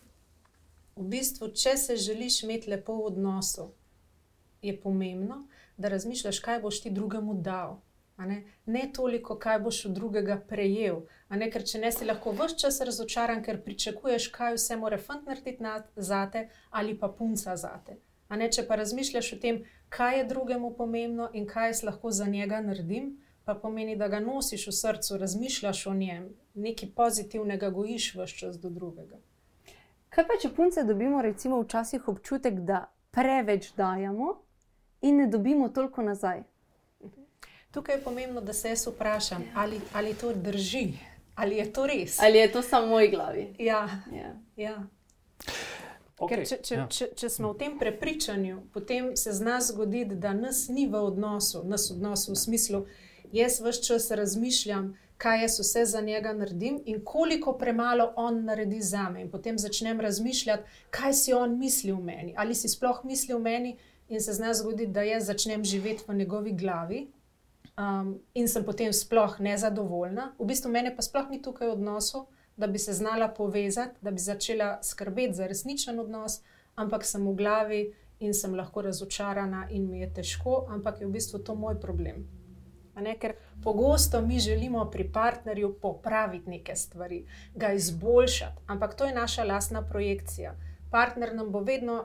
V 0.96 1.06
bistvu, 1.08 1.48
če 1.56 1.72
se 1.80 1.94
želiš 1.96 2.42
imeti 2.42 2.68
lepo 2.70 2.92
v 2.98 3.06
odnosu, 3.08 3.70
je 4.62 4.74
pomembno, 4.80 5.46
da 5.76 5.88
razmišljaš, 5.88 6.40
kaj 6.44 6.60
boš 6.60 6.82
ti 6.82 6.90
drugemu 6.90 7.34
dal. 7.34 7.78
Ne? 8.18 8.42
ne 8.66 8.90
toliko, 8.92 9.38
kaj 9.38 9.58
boš 9.64 9.84
od 9.88 9.94
drugega 9.96 10.36
prejel. 10.48 11.00
Ker 11.52 11.64
če 11.64 11.78
ne 11.80 11.92
si 11.92 12.04
lahko 12.04 12.34
vse 12.36 12.58
čas 12.60 12.80
razočaran, 12.84 13.40
ker 13.42 13.62
pričakuješ, 13.64 14.28
kaj 14.34 14.58
vse 14.58 14.76
mora 14.76 14.98
fant 15.00 15.24
narediti 15.26 15.64
za 15.96 16.26
te 16.32 16.48
ali 16.70 16.98
pa 16.98 17.08
punca 17.08 17.56
za 17.56 17.72
te. 17.86 17.96
Če 18.28 18.66
pa 18.68 18.76
razmišljaš 18.76 19.32
o 19.32 19.40
tem, 19.40 19.64
kaj 19.88 20.18
je 20.18 20.28
drugemu 20.34 20.74
pomembno 20.76 21.30
in 21.32 21.48
kaj 21.48 21.72
jaz 21.72 21.82
lahko 21.82 22.10
za 22.10 22.28
njega 22.28 22.60
naredim, 22.60 23.16
pa 23.50 23.54
pomeni, 23.60 23.96
da 23.96 24.08
ga 24.08 24.20
nosiš 24.20 24.66
v 24.66 24.72
srcu, 24.72 25.16
razmišljaš 25.18 25.86
o 25.86 25.94
njem, 25.94 26.28
nekaj 26.54 26.88
pozitivnega 26.94 27.70
gojiš 27.70 28.14
vse 28.14 28.36
čas 28.36 28.58
do 28.60 28.70
drugega. 28.70 29.18
Kaj 30.08 30.26
pa, 30.26 30.36
če 30.42 30.52
punce 30.54 30.84
dobimo, 30.86 31.22
recimo, 31.22 31.58
včasih 31.62 32.06
občutek, 32.08 32.60
da 32.66 32.84
preveč 33.10 33.72
dajemo 33.74 34.36
in 35.02 35.18
ne 35.18 35.26
dobimo 35.26 35.68
toliko 35.68 36.02
nazaj? 36.02 36.44
Tukaj 37.74 37.96
je 37.96 38.04
pomembno, 38.04 38.40
da 38.40 38.52
se 38.52 38.70
jaz 38.70 38.86
vprašam, 38.86 39.44
ali, 39.54 39.80
ali 39.92 40.14
to 40.14 40.32
drži, 40.34 40.92
ali 41.34 41.56
je 41.56 41.72
to 41.72 41.86
res. 41.86 42.20
Ali 42.22 42.38
je 42.38 42.52
to 42.52 42.62
samo 42.62 42.86
v 42.86 42.90
moji 42.90 43.10
glavi? 43.10 43.44
Ja. 43.58 43.88
ja. 44.14 44.32
ja. 44.56 44.78
Okay, 46.20 46.44
če, 46.46 46.62
če, 46.62 46.74
ja. 46.74 46.86
če, 46.86 47.06
če 47.16 47.28
smo 47.32 47.54
v 47.54 47.58
tem 47.62 47.78
prepričanju, 47.80 48.60
potem 48.74 49.14
se 49.16 49.32
z 49.32 49.42
nas 49.42 49.70
zgodi, 49.72 50.04
da 50.04 50.34
nas 50.36 50.68
ni 50.68 50.84
v 50.86 51.00
odnosu, 51.00 51.64
nas 51.64 51.88
v 51.90 51.96
odnosu 51.96 52.34
v 52.34 52.36
smislu, 52.36 52.80
jaz 53.32 53.60
vse 53.60 53.82
čas 53.82 54.10
razmišljam, 54.10 54.96
kaj 55.18 55.42
jaz 55.42 55.58
vse 55.60 55.84
za 55.84 56.00
njega 56.00 56.32
naredim 56.32 56.80
in 56.84 57.04
koliko 57.04 57.52
premalo 57.58 58.12
on 58.16 58.44
naredi 58.44 58.80
za 58.80 59.08
me. 59.10 59.22
In 59.22 59.30
potem 59.30 59.58
začnem 59.58 60.00
razmišljati, 60.00 60.62
kaj 60.90 61.12
si 61.12 61.32
on 61.32 61.58
misli 61.58 61.92
v 61.92 62.00
meni, 62.00 62.34
ali 62.36 62.54
si 62.54 62.68
sploh 62.68 63.04
misli 63.04 63.34
v 63.34 63.40
meni, 63.40 63.76
in 64.10 64.20
se 64.20 64.32
zna 64.32 64.54
zgoditi, 64.54 64.92
da 64.92 65.02
jaz 65.02 65.26
začnem 65.26 65.64
živeti 65.64 66.04
v 66.08 66.14
njegovi 66.14 66.52
glavi. 66.52 67.10
Um, 67.78 68.18
in 68.34 68.48
sem 68.48 68.64
potem 68.64 68.92
sploh 68.92 69.38
nezadovoljna, 69.40 70.32
v 70.38 70.44
bistvu 70.44 70.70
mene 70.70 70.90
pa 70.96 71.02
sploh 71.02 71.30
ni 71.30 71.38
tukaj 71.42 71.68
v 71.68 71.76
odnosu, 71.78 72.26
da 72.56 72.66
bi 72.66 72.78
se 72.78 72.92
znala 72.92 73.28
povezati, 73.28 73.96
da 74.02 74.10
bi 74.10 74.20
začela 74.20 74.78
skrbeti 74.82 75.34
za 75.34 75.46
resničen 75.46 75.98
odnos, 75.98 76.40
ampak 76.74 77.04
sem 77.04 77.24
v 77.28 77.34
glavi 77.36 77.80
in 78.20 78.34
sem 78.34 78.54
lahko 78.54 78.82
razočarana 78.82 79.68
in 79.70 79.88
mi 79.90 80.00
je 80.00 80.10
težko, 80.14 80.66
ampak 80.68 81.00
je 81.00 81.06
v 81.06 81.14
bistvu 81.14 81.38
to 81.38 81.54
moj 81.54 81.80
problem. 81.80 82.26
Ker 82.94 83.34
pogosto 83.64 84.20
mi 84.20 84.38
želimo 84.38 84.90
pri 84.90 85.12
partnerju 85.12 85.78
popraviti 85.82 86.50
neke 86.50 86.76
stvari, 86.76 87.26
ga 87.54 87.72
izboljšati, 87.72 88.62
ampak 88.66 88.94
to 88.94 89.04
je 89.04 89.14
naša 89.14 89.44
lastna 89.44 89.82
projekcija. 89.82 90.54
Partner 90.90 91.34
nam 91.34 91.50
bo 91.50 91.60
vedno 91.60 92.04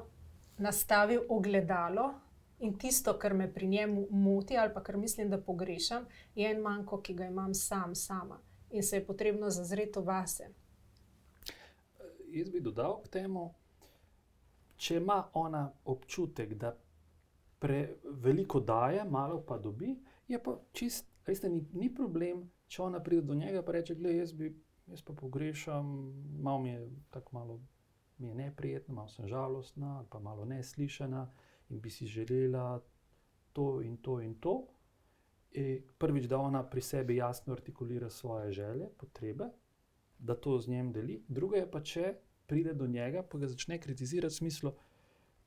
nastavil 0.57 1.21
ogledalo 1.29 2.13
in 2.59 2.77
tisto, 2.77 3.13
kar 3.19 3.33
me 3.33 3.53
pri 3.53 3.67
njemu 3.67 4.07
moti 4.09 4.57
ali 4.57 4.73
pa 4.73 4.83
kar 4.83 4.97
mislim, 4.97 5.29
da 5.29 5.41
pogrešam, 5.41 6.05
je 6.35 6.51
en 6.51 6.61
manjko, 6.61 7.01
ki 7.01 7.13
ga 7.13 7.25
imam 7.25 7.53
sam, 7.53 7.95
sama 7.95 8.39
in 8.71 8.83
se 8.83 8.95
je 8.95 9.05
potrebno 9.05 9.49
zazreti 9.49 9.99
vase. 9.99 10.49
Jaz 12.27 12.49
bi 12.49 12.59
dodal 12.59 13.01
k 13.03 13.07
temu, 13.07 13.53
če 14.77 14.97
ima 14.97 15.23
ona 15.33 15.69
občutek, 15.85 16.53
da 16.53 16.75
preveliko 17.59 18.59
daje, 18.59 19.03
malo 19.03 19.41
pa 19.47 19.57
dobi 19.57 19.95
je 20.27 20.43
pa 20.43 20.59
čist, 20.73 21.07
veste, 21.27 21.49
ni, 21.49 21.61
ni 21.73 21.89
problem, 21.93 22.45
če 22.67 22.83
ona 22.83 22.99
pride 23.03 23.21
do 23.21 23.35
njega 23.35 23.61
in 23.61 23.73
reče: 23.73 23.95
Glej, 23.95 24.17
jaz, 24.17 24.33
bi, 24.33 24.51
jaz 24.87 25.01
pa 25.01 25.13
pogrešam, 25.13 25.89
malo 26.41 26.59
mi 26.59 26.69
je 26.69 26.89
tako 27.09 27.35
malo. 27.35 27.59
Mi 28.17 28.27
je 28.27 28.35
neprijetno, 28.35 28.93
malo 28.95 29.09
sem 29.11 29.27
žalostna, 29.27 30.05
pa 30.09 30.19
malo 30.19 30.45
neslišena, 30.45 31.25
in 31.69 31.81
bi 31.81 31.89
si 31.89 32.05
želela 32.07 32.79
to 33.53 33.81
in 33.81 33.97
to 33.97 34.21
in 34.21 34.35
to. 34.39 34.67
In 35.51 35.81
prvič, 35.97 36.25
da 36.27 36.37
ona 36.37 36.63
pri 36.63 36.81
sebi 36.81 37.15
jasno 37.15 37.53
artikulira 37.53 38.09
svoje 38.09 38.51
želje, 38.51 38.89
potrebe, 38.97 39.49
da 40.19 40.35
to 40.35 40.59
z 40.59 40.67
njim 40.67 40.91
deli. 40.93 41.23
Druga 41.27 41.57
je 41.57 41.71
pa, 41.71 41.81
če 41.83 42.15
pride 42.47 42.73
do 42.73 42.87
njega, 42.87 43.23
pa 43.23 43.37
ga 43.37 43.47
začne 43.47 43.79
kritizirati 43.81 44.33
v 44.33 44.37
smislu, 44.37 44.71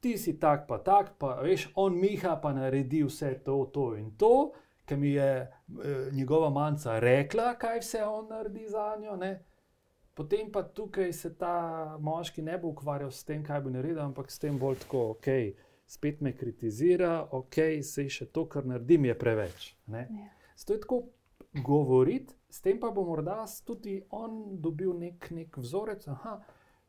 ti 0.00 0.18
si 0.18 0.38
tak, 0.40 0.66
pa 0.68 0.78
tak, 0.78 1.18
pa 1.18 1.40
veš, 1.42 1.70
on 1.74 1.96
miha, 1.98 2.36
pa 2.42 2.52
naredi 2.52 3.02
vse 3.04 3.34
to, 3.44 3.64
to 3.72 3.94
in 3.96 4.10
to 4.16 4.52
ki 4.88 4.96
mi 4.96 5.12
je 5.12 5.30
e, 5.36 5.48
njegova 6.12 6.50
manjka 6.50 6.98
rekla, 6.98 7.54
kaj 7.58 7.80
vse 7.80 8.04
on 8.04 8.28
naredi 8.28 8.66
za 8.68 8.96
njo. 9.00 9.16
Ne? 9.16 9.44
Potem 10.14 10.52
pa 10.52 10.62
tukaj 10.62 11.12
se 11.12 11.34
ta 11.38 11.96
moški 12.00 12.42
ne 12.42 12.58
bo 12.58 12.68
ukvarjal 12.68 13.10
s 13.10 13.24
tem, 13.24 13.44
kaj 13.44 13.60
bo 13.60 13.70
naredil, 13.70 14.00
ampak 14.02 14.30
s 14.30 14.38
tem 14.38 14.58
bolj 14.58 14.80
tako, 14.82 15.10
ok, 15.10 15.28
spet 15.86 16.20
me 16.20 16.32
kritizira, 16.36 17.28
ok, 17.32 17.60
se 17.82 18.08
še 18.10 18.26
to, 18.32 18.48
kar 18.48 18.66
naredim, 18.66 19.06
je 19.06 19.18
preveč. 19.18 19.68
Zato 19.86 20.72
ja. 20.72 20.74
je 20.74 20.80
tako 20.80 21.02
govoriti, 21.64 22.34
s 22.50 22.60
tem 22.64 22.80
pa 22.80 22.90
bo 22.90 23.04
morda 23.04 23.44
tudi 23.64 24.00
on 24.10 24.58
dobil 24.60 24.96
nek, 24.98 25.30
nek 25.30 25.56
vzorec, 25.56 26.08
aha, 26.08 26.38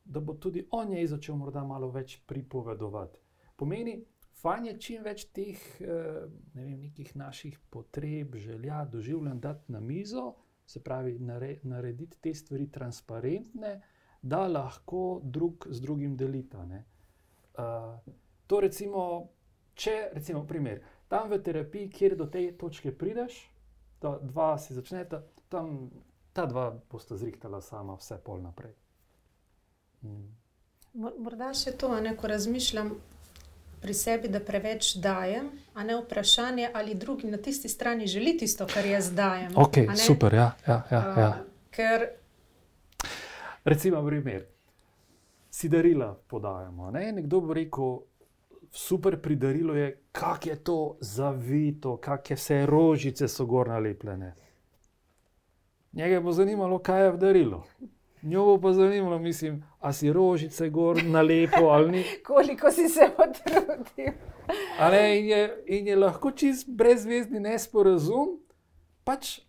da 0.05 0.19
bo 0.19 0.33
tudi 0.33 0.65
on 0.71 0.93
jej 0.93 1.07
začel 1.07 1.37
morda 1.37 1.63
malo 1.63 1.91
več 1.93 2.17
pripovedovati. 2.25 3.19
Pomeni, 3.59 3.99
Fajn 4.41 4.65
je 4.65 4.73
čim 4.79 5.03
več 5.03 5.25
teh 5.35 5.59
eh, 5.81 6.27
ne 6.55 6.63
vem, 6.63 6.77
nekih 6.85 7.15
naših 7.19 7.57
potreb, 7.69 8.37
želja, 8.39 8.85
doživljanj 8.91 9.39
dati 9.39 9.71
na 9.71 9.79
mizo, 9.79 10.33
se 10.65 10.83
pravi, 10.83 11.17
narediti 11.63 12.17
te 12.21 12.33
stvari 12.33 12.69
transparentne, 12.71 13.81
da 14.21 14.47
lahko 14.47 15.19
drug 15.23 15.67
z 15.69 15.81
drugim 15.81 16.17
delita. 16.17 16.61
Uh, 16.61 18.13
to 18.47 18.59
recimo, 18.59 19.03
če 19.73 20.11
recimo 20.13 20.43
primer, 20.47 20.83
tam 21.07 21.31
v 21.31 21.39
terapiji, 21.43 21.89
kjer 21.89 22.15
do 22.19 22.27
te 22.29 22.43
točke 22.57 22.93
prideš, 22.97 23.39
da 24.01 24.13
dva 24.21 24.57
si 24.61 24.75
začneta, 24.77 25.23
tam 25.49 25.89
ta 26.33 26.45
dva 26.45 26.69
bosta 26.91 27.17
zrihtala 27.17 27.61
sama 27.61 27.95
vse 27.97 28.19
pol 28.23 28.43
naprej. 28.43 28.75
Mm. 30.03 30.27
Morda 30.93 31.49
še 31.53 31.73
to, 31.77 31.89
ne, 32.01 32.13
ko 32.17 32.29
razmišljam, 32.29 32.93
pri 33.81 33.93
sebi, 33.93 34.27
da 34.27 34.39
preveč 34.39 34.95
dajem, 34.95 35.49
a 35.73 35.83
ne 35.83 35.95
vprašanje, 36.01 36.69
ali 36.73 36.95
drugi 36.95 37.27
na 37.27 37.37
tisti 37.37 37.69
strani 37.69 38.07
želi 38.07 38.37
tisto, 38.37 38.67
kar 38.73 38.85
jaz 38.85 39.11
dajem. 39.15 39.51
Ok, 39.55 39.77
super. 39.95 40.33
Ja, 40.33 40.51
ja, 40.67 40.83
ja, 40.91 41.03
ja. 41.17 41.29
Uh, 41.29 41.45
ker... 41.71 42.07
Recimo, 43.63 44.05
primer. 44.05 44.45
Si 45.49 45.69
darila 45.69 46.13
podajamo. 46.27 46.91
Ne? 46.91 47.11
Nekdo 47.11 47.41
bo 47.41 47.53
rekel, 47.53 47.97
super 48.71 49.21
pri 49.21 49.35
darilu 49.35 49.75
je, 49.75 49.89
kako 50.11 50.49
je 50.49 50.55
to 50.63 50.97
zavito, 51.01 51.97
kakšne 51.97 52.35
vse 52.35 52.65
rožice 52.65 53.27
so 53.27 53.45
gor 53.45 53.67
nalepljene. 53.67 54.33
Njega 55.93 56.21
bo 56.21 56.31
zanimalo, 56.31 56.79
kaj 56.79 57.03
je 57.03 57.11
v 57.11 57.17
darilu. 57.17 57.63
Njo 58.21 58.45
bo 58.45 58.57
pa 58.59 58.73
zanimalo, 58.73 59.19
mislim, 59.19 59.63
a 59.79 59.93
si 59.93 60.13
rožice 60.13 60.69
gor 60.69 61.03
na 61.03 61.21
lepo 61.21 61.65
ali 61.65 61.91
ni. 61.91 62.03
Koliko 62.27 62.71
si 62.71 62.89
se 62.89 63.09
potrudil. 63.17 64.13
In 65.15 65.25
je, 65.25 65.63
in 65.67 65.87
je 65.87 65.95
lahko 65.95 66.31
čist 66.31 66.69
brezvezdni 66.69 67.39
nesporazum, 67.39 68.39
pač, 69.03 69.39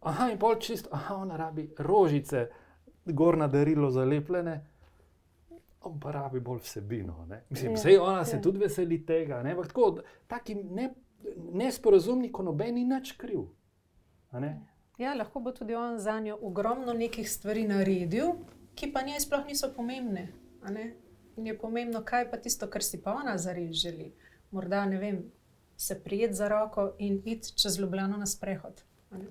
aha, 0.00 0.30
in 0.30 0.38
pol 0.38 0.54
čist, 0.56 0.88
aha, 0.90 1.14
ona 1.14 1.36
rabi 1.36 1.74
rožice, 1.78 2.48
gor 3.04 3.38
na 3.38 3.48
darilo 3.48 3.90
zalepljene. 3.90 4.66
on 5.80 6.00
pa 6.00 6.10
rabi 6.10 6.40
bolj 6.40 6.58
vsebino. 6.58 7.26
Ne? 7.26 7.44
Mislim, 7.50 7.72
Ja, 7.72 7.76
vse 7.76 8.00
ona 8.00 8.24
se 8.24 8.36
ja. 8.36 8.42
tudi 8.42 8.58
veseli 8.58 9.06
tega. 9.06 9.42
Ne? 9.42 9.50
Ampak 9.50 9.66
Tako, 9.66 9.98
taki 10.26 10.54
ne, 10.54 10.94
nesporazumni, 11.52 12.32
ko 12.32 12.42
noben 12.42 12.74
ni 12.74 12.84
nič 12.84 13.12
kriv. 13.12 13.40
ne. 14.32 14.75
Ja, 14.98 15.14
lahko 15.14 15.40
bo 15.40 15.52
tudi 15.52 15.74
on 15.74 15.98
za 15.98 16.20
njo 16.20 16.38
ogromno 16.42 16.92
nekih 16.92 17.30
stvari 17.30 17.66
naredil, 17.68 18.32
ki 18.74 18.92
pa 18.92 19.02
njej 19.02 19.20
sploh 19.20 19.46
niso 19.46 19.72
pomembne. 19.76 20.28
a 20.62 20.70
ne. 20.70 20.94
In 21.36 21.46
je 21.46 21.58
pomembno, 21.58 22.00
kaj 22.04 22.30
pa 22.30 22.36
tisto, 22.36 22.66
kar 22.66 22.82
si 22.82 23.02
pa 23.02 23.12
ona 23.12 23.38
zares 23.38 23.76
želi. 23.76 24.12
Morda 24.50 24.86
ne 24.86 24.98
vem, 24.98 25.32
se 25.76 26.02
prijeti 26.04 26.34
za 26.34 26.48
roko 26.48 26.94
in 26.98 27.22
iti 27.24 27.52
čez 27.56 27.78
Ljubljano 27.78 28.16
na 28.16 28.26
sprehod. 28.26 28.82
a 29.10 29.18
ne. 29.18 29.26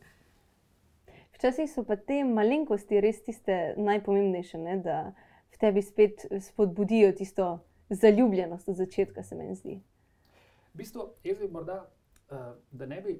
Včasih 1.33 1.71
so 1.71 1.83
pa 1.83 1.95
te 1.95 2.23
malenkosti 2.23 3.01
res 3.01 3.23
tiste 3.23 3.73
najpomembnejše, 3.77 4.57
ne? 4.57 4.77
da 4.77 5.13
v 5.51 5.57
tebi 5.57 5.81
spet 5.81 6.25
spodbudijo 6.41 7.11
tisto 7.11 7.65
zaljubljenost 7.89 8.69
od 8.69 8.75
začetka, 8.75 9.23
se 9.23 9.35
meni 9.35 9.55
zdi. 9.55 9.81
V 10.73 10.77
bistvu, 10.77 11.09
jaz 11.23 11.37
bi 11.37 11.47
morda, 11.47 11.89
uh, 12.31 12.55
da 12.71 12.85
ne 12.85 13.01
bi, 13.01 13.19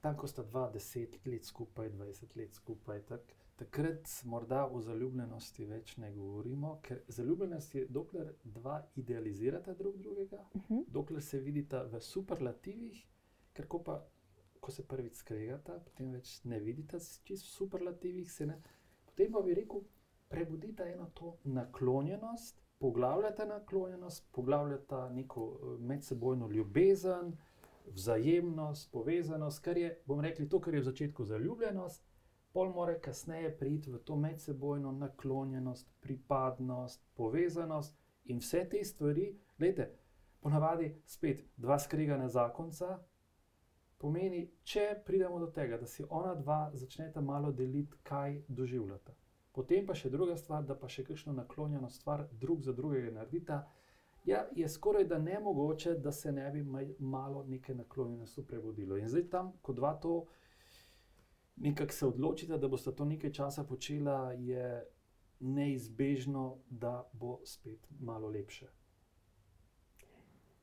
tam 0.00 0.16
ko 0.16 0.26
sta 0.26 0.42
dva, 0.42 0.70
deset 0.70 1.26
let 1.26 1.44
skupaj, 1.44 1.88
dvajset 1.88 2.36
let 2.36 2.54
skupaj, 2.54 3.02
tak, 3.06 3.34
takrat 3.56 4.08
morda 4.24 4.64
o 4.66 4.80
zaljubljenosti 4.80 5.66
več 5.68 5.96
ne 5.96 6.12
govorimo, 6.14 6.78
ker 6.82 7.02
zaljubljenost 7.08 7.74
je, 7.74 7.86
dokler 7.88 8.32
dva 8.44 8.80
idealizirata 8.96 9.74
drug 9.74 9.98
drugega, 9.98 10.44
Uh 10.54 10.62
-huh. 10.68 10.84
dokler 10.88 11.22
se 11.22 11.40
vidita 11.40 11.82
v 11.82 12.00
superlativih, 12.00 13.06
ker 13.52 13.66
ko 13.68 13.82
pa, 13.82 14.06
ko 14.60 14.70
se 14.70 14.86
prvič 14.88 15.14
skregata, 15.14 15.78
potem 15.84 16.12
več 16.12 16.44
ne 16.44 16.60
vidita 16.60 16.96
v 16.96 17.36
superlativih, 17.36 18.32
se 18.32 18.46
ne, 18.46 18.62
potem 19.04 19.32
pa 19.32 19.42
bi 19.42 19.54
rekel, 19.54 19.80
prebudita 20.28 20.84
eno 20.84 21.10
to 21.14 21.36
naklonjenost, 21.44 22.62
poglavljata 22.78 23.44
naklonjenost, 23.44 24.28
poglavljata 24.32 25.08
neko 25.08 25.58
eh, 25.62 25.78
medsebojno 25.78 26.48
ljubezen, 26.48 27.36
vzajemnost, 27.94 28.90
povezanost, 28.92 29.62
kar 29.64 29.78
je, 29.78 29.90
bomo 30.06 30.22
rekli, 30.22 30.48
to, 30.48 30.60
kar 30.60 30.74
je 30.74 30.80
v 30.80 30.84
začetku 30.84 31.24
zaljubljenost, 31.24 32.04
pol 32.52 32.72
more 32.74 32.98
kasneje 33.00 33.50
priti 33.58 33.90
v 33.90 33.98
to 33.98 34.16
medsebojno 34.16 34.92
naklonjenost, 34.92 35.90
pripadnost, 36.00 37.04
povezanost 37.14 37.96
in 38.24 38.38
vse 38.38 38.64
te 38.70 38.84
stvari, 38.84 39.30
gledajte, 39.58 39.90
ponavadi 40.40 40.94
spet 41.06 41.44
dva 41.56 41.78
skregana 41.78 42.28
zakonca. 42.28 42.98
Pomeni, 44.00 44.46
če 44.64 45.02
pridemo 45.06 45.38
do 45.38 45.50
tega, 45.52 45.76
da 45.76 45.86
si 45.86 46.04
ona 46.08 46.34
dva 46.34 46.70
začneta 46.74 47.20
malo 47.20 47.52
deliti, 47.52 47.98
kaj 48.02 48.42
doživljata. 48.48 49.12
Potem 49.52 49.86
pa 49.86 49.94
še 49.94 50.08
druga 50.10 50.36
stvar, 50.40 50.64
da 50.64 50.74
pa 50.78 50.88
še 50.88 51.04
kakšno 51.04 51.34
naklonjeno 51.36 51.90
stvar 51.90 52.24
drug 52.32 52.62
za 52.62 52.72
drugega 52.72 53.10
naredita. 53.12 53.66
Ja, 54.24 54.44
je 54.52 54.68
skoraj 54.68 55.04
da 55.04 55.18
nemogoče, 55.18 55.94
da 55.94 56.12
se 56.12 56.32
ne 56.32 56.50
bi 56.50 56.64
malo 56.98 57.44
neke 57.48 57.74
naklonjenosti 57.74 58.46
prebudilo. 58.46 58.96
In 58.96 59.08
zdaj 59.08 59.28
tam, 59.30 59.52
ko 59.62 59.72
dva 59.72 59.94
to 59.94 60.26
nekako 61.56 61.92
se 61.92 62.06
odločita, 62.06 62.56
da 62.56 62.68
bosta 62.68 62.92
to 62.92 63.04
nekaj 63.04 63.32
časa 63.32 63.64
počela, 63.64 64.32
je 64.32 64.84
neizbežno, 65.40 66.58
da 66.70 67.08
bo 67.12 67.40
spet 67.44 67.86
malo 68.00 68.28
lepše. 68.28 68.66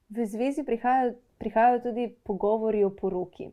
V 0.10 0.26
zvezi 0.26 0.64
prihajajo, 0.64 1.16
prihajajo 1.38 1.80
tudi 1.84 2.16
pogovori 2.24 2.84
o 2.84 2.90
poroki. 2.90 3.50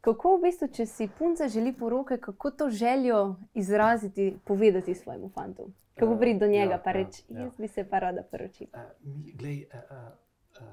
Kako 0.00 0.36
v 0.36 0.42
bistvu, 0.42 0.68
če 0.68 0.86
si 0.86 1.08
punca 1.18 1.48
želi 1.48 1.72
poroke, 1.72 2.18
kako 2.18 2.50
to 2.50 2.70
željo 2.70 3.36
izraziti, 3.54 4.36
povedati 4.44 4.94
svojemu 4.94 5.28
fantu? 5.28 5.70
Kako 5.98 6.16
priti 6.16 6.38
do 6.38 6.46
njega, 6.46 6.72
ja, 6.72 6.80
pa 6.84 6.90
ja, 6.90 6.94
reči, 6.94 7.22
ja. 7.28 7.40
jaz 7.40 7.56
bi 7.58 7.68
se 7.68 7.84
pa 7.90 7.98
rada 7.98 8.22
poročila. 8.30 8.70
Uh, 8.74 9.14
mi, 9.16 9.32
glej, 9.32 9.66
uh, 9.74 9.80
uh, 9.90 10.12
uh, 10.62 10.68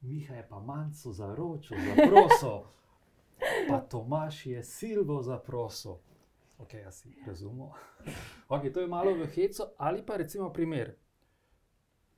Miha 0.00 0.34
je 0.34 0.48
pa 0.48 0.60
manjco 0.60 1.12
zaročil, 1.12 1.76
zaprosil, 1.78 2.58
pa 3.68 3.78
Tomaš 3.80 4.46
je 4.46 4.62
silvo 4.62 5.22
zaprosil. 5.22 5.96
Ok, 6.58 6.74
jaz 6.74 6.94
si 6.94 7.16
razumel. 7.26 7.68
Okay, 8.48 8.72
to 8.72 8.80
je 8.80 8.86
malo 8.86 9.14
v 9.14 9.26
hecu, 9.26 9.62
ali 9.78 10.02
pa 10.06 10.16
recimo 10.16 10.52
primer. 10.52 10.94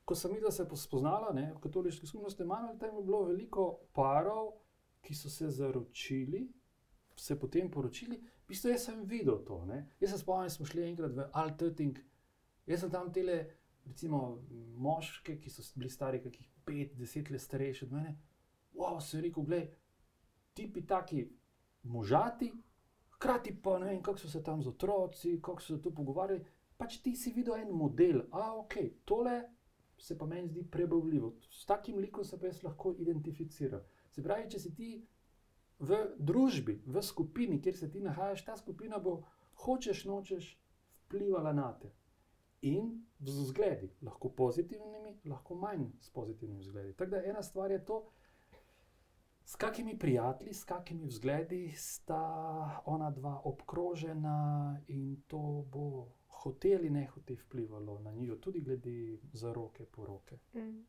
Ko 0.05 0.15
sem 0.15 0.31
videl, 0.31 0.49
da 0.49 0.51
se 0.51 0.63
je 0.63 0.77
spoznala 0.77 1.33
ne, 1.33 1.53
v 1.55 1.61
katoliški 1.61 2.07
skupnosti, 2.07 2.43
Emanuel, 2.43 2.79
tam 2.79 2.97
je 2.97 3.03
bilo 3.03 3.25
veliko 3.25 3.79
parov, 3.93 4.53
ki 5.03 5.15
so 5.15 5.31
se 5.31 5.51
zaročili, 5.51 6.49
se 7.17 7.39
potem 7.39 7.71
poročili. 7.71 8.21
V 8.47 8.55
bistvu 8.55 8.77
sem 8.79 9.03
videl 9.11 9.41
to. 9.45 9.65
Ne. 9.67 9.81
Jaz 10.01 10.13
se 10.15 10.19
spomnim, 10.19 10.51
smo 10.51 10.67
šli 10.67 10.85
enkrat 10.87 11.15
v 11.17 11.25
Altöting, 11.35 11.99
jaz 12.67 12.85
sem 12.85 12.91
tam 12.91 13.11
tele, 13.13 13.41
recimo, 13.87 14.39
moške, 14.79 15.35
ki 15.43 15.51
so 15.51 15.65
bili 15.75 15.91
stari 15.91 16.21
kakih 16.23 16.47
5-10 16.67 17.33
let 17.35 17.43
starejši 17.43 17.85
od 17.85 17.93
mene. 17.93 18.13
Wow, 18.77 19.01
se 19.01 19.17
je 19.17 19.25
rekel, 19.25 19.43
gledaj, 19.43 19.67
tipi 20.55 20.85
taki 20.87 21.25
možati, 21.83 22.53
hkrati 23.17 23.57
pa 23.63 23.79
ne 23.79 23.91
vem, 23.91 24.03
kako 24.03 24.19
so 24.19 24.31
se 24.31 24.43
tam 24.43 24.63
z 24.63 24.69
otroci, 24.69 25.41
kako 25.43 25.63
so 25.63 25.77
se 25.77 25.83
tu 25.83 25.95
pogovarjali. 25.95 26.47
Pač 26.77 27.01
ti 27.03 27.17
si 27.17 27.33
videl 27.33 27.65
en 27.65 27.75
model, 27.75 28.23
a 28.31 28.53
ok, 28.55 28.75
tole 29.05 29.41
se 29.99 30.19
pa 30.19 30.27
meni 30.27 30.49
zdi 30.49 30.63
prebavljivo. 30.71 31.35
S 31.51 31.67
takim 31.67 31.99
likom 31.99 32.25
se 32.25 32.39
pa 32.39 32.47
jaz 32.47 32.63
lahko 32.63 32.95
identificiram. 32.99 33.83
Se 34.11 34.23
pravi, 34.23 34.51
če 34.51 34.61
si 34.61 34.75
ti 34.75 34.91
v 35.79 35.99
družbi, 36.19 36.81
v 36.87 37.03
skupini, 37.03 37.61
kjer 37.63 37.77
se 37.77 37.91
ti 37.91 38.01
nahajaš, 38.01 38.45
ta 38.45 38.57
skupina 38.57 38.99
bo, 38.99 39.23
hočeš, 39.65 40.05
nočeš, 40.05 40.59
vplivala 41.07 41.53
na 41.53 41.73
te. 41.79 41.93
In 42.63 43.05
z 43.21 43.41
vzgledi, 43.43 43.91
lahko 44.03 44.31
pozitivnimi, 44.33 45.19
lahko 45.25 45.55
manj 45.55 45.91
s 46.01 46.11
pozitivnimi 46.11 46.61
vzgledi. 46.61 46.95
Tako 46.97 47.11
da 47.11 47.25
ena 47.25 47.43
stvar 47.43 47.71
je 47.71 47.85
to, 47.85 48.07
s 49.45 49.57
kakimi 49.57 49.99
prijatelji, 49.99 50.55
s 50.55 50.65
kakimi 50.65 51.07
vzgledi 51.07 51.73
sta 51.77 52.83
ona 52.85 53.11
dva 53.11 53.41
obkrožena 53.45 54.81
in 54.89 55.23
to 55.27 55.65
bo 55.71 56.09
hoteli 56.29 56.91
ne 56.91 57.07
hote 57.07 57.35
vplivalo 57.35 57.99
na 57.99 58.13
njiju, 58.13 58.41
tudi 58.41 58.61
glede 58.61 59.19
zaroke, 59.33 59.87
poroke. 59.87 60.39
Mm. 60.55 60.87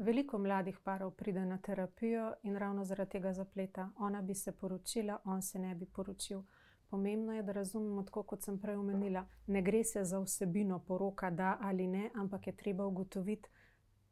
Veliko 0.00 0.38
mladih 0.38 0.78
parov 0.80 1.10
pride 1.10 1.44
na 1.44 1.58
terapijo 1.58 2.32
in 2.42 2.56
ravno 2.56 2.84
zaradi 2.84 3.10
tega 3.10 3.32
zapleta. 3.32 3.90
Ona 3.98 4.22
bi 4.22 4.34
se 4.34 4.52
poročila, 4.52 5.18
on 5.24 5.42
se 5.42 5.58
ne 5.58 5.74
bi 5.74 5.86
poročil. 5.86 6.40
Pomembno 6.90 7.32
je, 7.32 7.42
da 7.42 7.52
razumemo, 7.52 8.02
tako 8.02 8.22
kot 8.22 8.42
sem 8.42 8.58
prej 8.58 8.76
omenila, 8.76 9.26
ne 9.46 9.62
gre 9.62 9.84
se 9.84 10.04
za 10.04 10.18
vsebino 10.18 10.78
poroka, 10.78 11.30
da 11.30 11.58
ali 11.60 11.86
ne, 11.86 12.10
ampak 12.14 12.46
je 12.46 12.56
treba 12.56 12.86
ugotoviti, 12.86 13.48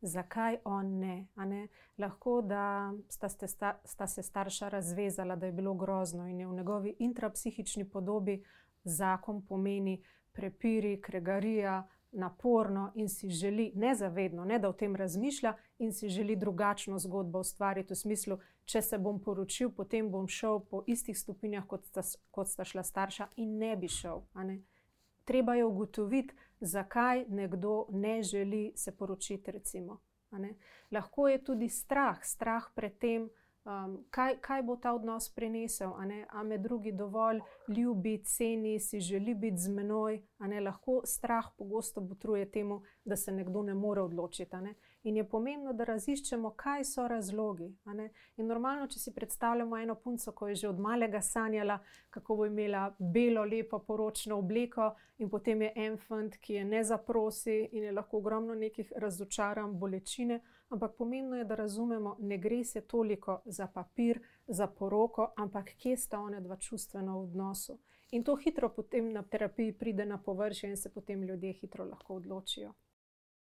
zakaj 0.01 0.59
on 0.65 0.99
ne. 0.99 1.27
ne. 1.37 1.69
Lahko 1.99 2.43
da 2.43 2.93
sta, 3.09 3.29
ste 3.29 3.49
sta, 3.49 3.81
sta 3.85 4.07
se 4.07 4.23
starša 4.23 4.69
razvezala, 4.69 5.37
da 5.37 5.47
je 5.47 5.53
bilo 5.53 5.75
grozno 5.75 6.29
in 6.29 6.41
je 6.41 6.47
v 6.47 6.53
njegovi 6.53 6.97
intrapsihični 6.99 7.89
podobi 7.89 8.43
zakon 8.85 9.47
pomeni 9.47 10.03
prepiri, 10.33 11.01
kregarija, 11.01 11.89
naporno 12.13 12.93
in 12.95 13.09
si 13.09 13.31
želi, 13.31 13.73
nezavedno, 13.75 14.45
ne 14.45 14.59
da 14.59 14.69
o 14.69 14.73
tem 14.73 14.97
razmišlja, 14.97 15.55
in 15.79 15.93
si 15.93 16.09
želi 16.09 16.37
drugačno 16.37 16.99
zgodbo 16.99 17.41
ustvariti 17.41 17.93
v 17.93 17.97
smislu, 17.97 18.39
če 18.65 18.83
se 18.83 18.99
bom 18.99 19.21
poročil, 19.23 19.71
potem 19.71 20.11
bom 20.11 20.29
šel 20.29 20.61
po 20.61 20.83
istih 20.87 21.19
stopinjah, 21.19 21.67
kot 21.67 21.87
sta, 21.87 22.03
kot 22.31 22.49
sta 22.49 22.65
šla 22.65 22.83
starša, 22.83 23.29
in 23.37 23.59
ne 23.59 23.77
bi 23.77 23.89
šel. 23.89 24.23
ne. 24.35 24.61
Treba 25.25 25.55
je 25.55 25.65
ugotoviti, 25.65 26.35
zakaj 26.61 27.25
nekdo 27.29 27.87
ne 27.91 28.23
želi 28.23 28.73
se 28.77 28.97
poročiti. 28.97 29.51
Recimo, 29.51 30.01
ne. 30.33 30.55
Lahko 30.91 31.29
je 31.29 31.45
tudi 31.45 31.69
strah, 31.69 32.25
strah 32.25 32.71
pred 32.75 32.99
tem, 32.99 33.29
um, 33.65 34.05
kaj, 34.11 34.37
kaj 34.41 34.63
bo 34.63 34.77
ta 34.77 34.93
odnos 34.93 35.29
prinesel. 35.35 35.93
A, 35.97 36.05
ne? 36.05 36.27
a 36.31 36.43
me 36.43 36.59
drugi 36.59 36.93
dovolj 36.93 37.41
ljubi, 37.69 38.23
ceni, 38.25 38.81
si 38.81 39.01
želi 39.01 39.35
biti 39.35 39.59
z 39.59 39.69
menoj. 39.69 40.23
a 40.39 40.47
Ne? 40.47 40.61
Lahko 40.61 41.01
strah 41.05 41.47
pogosto 41.59 42.01
botruje 42.01 42.51
temu, 42.51 42.83
da 43.05 43.17
se 43.17 43.33
nekdo 43.33 43.63
ne 43.63 43.75
more 43.75 44.03
odločiti. 44.03 44.57
Ne? 44.57 44.75
In 45.03 45.17
je 45.17 45.29
pomembno, 45.29 45.73
da 45.73 45.85
raziščemo, 45.85 46.51
kaj 46.51 46.85
so 46.85 47.09
razlogi. 47.09 47.69
In 48.37 48.47
normalno, 48.47 48.87
če 48.87 48.99
si 48.99 49.15
predstavljamo 49.15 49.79
eno 49.79 49.95
punco, 49.95 50.33
ko 50.33 50.49
je 50.49 50.55
že 50.55 50.69
od 50.69 50.81
malega 50.81 51.21
sanjala, 51.23 51.79
kako 52.11 52.37
bo 52.37 52.47
imela 52.47 52.95
belo, 52.99 53.45
lepo 53.45 53.79
poročno 53.79 54.39
obleko, 54.39 54.95
in 55.19 55.31
potem 55.31 55.63
je 55.63 55.73
en 55.77 55.97
fant, 55.99 56.37
ki 56.37 56.55
je 56.55 56.65
ne 56.65 56.85
zaprosi 56.85 57.69
in 57.73 57.85
je 57.85 57.93
lahko 57.93 58.19
ogromno 58.19 58.55
nekih 58.55 58.93
razočaranj, 58.97 59.73
bolečine. 59.79 60.41
Ampak 60.69 60.97
pomembno 60.99 61.37
je, 61.37 61.45
da 61.45 61.55
razumemo, 61.55 62.17
ne 62.21 62.39
gre 62.39 62.65
se 62.65 62.81
toliko 62.81 63.41
za 63.45 63.67
papir, 63.67 64.21
za 64.47 64.67
poroko, 64.67 65.33
ampak 65.37 65.71
kje 65.79 65.97
sta 65.97 66.21
one 66.21 66.41
dva 66.41 66.57
čustveno 66.57 67.19
v 67.19 67.23
odnosu. 67.23 67.79
In 68.11 68.25
to 68.25 68.37
hitro 68.37 68.69
potem 68.69 69.13
na 69.13 69.23
terapiji 69.23 69.73
pride 69.73 70.07
na 70.07 70.19
površje 70.19 70.71
in 70.71 70.77
se 70.77 70.93
potem 70.93 71.23
ljudje 71.23 71.53
hitro 71.53 71.85
lahko 71.85 72.15
odločijo. 72.15 72.73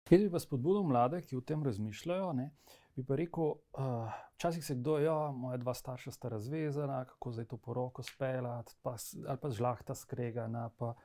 Jaz 0.10 0.22
bi 0.22 0.32
pa 0.32 0.40
spodbudil 0.40 0.84
mlade, 0.84 1.22
ki 1.22 1.38
o 1.38 1.42
tem 1.42 1.64
razmišljajo. 1.64 2.34
Ne, 2.34 2.50
bi 2.96 3.04
pa 3.06 3.16
rekel, 3.16 3.44
uh, 3.44 4.12
včasih 4.36 4.66
se 4.66 4.76
kdo, 4.76 4.98
ja, 5.00 5.32
moja 5.32 5.58
dva 5.58 5.74
starša 5.74 6.12
sta 6.12 6.30
razvezana, 6.30 7.06
kako 7.06 7.32
zdaj 7.32 7.46
to 7.46 7.58
poroko 7.58 8.04
speljati, 8.04 8.76
ali 8.84 9.38
pa 9.42 9.50
žlahta 9.50 9.96
skregana. 9.96 10.70
Pa. 10.78 10.96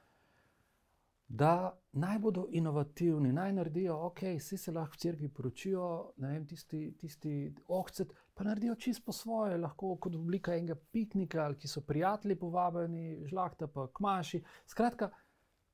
Da 1.29 1.81
naj 1.93 2.19
bodo 2.19 2.47
inovativni, 2.51 3.33
naj 3.33 3.53
naredijo, 3.53 3.97
ok, 4.07 4.21
vsi 4.39 4.57
se 4.57 4.73
lahko 4.73 4.95
v 4.95 5.01
cerkvi 5.03 5.29
poročijo, 5.29 5.87
ne 6.23 6.29
vem, 6.29 6.47
tisti, 6.47 6.93
tisti 7.01 7.55
ohcet, 7.69 8.13
pa 8.35 8.45
naredijo 8.45 8.75
čisto 8.75 9.03
po 9.07 9.13
svoje, 9.13 9.57
lahko 9.59 9.97
kot 9.97 10.15
oblika 10.15 10.55
enega 10.55 10.77
piknika, 10.93 11.45
ali 11.45 11.59
ki 11.59 11.69
so 11.69 11.81
prijatelji 11.81 12.39
povabljeni, 12.39 13.25
žlahta 13.27 13.67
pa 13.67 13.89
kmaši. 13.95 14.43
Skratka, 14.67 15.11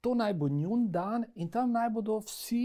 to 0.00 0.14
naj 0.14 0.34
bo 0.34 0.48
njun 0.48 0.90
dan 0.90 1.24
in 1.34 1.50
tam 1.50 1.72
naj 1.72 1.90
bodo 1.90 2.18
vsi 2.24 2.64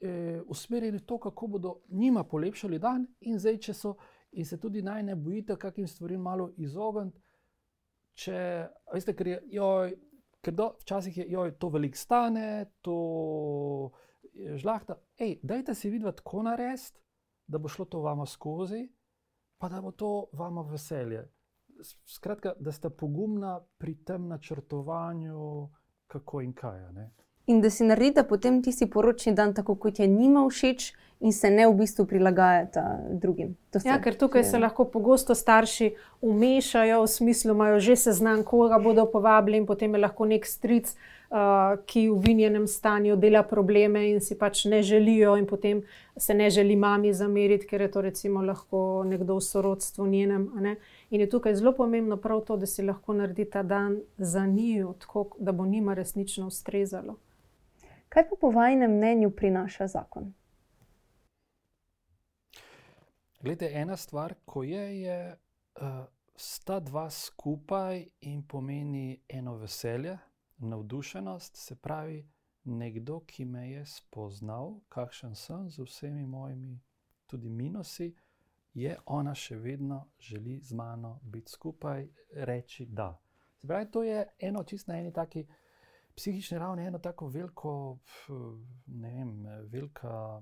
eh, 0.00 0.40
usmerjeni 0.46 1.00
to, 1.06 1.18
kako 1.18 1.46
bodo 1.46 1.74
njima 1.88 2.24
polepšali 2.24 2.78
dan, 2.78 3.06
in 3.20 3.38
zdaj, 3.38 3.58
če 3.58 3.74
so, 3.74 3.96
in 4.32 4.44
se 4.44 4.60
tudi 4.60 4.82
naj 4.82 5.02
ne 5.02 5.16
bojite, 5.16 5.56
kakim 5.56 5.86
stvarem 5.88 6.20
malo 6.20 6.52
izogniti. 6.56 7.20
Če, 8.16 8.66
veste, 8.92 9.12
ker 9.12 9.26
je, 9.26 9.40
joj, 9.58 9.96
ker 10.46 10.54
do, 10.54 10.68
včasih 10.80 11.16
je 11.18 11.26
joj, 11.32 11.56
to 11.58 11.68
veliko 11.74 11.98
stane, 11.98 12.70
to 12.86 12.96
je 14.32 14.58
žlahta. 14.62 15.00
Ej, 15.18 15.40
dajte 15.42 15.74
si 15.74 15.90
videti, 15.90 16.22
kako 16.22 16.44
narediti, 16.46 17.00
da 17.46 17.58
bo 17.58 17.68
šlo 17.68 17.84
to 17.90 18.00
vama 18.00 18.26
skozi, 18.26 18.84
pa 19.58 19.68
da 19.68 19.80
bo 19.82 19.90
to 19.90 20.28
vama 20.32 20.62
veselje. 20.70 21.24
Skratka, 22.06 22.54
da 22.60 22.72
ste 22.72 22.90
pogumna 22.90 23.58
pri 23.78 23.98
tem 24.04 24.28
načrtovanju, 24.28 25.68
kako 26.06 26.40
in 26.40 26.54
kaj. 26.54 26.86
In 27.46 27.60
da 27.60 27.70
si 27.70 27.84
naredite 27.84 28.22
potem 28.26 28.62
tisti 28.62 28.86
poročni 28.90 29.34
dan, 29.34 29.54
tako 29.54 29.74
kot 29.74 29.98
je 29.98 30.06
njima 30.06 30.48
všeč, 30.48 30.92
in 31.20 31.32
se 31.32 31.50
ne 31.50 31.66
v 31.68 31.74
bistvu 31.74 32.04
prilagajate 32.06 32.82
drugim. 33.10 33.56
Ja, 33.84 33.96
ker 34.02 34.16
tukaj 34.16 34.44
se 34.44 34.58
lahko 34.58 34.84
pogosto 34.84 35.34
starši 35.34 35.94
umešajo, 36.20 37.02
v 37.02 37.08
smislu 37.08 37.54
imajo 37.54 37.80
že 37.80 37.96
seznam, 37.96 38.42
koga 38.44 38.78
bodo 38.78 39.06
povabili, 39.06 39.56
in 39.56 39.66
potem 39.66 39.94
je 39.94 40.00
lahko 40.00 40.26
nek 40.28 40.46
stric, 40.46 40.92
uh, 40.92 41.80
ki 41.86 42.08
v 42.10 42.18
vinjenem 42.20 42.66
stanju 42.68 43.16
dela 43.16 43.42
probleme 43.42 44.04
in 44.10 44.20
si 44.20 44.36
pač 44.36 44.64
ne 44.64 44.82
želijo, 44.82 45.36
in 45.40 45.46
potem 45.46 45.82
se 46.16 46.34
ne 46.34 46.50
želi 46.50 46.76
mami 46.76 47.14
zameriti, 47.14 47.66
ker 47.66 47.80
je 47.80 47.90
to 47.90 48.00
recimo 48.00 48.42
lahko 48.44 49.04
nekdo 49.08 49.36
v 49.36 49.44
sorodstvu 49.44 50.06
njenem. 50.06 50.50
ne. 50.60 50.76
In 51.10 51.20
je 51.20 51.30
tukaj 51.30 51.54
zelo 51.54 51.72
pomembno 51.72 52.16
prav 52.16 52.44
to, 52.44 52.56
da 52.56 52.66
si 52.66 52.82
lahko 52.82 53.14
naredi 53.14 53.44
ta 53.44 53.62
dan 53.62 54.00
za 54.18 54.46
njiju, 54.46 54.94
tako 54.98 55.30
da 55.38 55.52
bo 55.52 55.66
njima 55.66 55.94
resnično 55.94 56.46
ustrezalo. 56.46 57.16
Kaj 58.08 58.28
pa 58.28 58.36
po 58.40 58.50
vašem 58.50 58.90
mnenju 58.96 59.30
prinaša 59.30 59.86
zakon? 59.86 60.32
Glede, 63.40 63.70
ena 63.74 63.96
stvar, 63.96 64.34
ko 64.44 64.62
je, 64.62 65.00
je 65.00 65.36
uh, 65.80 66.04
sta 66.36 66.80
dva 66.80 67.10
skupaj 67.10 68.06
in 68.20 68.42
pomeni 68.48 69.20
eno 69.28 69.54
veselje, 69.56 70.18
navdušenost, 70.58 71.56
se 71.56 71.76
pravi, 71.76 72.28
nekdo, 72.64 73.20
ki 73.20 73.44
me 73.44 73.70
je 73.70 73.86
spoznal, 73.86 74.80
kakšen 74.88 75.34
sem 75.34 75.70
z 75.70 75.82
vsemi 75.82 76.26
mojimi 76.26 76.80
tudi 77.26 77.48
minusi, 77.48 78.14
je 78.74 78.96
ona 79.06 79.34
še 79.34 79.56
vedno 79.56 80.06
želi 80.18 80.58
z 80.60 80.72
mano 80.72 81.20
biti 81.22 81.50
skupaj, 81.52 82.08
reči 82.32 82.86
da. 82.86 83.20
Se 83.60 83.66
pravi, 83.66 83.90
to 83.90 84.02
je 84.02 84.26
eno 84.38 84.64
čisto 84.64 84.92
na 84.92 84.98
eni 84.98 85.12
taki 85.12 85.46
psihični 86.16 86.58
ravni, 86.58 86.86
eno 86.86 86.98
tako 86.98 87.26
veliko, 87.28 87.98
ne 88.86 89.10
vem, 89.10 89.34
velika. 89.64 90.40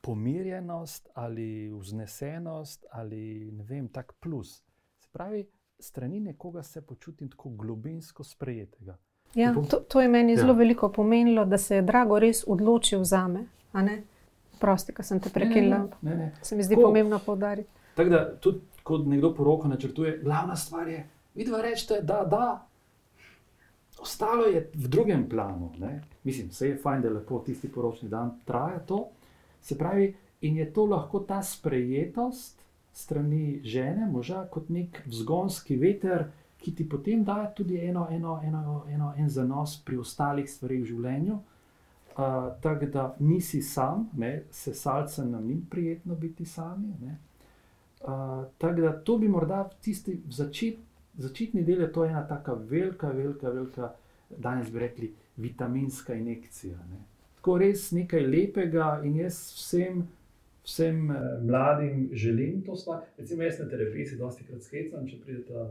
pomirjenost 0.00 1.08
ali 1.14 1.70
vznesenost 1.70 2.84
ali 2.90 3.50
ne 3.52 3.64
vem, 3.64 3.88
tak 3.88 4.12
plus. 4.20 4.62
Se 4.98 5.08
pravi, 5.12 5.46
strani 5.78 6.20
nekoga 6.20 6.62
se 6.62 6.82
počutim 6.82 7.30
tako 7.30 7.48
globinsko 7.50 8.24
sprejetega. 8.24 8.96
Ja, 9.34 9.54
to, 9.70 9.76
to 9.78 10.00
je 10.00 10.08
meni 10.08 10.32
Ja. 10.32 10.38
zelo 10.38 10.52
veliko 10.54 10.92
pomenilo, 10.92 11.44
da 11.44 11.58
se 11.58 11.76
je 11.76 11.82
Drago 11.82 12.18
res 12.18 12.44
odločil 12.46 13.04
za 13.04 13.28
me. 13.28 13.46
Prosti, 14.60 14.92
ker 14.94 15.04
sem 15.04 15.20
te 15.20 15.30
prekinila. 15.30 15.78
Ne, 16.02 16.10
ne, 16.10 16.16
ne. 16.16 16.32
Se 16.42 16.56
mi 16.56 16.62
zdi 16.62 16.74
Tako. 16.74 16.86
pomembno 16.88 17.18
poudariti. 17.18 17.68
Tako 17.94 18.10
da 18.10 18.36
tudi, 18.36 18.60
ko 18.82 18.98
nekdo 18.98 19.34
poroko 19.34 19.68
načrtuje, 19.68 20.18
glavna 20.18 20.56
stvar 20.56 20.88
je, 20.88 21.00
vidva 21.34 21.60
rečete, 21.62 22.00
da, 22.02 22.24
da. 22.24 22.66
Ostalo 24.04 24.44
je 24.44 24.66
v 24.74 24.88
drugem 24.88 25.24
planu. 25.28 25.70
Ne? 25.80 26.02
Mislim, 26.28 26.50
vse 26.52 26.68
je 26.68 26.80
fajn, 26.82 27.02
da 27.02 27.08
je 27.08 27.14
lepo 27.14 27.38
tisti 27.46 27.70
poročni 27.72 28.08
dan 28.12 28.34
traja 28.44 28.82
to. 28.84 29.06
Se 29.64 29.78
pravi, 29.78 30.10
in 30.44 30.56
je 30.60 30.72
to 30.72 30.84
lahko 30.84 31.24
ta 31.24 31.42
sprejetost 31.42 32.60
strani 32.92 33.60
žene, 33.64 34.06
moža, 34.06 34.44
kot 34.52 34.68
nek 34.68 35.00
vzgonski 35.06 35.76
veter, 35.80 36.28
ki 36.60 36.74
ti 36.76 36.86
potem 36.88 37.24
daje 37.24 37.50
tudi 37.56 37.80
eno, 37.80 38.06
eno, 38.10 38.38
eno, 38.44 38.84
eno, 38.88 39.12
en 39.16 39.28
zanos 39.28 39.78
pri 39.84 39.98
ostalih 40.04 40.48
stvareh 40.50 40.84
v 40.84 40.90
življenju. 40.92 41.40
Uh, 42.14 42.52
tako 42.62 42.86
da 42.94 43.08
nisi 43.18 43.62
sam, 43.62 44.06
ne, 44.20 44.44
sesalcem 44.54 45.32
nam 45.32 45.48
ni 45.48 45.56
prijetno 45.70 46.14
biti 46.14 46.44
sami. 46.44 46.92
Uh, 47.00 48.44
tako 48.58 48.80
da 48.80 48.92
to 49.02 49.18
bi 49.18 49.28
morda 49.28 49.64
tisti 49.82 50.20
začet, 50.30 50.78
začetni 51.18 51.64
del, 51.64 51.80
je 51.80 51.92
to 51.92 52.04
ena 52.04 52.26
tako 52.28 52.54
velika, 52.70 53.08
velika, 53.08 53.50
velika, 53.50 53.94
danes 54.36 54.70
bi 54.72 54.78
rekli, 54.78 55.14
vitaminska 55.36 56.14
injekcija. 56.14 56.78
Ne. 56.90 57.04
Tako 57.36 57.58
res 57.58 57.90
nekaj 57.92 58.26
lepega 58.26 59.00
in 59.04 59.18
jaz 59.20 59.38
vsem, 59.56 60.04
vsem 60.64 61.10
eh, 61.10 61.24
mladim 61.42 62.08
želim 62.12 62.62
to 62.66 62.76
stvar. 62.76 63.02
Recimo, 63.18 63.42
jaz 63.42 63.58
na 63.60 63.68
terapiji 63.68 64.06
se 64.06 64.16
dosti 64.16 64.44
krat 64.44 64.62
skecam, 64.62 65.08
če 65.08 65.20
pridete. 65.24 65.66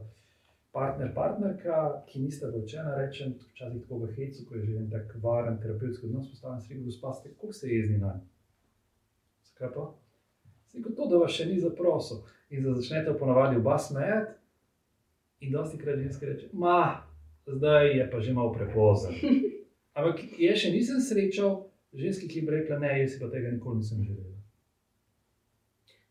Partner, 0.73 1.11
partnerka, 1.13 1.79
ki 2.09 2.19
niste 2.23 2.47
vročena, 2.49 2.95
rečem, 2.97 3.35
včasih 3.51 3.83
tako 3.83 3.99
v 4.01 4.07
hecu, 4.15 4.45
ko 4.49 4.55
je 4.55 4.63
že 4.65 4.77
en 4.81 4.87
tak 4.89 5.11
varen 5.21 5.59
terapevtski 5.61 6.07
odnos, 6.07 6.31
postavim 6.31 6.61
si 6.61 6.71
rekel, 6.71 6.87
gospa, 6.87 7.11
ste 7.13 7.29
koliko 7.29 7.53
se 7.53 7.69
jezni 7.69 7.97
na 7.97 8.15
njo? 8.15 8.23
Zakaj 9.51 9.69
pa? 9.75 9.83
Se 10.71 10.81
kot 10.81 10.95
to, 10.97 11.05
da 11.11 11.19
vas 11.21 11.35
še 11.35 11.45
ni 11.45 11.59
zaprosil. 11.61 12.23
In 12.49 12.65
da 12.65 12.73
začnete 12.73 13.13
ponavadi 13.19 13.61
oba 13.61 13.77
smejati, 13.77 14.33
in 15.43 15.51
dosti 15.51 15.77
krat 15.77 15.99
ženske 15.99 16.25
reče, 16.25 16.49
ma, 16.53 17.03
zdaj 17.45 17.97
je 17.97 18.09
pa 18.11 18.19
že 18.19 18.33
malo 18.33 18.53
prepozno. 18.53 19.11
Ampak 19.97 20.23
jaz 20.39 20.63
še 20.63 20.71
nisem 20.73 21.01
srečal 21.01 21.57
ženske, 21.93 22.27
ki 22.31 22.45
bi 22.45 22.55
rekla, 22.55 22.79
ne, 22.81 22.93
jaz 23.03 23.15
si 23.15 23.21
pa 23.21 23.29
tega 23.29 23.51
nikoli 23.51 23.83
nisem 23.83 24.01
želela. 24.03 24.39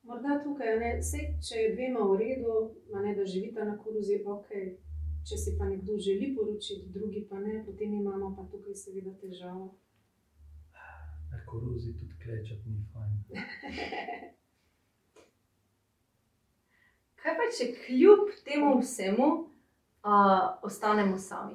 Morda 0.07 0.39
tukaj, 0.45 0.77
ne, 0.79 0.91
vse, 1.01 1.21
če 1.43 1.61
je 1.61 1.69
dvema 1.75 2.07
v 2.11 2.19
redu, 2.21 2.57
ne, 2.95 3.15
da 3.17 3.27
živita 3.27 3.65
na 3.65 3.79
koruzi, 3.79 4.21
ok. 4.27 4.51
Če 5.23 5.39
si 5.39 5.55
pa 5.59 5.69
nekdo 5.71 5.95
želi 6.03 6.33
poročiti, 6.35 6.91
drugi 6.91 7.23
pa 7.31 7.39
ne, 7.39 7.61
potem 7.67 7.95
imamo 7.95 8.33
pa 8.37 8.43
tukaj 8.51 8.75
seveda 8.75 9.15
težavo. 9.23 9.71
Na 11.31 11.43
koruzi 11.47 11.95
tudi 11.95 12.19
klečati 12.23 12.69
ni 12.69 12.83
fajn. 12.93 13.15
Kaj 17.23 17.37
pa, 17.37 17.45
če 17.55 17.69
kljub 17.77 18.33
temu 18.45 18.79
vsemu 18.81 19.27
uh, 19.29 20.11
ostanemo 20.63 21.19
sami? 21.19 21.55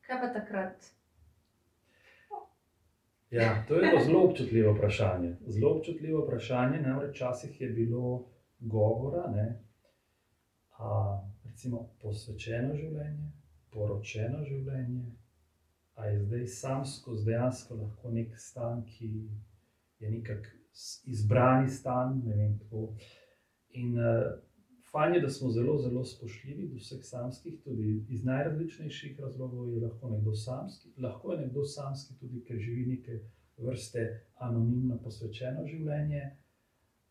Kaj 0.00 0.20
pa 0.20 0.28
takrat? 0.34 0.90
Ja, 3.30 3.64
to 3.68 3.74
je 3.74 3.90
pa 3.90 4.02
zelo 4.04 4.20
občutljivo 4.22 4.74
vprašanje. 4.74 5.36
Zelo 5.46 5.70
občutljivo 5.70 6.20
vprašanje, 6.22 6.80
namreč 6.80 7.16
včasih 7.16 7.60
je 7.60 7.68
bilo 7.70 8.26
govora, 8.60 9.24
ne, 9.30 9.46
a, 10.72 10.90
recimo 11.44 11.88
posvečeno 11.98 12.76
življenje, 12.76 13.26
poročeno 13.72 14.44
življenje, 14.44 15.06
a 15.94 16.06
je 16.06 16.20
zdaj 16.20 16.46
samsko, 16.46 17.16
dejansko 17.26 17.74
lahko 17.74 18.10
nek 18.10 18.38
stan, 18.38 18.84
ki 18.84 19.10
je 19.98 20.10
nekak 20.10 20.46
s- 20.72 21.02
izbrani 21.06 21.68
stan. 21.70 22.22
Ne 22.24 22.36
vem, 22.36 22.58
tako. 22.58 22.92
In 23.74 23.98
uh, 23.98 24.38
fajn 24.90 25.14
je, 25.14 25.20
da 25.20 25.30
smo 25.30 25.50
zelo, 25.50 25.78
zelo 25.78 26.04
spoštljivi 26.04 26.68
do 26.68 26.78
vseh 26.78 27.00
samskih, 27.02 27.60
tudi 27.64 28.04
iz 28.08 28.24
najrazličnejših 28.24 29.20
razlogov 29.20 29.72
je 29.72 29.80
lahko 29.82 30.10
nekdo 30.10 30.34
samski. 30.34 30.92
Lahko 30.96 31.32
je 31.32 31.40
nekdo 31.40 31.64
samski 31.64 32.14
tudi, 32.20 32.42
ker 32.46 32.58
živi 32.58 32.86
neke 32.86 33.20
vrste 33.56 34.04
anonimno 34.36 34.98
posvečeno 35.02 35.66
življenje. 35.66 36.22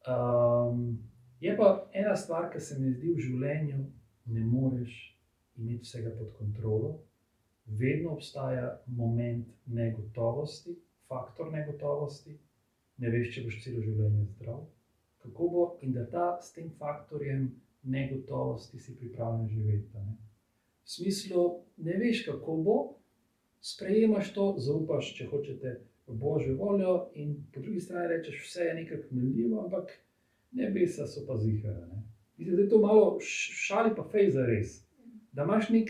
Um, 0.08 1.00
je 1.40 1.56
pa 1.58 1.90
ena 1.94 2.16
stvar, 2.16 2.50
ki 2.54 2.60
se 2.60 2.80
mi 2.80 2.92
zdi 2.94 3.12
v 3.14 3.26
življenju, 3.28 3.84
ne 4.26 4.46
moreš 4.46 4.96
imeti 5.60 5.84
vsega 5.88 6.16
pod 6.20 6.32
kontrolo. 6.38 6.94
Vedno 7.66 8.16
obstaja 8.16 8.70
moment 8.88 9.48
negotovosti, 9.66 10.76
faktor 11.08 11.52
negotovosti, 11.52 12.38
ne 12.98 13.12
veš, 13.12 13.36
če 13.36 13.44
boš 13.48 13.60
celo 13.64 13.84
življenje 13.84 14.26
zdrav. 14.36 14.64
Kako 15.24 15.48
bo 15.50 15.66
in 15.82 15.94
da 15.94 16.04
ta 16.10 16.26
s 16.42 16.52
tem 16.54 16.70
faktorjem 16.78 17.48
negotovosti 17.84 18.80
si 18.80 18.96
pripravljen 18.98 19.48
živeti. 19.48 19.98
Ne? 19.98 20.18
V 20.84 20.90
smislu, 20.90 21.64
ne 21.78 21.98
veš, 21.98 22.26
kako 22.26 22.58
bo, 22.58 22.78
sprejemaš 23.64 24.34
to, 24.36 24.54
zaupaš, 24.60 25.14
če 25.18 25.28
hočete, 25.32 25.76
v 26.08 26.16
božjo 26.20 26.58
voljo, 26.60 26.96
in 27.16 27.36
po 27.54 27.62
drugi 27.64 27.80
strani 27.80 28.08
rečeš, 28.08 28.42
vse 28.44 28.66
je 28.68 28.74
nekako 28.74 29.16
miljivo, 29.16 29.64
ampak 29.64 29.92
nebesa 30.52 31.08
so 31.08 31.24
pa 31.28 31.38
zihara. 31.38 31.86
Ne? 31.88 32.04
Mislim, 32.38 32.56
da 32.56 32.62
je 32.62 32.70
to 32.70 32.80
malo 32.80 33.18
šali 33.22 33.96
pa 33.96 34.04
fej 34.12 34.32
za 34.32 34.46
res. 34.46 34.82
Da 35.32 35.44
imaš 35.44 35.70
nek, 35.70 35.90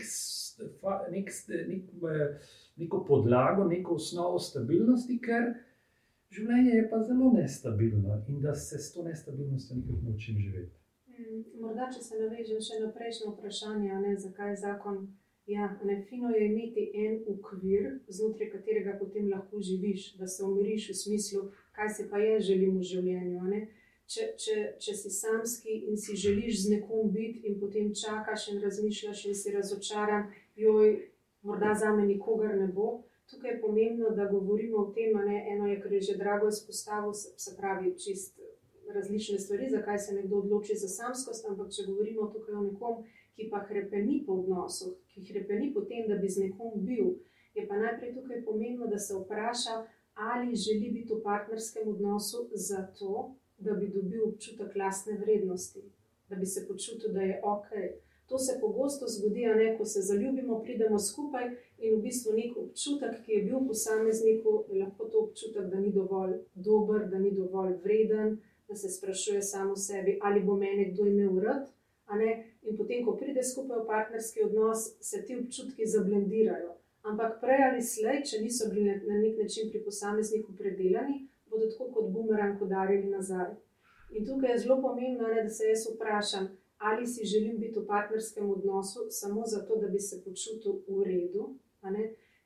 nek, 1.10 1.30
nek, 1.68 1.82
eh, 2.10 2.38
neko 2.76 3.04
podlago, 3.04 3.64
neko 3.64 3.94
osnovo 3.94 4.38
stabilnosti, 4.38 5.18
ker 5.20 5.52
življenje 6.34 6.72
je 6.76 6.86
pa 6.90 7.02
zelo 7.02 7.32
nestabilno 7.32 8.22
in 8.28 8.40
da 8.42 8.54
se 8.54 8.78
s 8.78 8.92
to 8.94 9.02
nestabilnostjo 9.02 9.76
nekako 9.76 10.00
naučim 10.08 10.38
živeti. 10.38 10.72
Mm, 11.14 11.42
morda, 11.60 11.90
če 11.94 12.02
se 12.02 12.18
navežem 12.18 12.62
še 12.62 12.80
na 12.82 12.90
prejšnjo 12.94 13.34
vprašanje, 13.34 14.00
ne, 14.06 14.16
zakaj 14.18 14.50
je 14.54 14.56
zakon. 14.64 15.04
Ja, 15.46 15.68
ne, 15.84 15.98
fino 16.08 16.30
je 16.32 16.46
imeti 16.46 16.86
en 17.04 17.18
ukvir, 17.28 17.90
znotraj 18.08 18.48
katerega 18.54 18.94
potem 18.98 19.28
lahko 19.28 19.60
živiš, 19.60 20.14
da 20.16 20.26
se 20.26 20.44
umiriš 20.44 20.88
v 20.90 20.94
smislu, 21.02 21.42
kaj 21.76 21.90
se 21.98 22.06
pa 22.10 22.18
je 22.22 22.38
želim 22.48 22.78
v 22.80 22.86
življenju. 22.90 23.64
Če, 24.08 24.30
če, 24.40 24.54
če 24.80 24.94
si 24.96 25.10
samski 25.12 25.74
in 25.90 26.00
si 26.00 26.16
želiš 26.16 26.64
z 26.64 26.72
nekom 26.74 27.12
biti, 27.12 27.44
in 27.48 27.58
potem 27.60 27.92
čakaš 27.96 28.48
in 28.52 28.62
razmišljaš, 28.64 29.26
in 29.28 29.36
si 29.36 29.52
razočaran, 29.52 30.30
joj, 30.56 30.96
morda 31.44 31.74
za 31.76 31.92
me 31.92 32.06
nikogar 32.08 32.56
ne 32.56 32.68
bo. 32.72 33.04
Tukaj 33.34 33.50
je 33.50 33.60
pomembno, 33.60 34.10
da 34.10 34.28
govorimo 34.30 34.78
o 34.78 34.92
tem, 34.94 35.16
ne, 35.26 35.46
eno 35.50 35.66
je, 35.66 35.80
kar 35.80 35.92
je 35.92 36.00
že 36.00 36.16
drago 36.16 36.48
izpostavil, 36.48 37.12
se, 37.12 37.34
se 37.36 37.56
pravi, 37.56 37.94
čist 37.98 38.40
različne 38.94 39.38
stvari, 39.38 39.70
zakaj 39.70 39.98
se 39.98 40.14
nekdo 40.14 40.36
odloči 40.36 40.76
za 40.76 40.88
samskost. 40.88 41.48
Ampak, 41.48 41.72
če 41.74 41.86
govorimo 41.86 42.30
tukaj 42.32 42.54
o 42.54 42.64
nekom, 42.68 43.04
ki 43.34 43.48
pa 43.50 43.64
krepeni 43.66 44.22
po 44.26 44.38
odnosu, 44.40 44.94
ki 45.10 45.24
krepeni 45.26 45.72
po 45.74 45.82
tem, 45.88 46.06
da 46.08 46.18
bi 46.20 46.28
z 46.28 46.46
nekom 46.46 46.78
bil, 46.86 47.14
je 47.54 47.66
pa 47.68 47.78
najprej 47.78 48.14
tukaj 48.14 48.44
pomembno, 48.44 48.86
da 48.86 48.98
se 48.98 49.16
vpraša, 49.18 49.82
ali 50.14 50.54
želi 50.56 50.90
biti 50.90 51.14
v 51.14 51.22
partnerskem 51.22 51.88
odnosu 51.88 52.48
zato, 52.52 53.34
da 53.58 53.74
bi 53.74 53.88
dobil 53.88 54.28
občutek 54.28 54.76
lastne 54.76 55.18
vrednosti, 55.18 55.82
da 56.28 56.36
bi 56.36 56.46
se 56.46 56.66
počutil, 56.68 57.12
da 57.12 57.22
je 57.22 57.40
ok. 57.42 57.70
To 58.26 58.38
se 58.38 58.58
pogosto 58.60 59.06
zgodi, 59.08 59.46
ne, 59.46 59.78
ko 59.78 59.84
se 59.84 60.00
zaljubimo, 60.00 60.62
pridemo 60.62 60.98
skupaj 60.98 61.50
in 61.86 61.98
v 61.98 62.02
bistvu 62.06 62.32
nek 62.32 62.56
občutek, 62.56 63.20
ki 63.24 63.32
je 63.32 63.44
bil 63.44 63.58
v 63.60 63.68
posamezniku, 63.68 64.52
je 64.70 64.80
lahko 64.82 65.08
to 65.12 65.22
občutek, 65.28 65.68
da 65.72 65.80
ni 65.80 65.92
dovolj 65.92 66.38
dober, 66.54 67.08
da 67.10 67.18
ni 67.18 67.30
dovolj 67.30 67.76
vreden, 67.84 68.38
da 68.68 68.74
se 68.74 68.88
sprašuje 68.88 69.42
samo 69.42 69.76
sebi, 69.76 70.18
ali 70.22 70.40
bo 70.40 70.56
meni 70.56 70.90
kdo 70.92 71.06
imel 71.06 71.40
rad. 71.40 71.68
In 72.62 72.76
potem, 72.76 73.04
ko 73.04 73.16
pride 73.16 73.42
skupaj 73.42 73.82
v 73.82 73.86
partnerski 73.86 74.44
odnos, 74.44 74.96
se 75.00 75.24
ti 75.24 75.36
občutki 75.36 75.86
zablendirajo. 75.86 76.74
Ampak 77.04 77.40
prej 77.40 77.62
ali 77.68 77.82
slej, 77.82 78.22
če 78.24 78.40
niso 78.40 78.68
bili 78.72 78.88
na 78.88 79.18
nek 79.20 79.36
način 79.42 79.70
pri 79.70 79.82
posamezniku 79.84 80.54
predelani, 80.56 81.26
bodo 81.50 81.68
tako 81.70 81.90
kot 81.92 82.10
bumerang 82.12 82.62
udarili 82.62 83.10
nazaj. 83.10 83.52
In 84.16 84.26
tukaj 84.26 84.52
je 84.52 84.58
zelo 84.64 84.80
pomembno, 84.82 85.28
ne, 85.28 85.42
da 85.42 85.50
se 85.50 85.68
jaz 85.68 85.84
vprašam, 85.90 86.48
ali 86.78 87.06
si 87.06 87.24
želim 87.24 87.58
biti 87.58 87.80
v 87.80 87.86
partnerskem 87.86 88.50
odnosu 88.50 89.06
samo 89.10 89.42
zato, 89.46 89.76
da 89.76 89.88
bi 89.88 89.98
se 89.98 90.22
počutil 90.24 90.80
v 90.88 91.04
redu, 91.04 91.54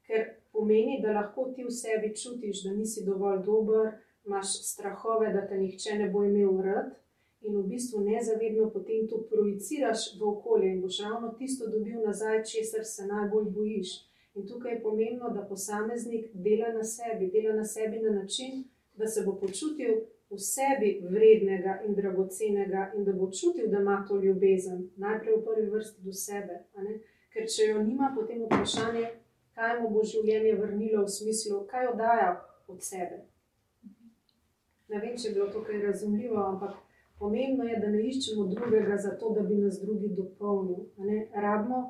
ker 0.07 0.25
pomeni, 0.53 1.01
da 1.03 1.13
lahko 1.13 1.51
ti 1.55 1.65
v 1.65 1.71
sebi 1.71 2.15
čutiš, 2.17 2.65
da 2.65 2.73
nisi 2.73 3.05
dovolj 3.05 3.43
dober, 3.45 3.93
imaš 4.27 4.55
strahove, 4.73 5.33
da 5.33 5.47
te 5.47 5.59
nihče 5.59 5.99
ne 5.99 6.09
bo 6.09 6.25
imel 6.25 6.63
rad, 6.65 6.95
in 7.41 7.57
v 7.57 7.63
bistvu 7.69 8.01
nezavedno 8.01 8.71
potem 8.71 9.07
to 9.09 9.23
projiciraš 9.31 10.19
v 10.19 10.29
okolje 10.29 10.73
in 10.73 10.81
boš 10.83 11.01
ravno 11.05 11.33
tisto 11.39 11.71
dobil 11.71 12.03
nazaj, 12.07 12.45
česar 12.45 12.85
se 12.85 13.07
najbolj 13.07 13.51
bojiš. 13.51 13.91
In 14.35 14.47
tukaj 14.47 14.73
je 14.73 14.83
pomembno, 14.83 15.31
da 15.31 15.43
posameznik 15.43 16.31
dela 16.33 16.73
na 16.73 16.85
sebi, 16.85 17.31
dela 17.31 17.55
na 17.57 17.65
sebi 17.65 18.01
na 18.01 18.11
način, 18.11 18.65
da 18.97 19.07
se 19.07 19.23
bo 19.27 19.37
počutil 19.37 19.95
v 20.31 20.39
sebi 20.39 21.01
vrednega 21.03 21.81
in 21.87 21.95
dragocenega, 21.95 22.93
in 22.97 23.05
da 23.05 23.13
bo 23.13 23.31
čutil, 23.31 23.71
da 23.71 23.81
ima 23.81 24.05
to 24.09 24.17
ljubezen, 24.17 24.91
najprej 24.97 25.37
v 25.37 25.45
prvi 25.45 25.71
vrsti 25.71 26.03
do 26.03 26.13
sebe. 26.13 26.61
Ker 27.33 27.49
če 27.49 27.71
jo 27.71 27.83
nima, 27.83 28.13
potem 28.17 28.45
vprašanje, 28.45 29.09
kaj 29.59 29.81
mu 29.81 29.91
bo 29.91 30.05
življenje 30.07 30.55
vrnilo 30.61 31.03
v 31.03 31.11
smislu, 31.11 31.65
kaj 31.71 31.91
oddaja 31.93 32.31
od 32.71 32.83
sebe. 32.85 33.25
Ne 34.89 35.01
vem, 35.03 35.17
če 35.19 35.29
je 35.29 35.35
bilo 35.35 35.49
to 35.53 35.65
kaj 35.67 35.83
razumljivo, 35.83 36.39
ampak 36.41 36.77
pomembno 37.19 37.67
je, 37.67 37.79
da 37.83 37.91
ne 37.93 38.05
iščemo 38.07 38.47
drugega 38.55 38.97
zato, 39.03 39.33
da 39.35 39.43
bi 39.49 39.59
nas 39.59 39.81
drugi 39.83 40.13
dopolnil. 40.17 40.87
Rabimo 41.35 41.81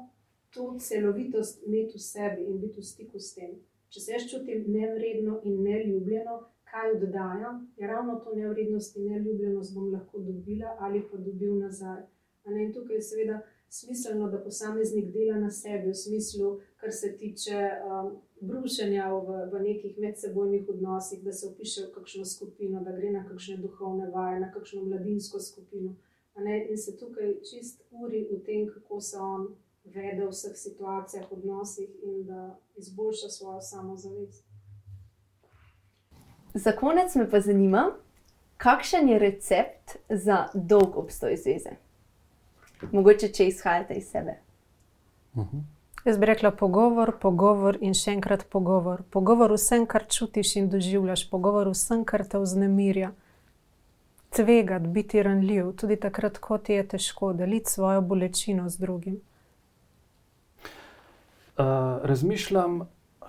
to 0.54 0.70
celovitost 0.80 1.66
imeti 1.66 1.98
v 1.98 2.04
sebi 2.06 2.46
in 2.48 2.60
biti 2.62 2.80
v 2.80 2.88
stiku 2.90 3.20
s 3.20 3.34
tem. 3.36 3.58
Če 3.92 4.00
se 4.00 4.14
jaz 4.14 4.24
čutim 4.30 4.64
nevredno 4.72 5.38
in 5.44 5.60
neljubljeno, 5.64 6.38
kaj 6.68 6.96
oddajam, 6.96 7.60
je 7.76 7.86
ravno 7.88 8.18
to 8.24 8.34
nevrednost 8.36 8.96
in 8.96 9.12
neljubljenost 9.12 9.74
bom 9.74 9.92
lahko 9.92 10.20
dobila 10.24 10.74
ali 10.80 11.04
pa 11.10 11.16
dobil 11.16 11.54
nazaj. 11.60 12.02
In 12.48 12.72
tukaj 12.72 12.96
je 12.96 13.04
seveda 13.04 13.38
smiselno, 13.68 14.30
da 14.30 14.40
posameznik 14.40 15.12
dela 15.12 15.38
na 15.38 15.50
sebi, 15.50 15.90
v 15.90 15.94
smislu, 15.94 16.60
kar 16.76 16.92
se 16.92 17.16
tiče 17.16 17.70
um, 17.84 18.16
brušenja 18.40 19.12
v, 19.12 19.44
v 19.52 19.62
nekih 19.62 19.98
medsebojnih 19.98 20.68
odnosih, 20.68 21.22
da 21.24 21.32
se 21.32 21.46
upiše 21.46 21.86
v 21.86 21.94
kakšno 21.94 22.24
skupino, 22.24 22.80
da 22.84 22.92
gre 22.92 23.10
na 23.10 23.24
kakšne 23.28 23.56
duhovne 23.56 24.10
vaje, 24.10 24.40
na 24.40 24.52
kakšno 24.52 24.84
mladinsko 24.84 25.40
skupino. 25.40 25.94
In 26.70 26.78
se 26.78 26.96
tukaj 26.96 27.34
čist 27.50 27.82
uri 27.90 28.28
v 28.30 28.38
tem, 28.46 28.68
kako 28.70 29.00
se 29.00 29.18
on 29.18 29.48
vede 29.84 30.26
v 30.26 30.30
vseh 30.30 30.56
situacijah, 30.56 31.32
odnosih 31.32 31.88
in 32.02 32.24
da 32.26 32.58
izboljša 32.76 33.28
svojo 33.28 33.60
samozavest. 33.60 34.44
Za 36.54 36.72
konec 36.72 37.14
me 37.14 37.30
pa 37.30 37.40
zanima, 37.40 37.90
kakšen 38.56 39.08
je 39.08 39.18
recept 39.18 39.96
za 40.08 40.46
dolg 40.54 40.96
obstoj 40.96 41.36
zveze? 41.36 41.87
Mogoče, 42.92 43.28
če 43.28 43.48
izhajate 43.48 43.94
iz 43.94 44.10
sebe. 44.10 44.38
Uh 45.34 45.42
mhm. 45.42 45.56
-huh. 45.56 45.78
Jaz 46.04 46.18
bi 46.18 46.26
rekla 46.26 46.50
pogovor, 46.50 47.10
pogovor 47.20 47.78
in 47.80 47.94
še 47.94 48.12
enkrat 48.14 48.46
pogovor. 48.50 49.02
Pogovor 49.10 49.52
vsem, 49.52 49.86
kar 49.86 50.06
čutiš 50.06 50.54
in 50.56 50.68
doživljaš, 50.70 51.26
pogovor 51.30 51.68
vsem, 51.68 52.04
kar 52.04 52.24
te 52.24 52.38
vznemirja. 52.38 53.10
Tvegati, 54.30 54.88
biti 54.88 55.22
ranljiv, 55.22 55.72
tudi 55.76 55.96
takrat, 55.96 56.38
ko 56.38 56.58
ti 56.58 56.72
je 56.72 56.86
težko, 56.88 57.32
deliti 57.32 57.70
svojo 57.70 58.00
bolečino 58.00 58.68
z 58.68 58.78
drugim. 58.78 59.20
Uh, 61.58 61.64
razmišljam, 62.02 62.80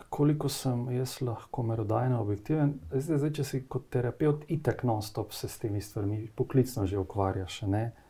koliko 0.10 0.50
sem 0.50 0.92
jaz 0.92 1.22
lahko 1.22 1.64
merodajno 1.64 2.22
objektiven. 2.22 2.76
Zdaj, 2.92 3.18
zdaj, 3.18 3.34
če 3.34 3.44
si 3.44 3.64
kot 3.68 3.90
terapeut, 3.90 4.46
itek 4.48 4.84
non-stop 4.84 5.34
se 5.34 5.50
s 5.50 5.58
temi 5.58 5.82
stvarmi 5.82 6.28
poklicno 6.36 6.86
že 6.86 6.98
ukvarjaš. 7.02 7.62
Ne? 7.62 7.84
Uh, 7.96 8.09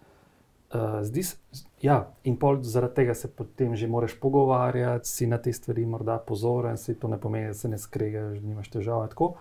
zdi 1.02 1.24
se, 1.24 1.38
ja, 1.82 2.12
in 2.24 2.38
pol 2.38 2.62
zaradi 2.62 2.94
tega 2.96 3.14
se 3.14 3.28
potem 3.28 3.76
že 3.76 3.88
moraš 3.88 4.20
pogovarjati, 4.20 5.08
si 5.08 5.28
na 5.28 5.38
te 5.38 5.54
stvari 5.54 5.86
morda 5.86 6.18
pozoren, 6.18 6.78
se 6.78 6.94
to 6.94 7.08
ne 7.08 7.20
pomeni, 7.20 7.48
da 7.48 7.54
se 7.54 7.70
ne 7.70 7.78
skregaš, 7.78 8.40
nimaš 8.42 8.70
težav. 8.70 9.08
Tako. 9.08 9.34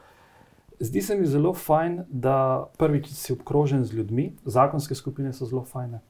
Zdi 0.80 1.02
se 1.02 1.16
mi 1.16 1.26
zelo 1.26 1.54
fajn, 1.54 2.04
da 2.08 2.70
prvič 2.78 3.10
si 3.10 3.32
obkrožen 3.32 3.84
z 3.84 3.92
ljudmi, 3.92 4.32
zakonske 4.44 4.94
skupine 4.94 5.32
so 5.32 5.46
zelo 5.46 5.64
fajne. 5.64 6.00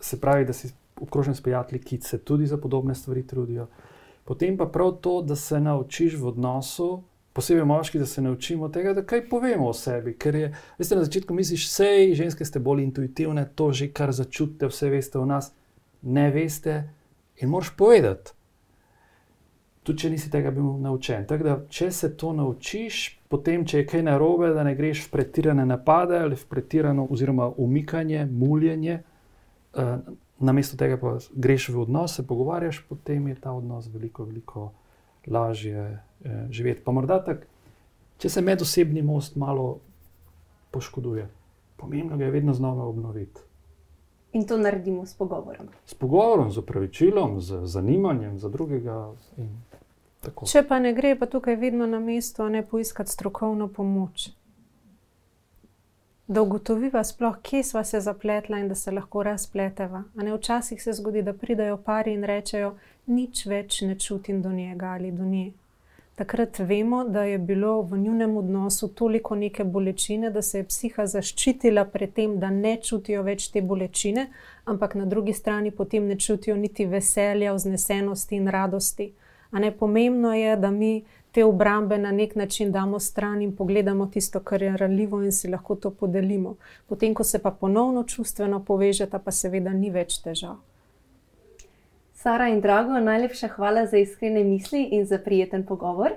Se 0.00 0.20
pravi, 0.20 0.44
da 0.44 0.52
si 0.52 0.72
obkrožen 1.00 1.34
s 1.34 1.42
prijatelji, 1.42 1.82
ki 1.82 2.00
se 2.00 2.18
tudi 2.18 2.46
za 2.46 2.56
podobne 2.56 2.94
stvari 2.94 3.26
trudijo. 3.26 3.66
Potem 4.24 4.56
pa 4.56 4.66
prav 4.66 4.92
to, 5.02 5.22
da 5.22 5.36
se 5.36 5.60
naučiš 5.60 6.16
v 6.20 6.26
odnosu 6.26 7.02
posebej 7.36 7.64
moški, 7.68 7.98
da 7.98 8.06
se 8.06 8.22
naučimo 8.22 8.68
tega, 8.72 8.94
da 8.96 9.02
kaj 9.04 9.26
povemo 9.28 9.68
o 9.68 9.72
sebi. 9.76 10.14
Ker 10.16 10.34
je, 10.34 10.46
veste, 10.78 10.96
na 10.96 11.04
začetku 11.04 11.34
misliš, 11.34 11.66
vse 11.68 12.14
ženske 12.16 12.44
ste 12.48 12.62
bolj 12.64 12.86
intuitivne, 12.86 13.44
to 13.54 13.72
že 13.72 13.90
kar 13.92 14.12
začutite, 14.12 14.70
vse 14.72 14.88
veste 14.90 15.18
o 15.20 15.26
nas, 15.28 15.52
ne 16.02 16.30
veste 16.32 16.78
in 17.36 17.52
moraš 17.52 17.74
povedati. 17.76 18.32
Tudi 19.84 20.02
če 20.02 20.10
nisi 20.10 20.30
tega 20.32 20.50
bil 20.50 20.80
naučen. 20.82 21.26
Tako 21.28 21.44
da, 21.44 21.58
če 21.68 21.90
se 21.92 22.10
to 22.16 22.32
naučiš, 22.32 23.02
potem, 23.28 23.66
če 23.68 23.84
je 23.84 23.88
kaj 23.92 24.06
narobe, 24.08 24.48
da 24.56 24.64
ne 24.64 24.72
greš 24.74 25.04
v 25.04 25.12
pretirane 25.12 25.66
napade 25.66 26.18
ali 26.18 26.40
v 26.40 26.48
pretirano, 26.48 27.04
oziroma 27.10 27.50
umikanje, 27.62 28.24
muljenje, 28.26 28.96
uh, 29.76 29.92
namesto 30.40 30.80
tega 30.80 30.96
pa 30.98 31.18
greš 31.34 31.68
v 31.68 31.84
odnos, 31.84 32.16
se 32.16 32.26
pogovarjaš, 32.26 32.80
potem 32.88 33.28
je 33.28 33.38
ta 33.44 33.52
odnos 33.52 33.92
veliko, 33.92 34.24
veliko 34.24 34.70
lažje 35.26 35.78
eh, 36.24 36.46
živeti. 36.50 36.80
Pa 36.84 36.92
morda 36.92 37.24
tako, 37.24 37.46
če 38.18 38.28
se 38.28 38.42
medosebni 38.42 39.02
most 39.02 39.36
malo 39.36 39.78
poškoduje, 40.70 41.28
pomembno 41.76 42.24
je 42.24 42.30
vedno 42.30 42.54
znova 42.54 42.84
obnoviti. 42.84 43.40
In 44.32 44.46
to 44.46 44.58
naredimo 44.58 45.06
s 45.06 45.14
pogovorom. 45.14 45.68
S 45.86 45.94
pogovorom, 45.94 46.50
z 46.50 46.58
upravičilom, 46.58 47.40
z 47.40 47.60
zanimanjem 47.64 48.38
za 48.38 48.48
drugega. 48.48 49.12
Če 50.44 50.62
pa 50.68 50.78
ne 50.78 50.92
gre, 50.92 51.14
pa 51.16 51.26
tukaj 51.26 51.56
vedno 51.56 51.86
na 51.86 52.00
mestu, 52.00 52.48
ne 52.48 52.60
poiskati 52.66 53.10
strokovno 53.10 53.68
pomoč. 53.68 54.28
Da 56.26 56.42
ugotoviva 56.42 57.04
sploh, 57.04 57.38
kje 57.42 57.62
smo 57.62 57.84
se 57.84 58.00
zapletla 58.00 58.58
in 58.58 58.68
da 58.68 58.74
se 58.74 58.90
lahko 58.90 59.22
razpleteva. 59.22 60.02
Včasih 60.34 60.82
se 60.82 60.92
zgodi, 60.92 61.22
da 61.22 61.32
pridajo 61.32 61.76
pari 61.76 62.12
in 62.12 62.24
rečejo, 62.24 62.74
nič 63.06 63.46
več 63.46 63.80
ne 63.82 63.94
čutim 63.98 64.42
do 64.42 64.52
njega 64.52 64.86
ali 64.86 65.12
do 65.12 65.24
nje. 65.24 65.52
Takrat 66.16 66.58
vemo, 66.58 67.04
da 67.04 67.22
je 67.22 67.38
bilo 67.38 67.82
v 67.82 67.98
njunem 67.98 68.36
odnosu 68.36 68.88
toliko 68.88 69.34
neke 69.34 69.64
bolečine, 69.64 70.30
da 70.30 70.42
se 70.42 70.58
je 70.58 70.64
psiha 70.64 71.04
zaščitila 71.06 71.84
pred 71.84 72.12
tem, 72.12 72.38
da 72.40 72.50
ne 72.50 72.78
čutijo 72.82 73.22
več 73.22 73.50
te 73.52 73.60
bolečine, 73.62 74.30
ampak 74.64 74.94
na 74.94 75.04
drugi 75.04 75.32
strani 75.32 75.70
potem 75.70 76.06
ne 76.08 76.16
čutijo 76.16 76.56
niti 76.56 76.86
veselja, 76.86 77.52
vznesenosti 77.52 78.36
in 78.36 78.48
radosti. 78.48 79.10
A 79.50 79.58
ne 79.58 79.70
pomembno 79.76 80.32
je, 80.34 80.56
da 80.56 80.70
mi 80.70 81.04
te 81.32 81.44
obrambe 81.44 81.98
na 81.98 82.12
nek 82.12 82.34
način 82.34 82.72
damo 82.72 82.98
stran 82.98 83.42
in 83.42 83.52
pogledamo 83.56 84.06
tisto, 84.06 84.40
kar 84.40 84.62
je 84.62 84.76
ranljivo, 84.76 85.20
in 85.22 85.32
si 85.32 85.50
lahko 85.52 85.76
to 85.76 85.90
podelimo. 85.90 86.56
Potem, 86.86 87.14
ko 87.14 87.24
se 87.24 87.38
pa 87.38 87.50
ponovno 87.50 88.04
čustveno 88.04 88.62
povežeta, 88.64 89.18
pa 89.18 89.30
seveda 89.30 89.72
ni 89.72 89.90
več 89.90 90.22
težav. 90.24 90.56
Sara 92.16 92.48
in 92.48 92.60
Drago, 92.60 93.00
najlepša 93.00 93.48
hvala 93.48 93.86
za 93.86 93.98
iskrene 93.98 94.44
misli 94.44 94.82
in 94.82 95.04
za 95.06 95.18
prijeten 95.18 95.66
pogovor. 95.66 96.10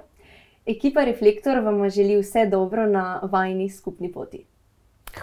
Ekipa 0.66 1.04
Reflektor 1.04 1.60
vam 1.60 1.90
želi 1.90 2.16
vse 2.22 2.46
dobro 2.46 2.86
na 2.86 3.20
vajni 3.24 3.70
skupni 3.70 4.12
poti. 4.12 4.46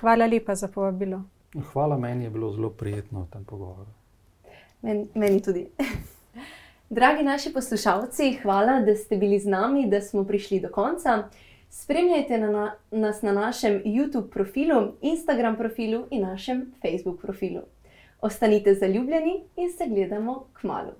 Hvala 0.01 0.27
lepa 0.27 0.55
za 0.55 0.68
povabilo. 0.68 1.22
Hvala, 1.72 1.99
meni 1.99 2.24
je 2.24 2.31
bilo 2.31 2.53
zelo 2.53 2.70
prijetno 2.70 3.22
v 3.22 3.31
tem 3.33 3.45
pogovoru. 3.45 3.91
Men, 4.83 5.09
meni 5.14 5.43
tudi. 5.43 5.66
Dragi 6.99 7.22
naši 7.22 7.53
poslušalci, 7.53 8.39
hvala, 8.43 8.81
da 8.81 8.95
ste 8.95 9.16
bili 9.16 9.39
z 9.39 9.49
nami, 9.49 9.87
da 9.91 10.01
smo 10.01 10.24
prišli 10.24 10.61
do 10.61 10.68
konca. 10.68 11.22
Spremljajte 11.70 12.39
na, 12.39 12.51
na, 12.51 12.74
nas 12.91 13.22
na 13.22 13.33
našem 13.33 13.83
YouTube 13.85 14.29
profilu, 14.31 14.93
Instagram 15.01 15.57
profilu 15.57 16.05
in 16.11 16.22
našem 16.22 16.72
Facebook 16.83 17.20
profilu. 17.22 17.62
Ostanite 18.21 18.75
zaljubljeni 18.75 19.45
in 19.57 19.73
se 19.73 19.87
gledamo 19.87 20.47
k 20.53 20.62
malu. 20.62 20.93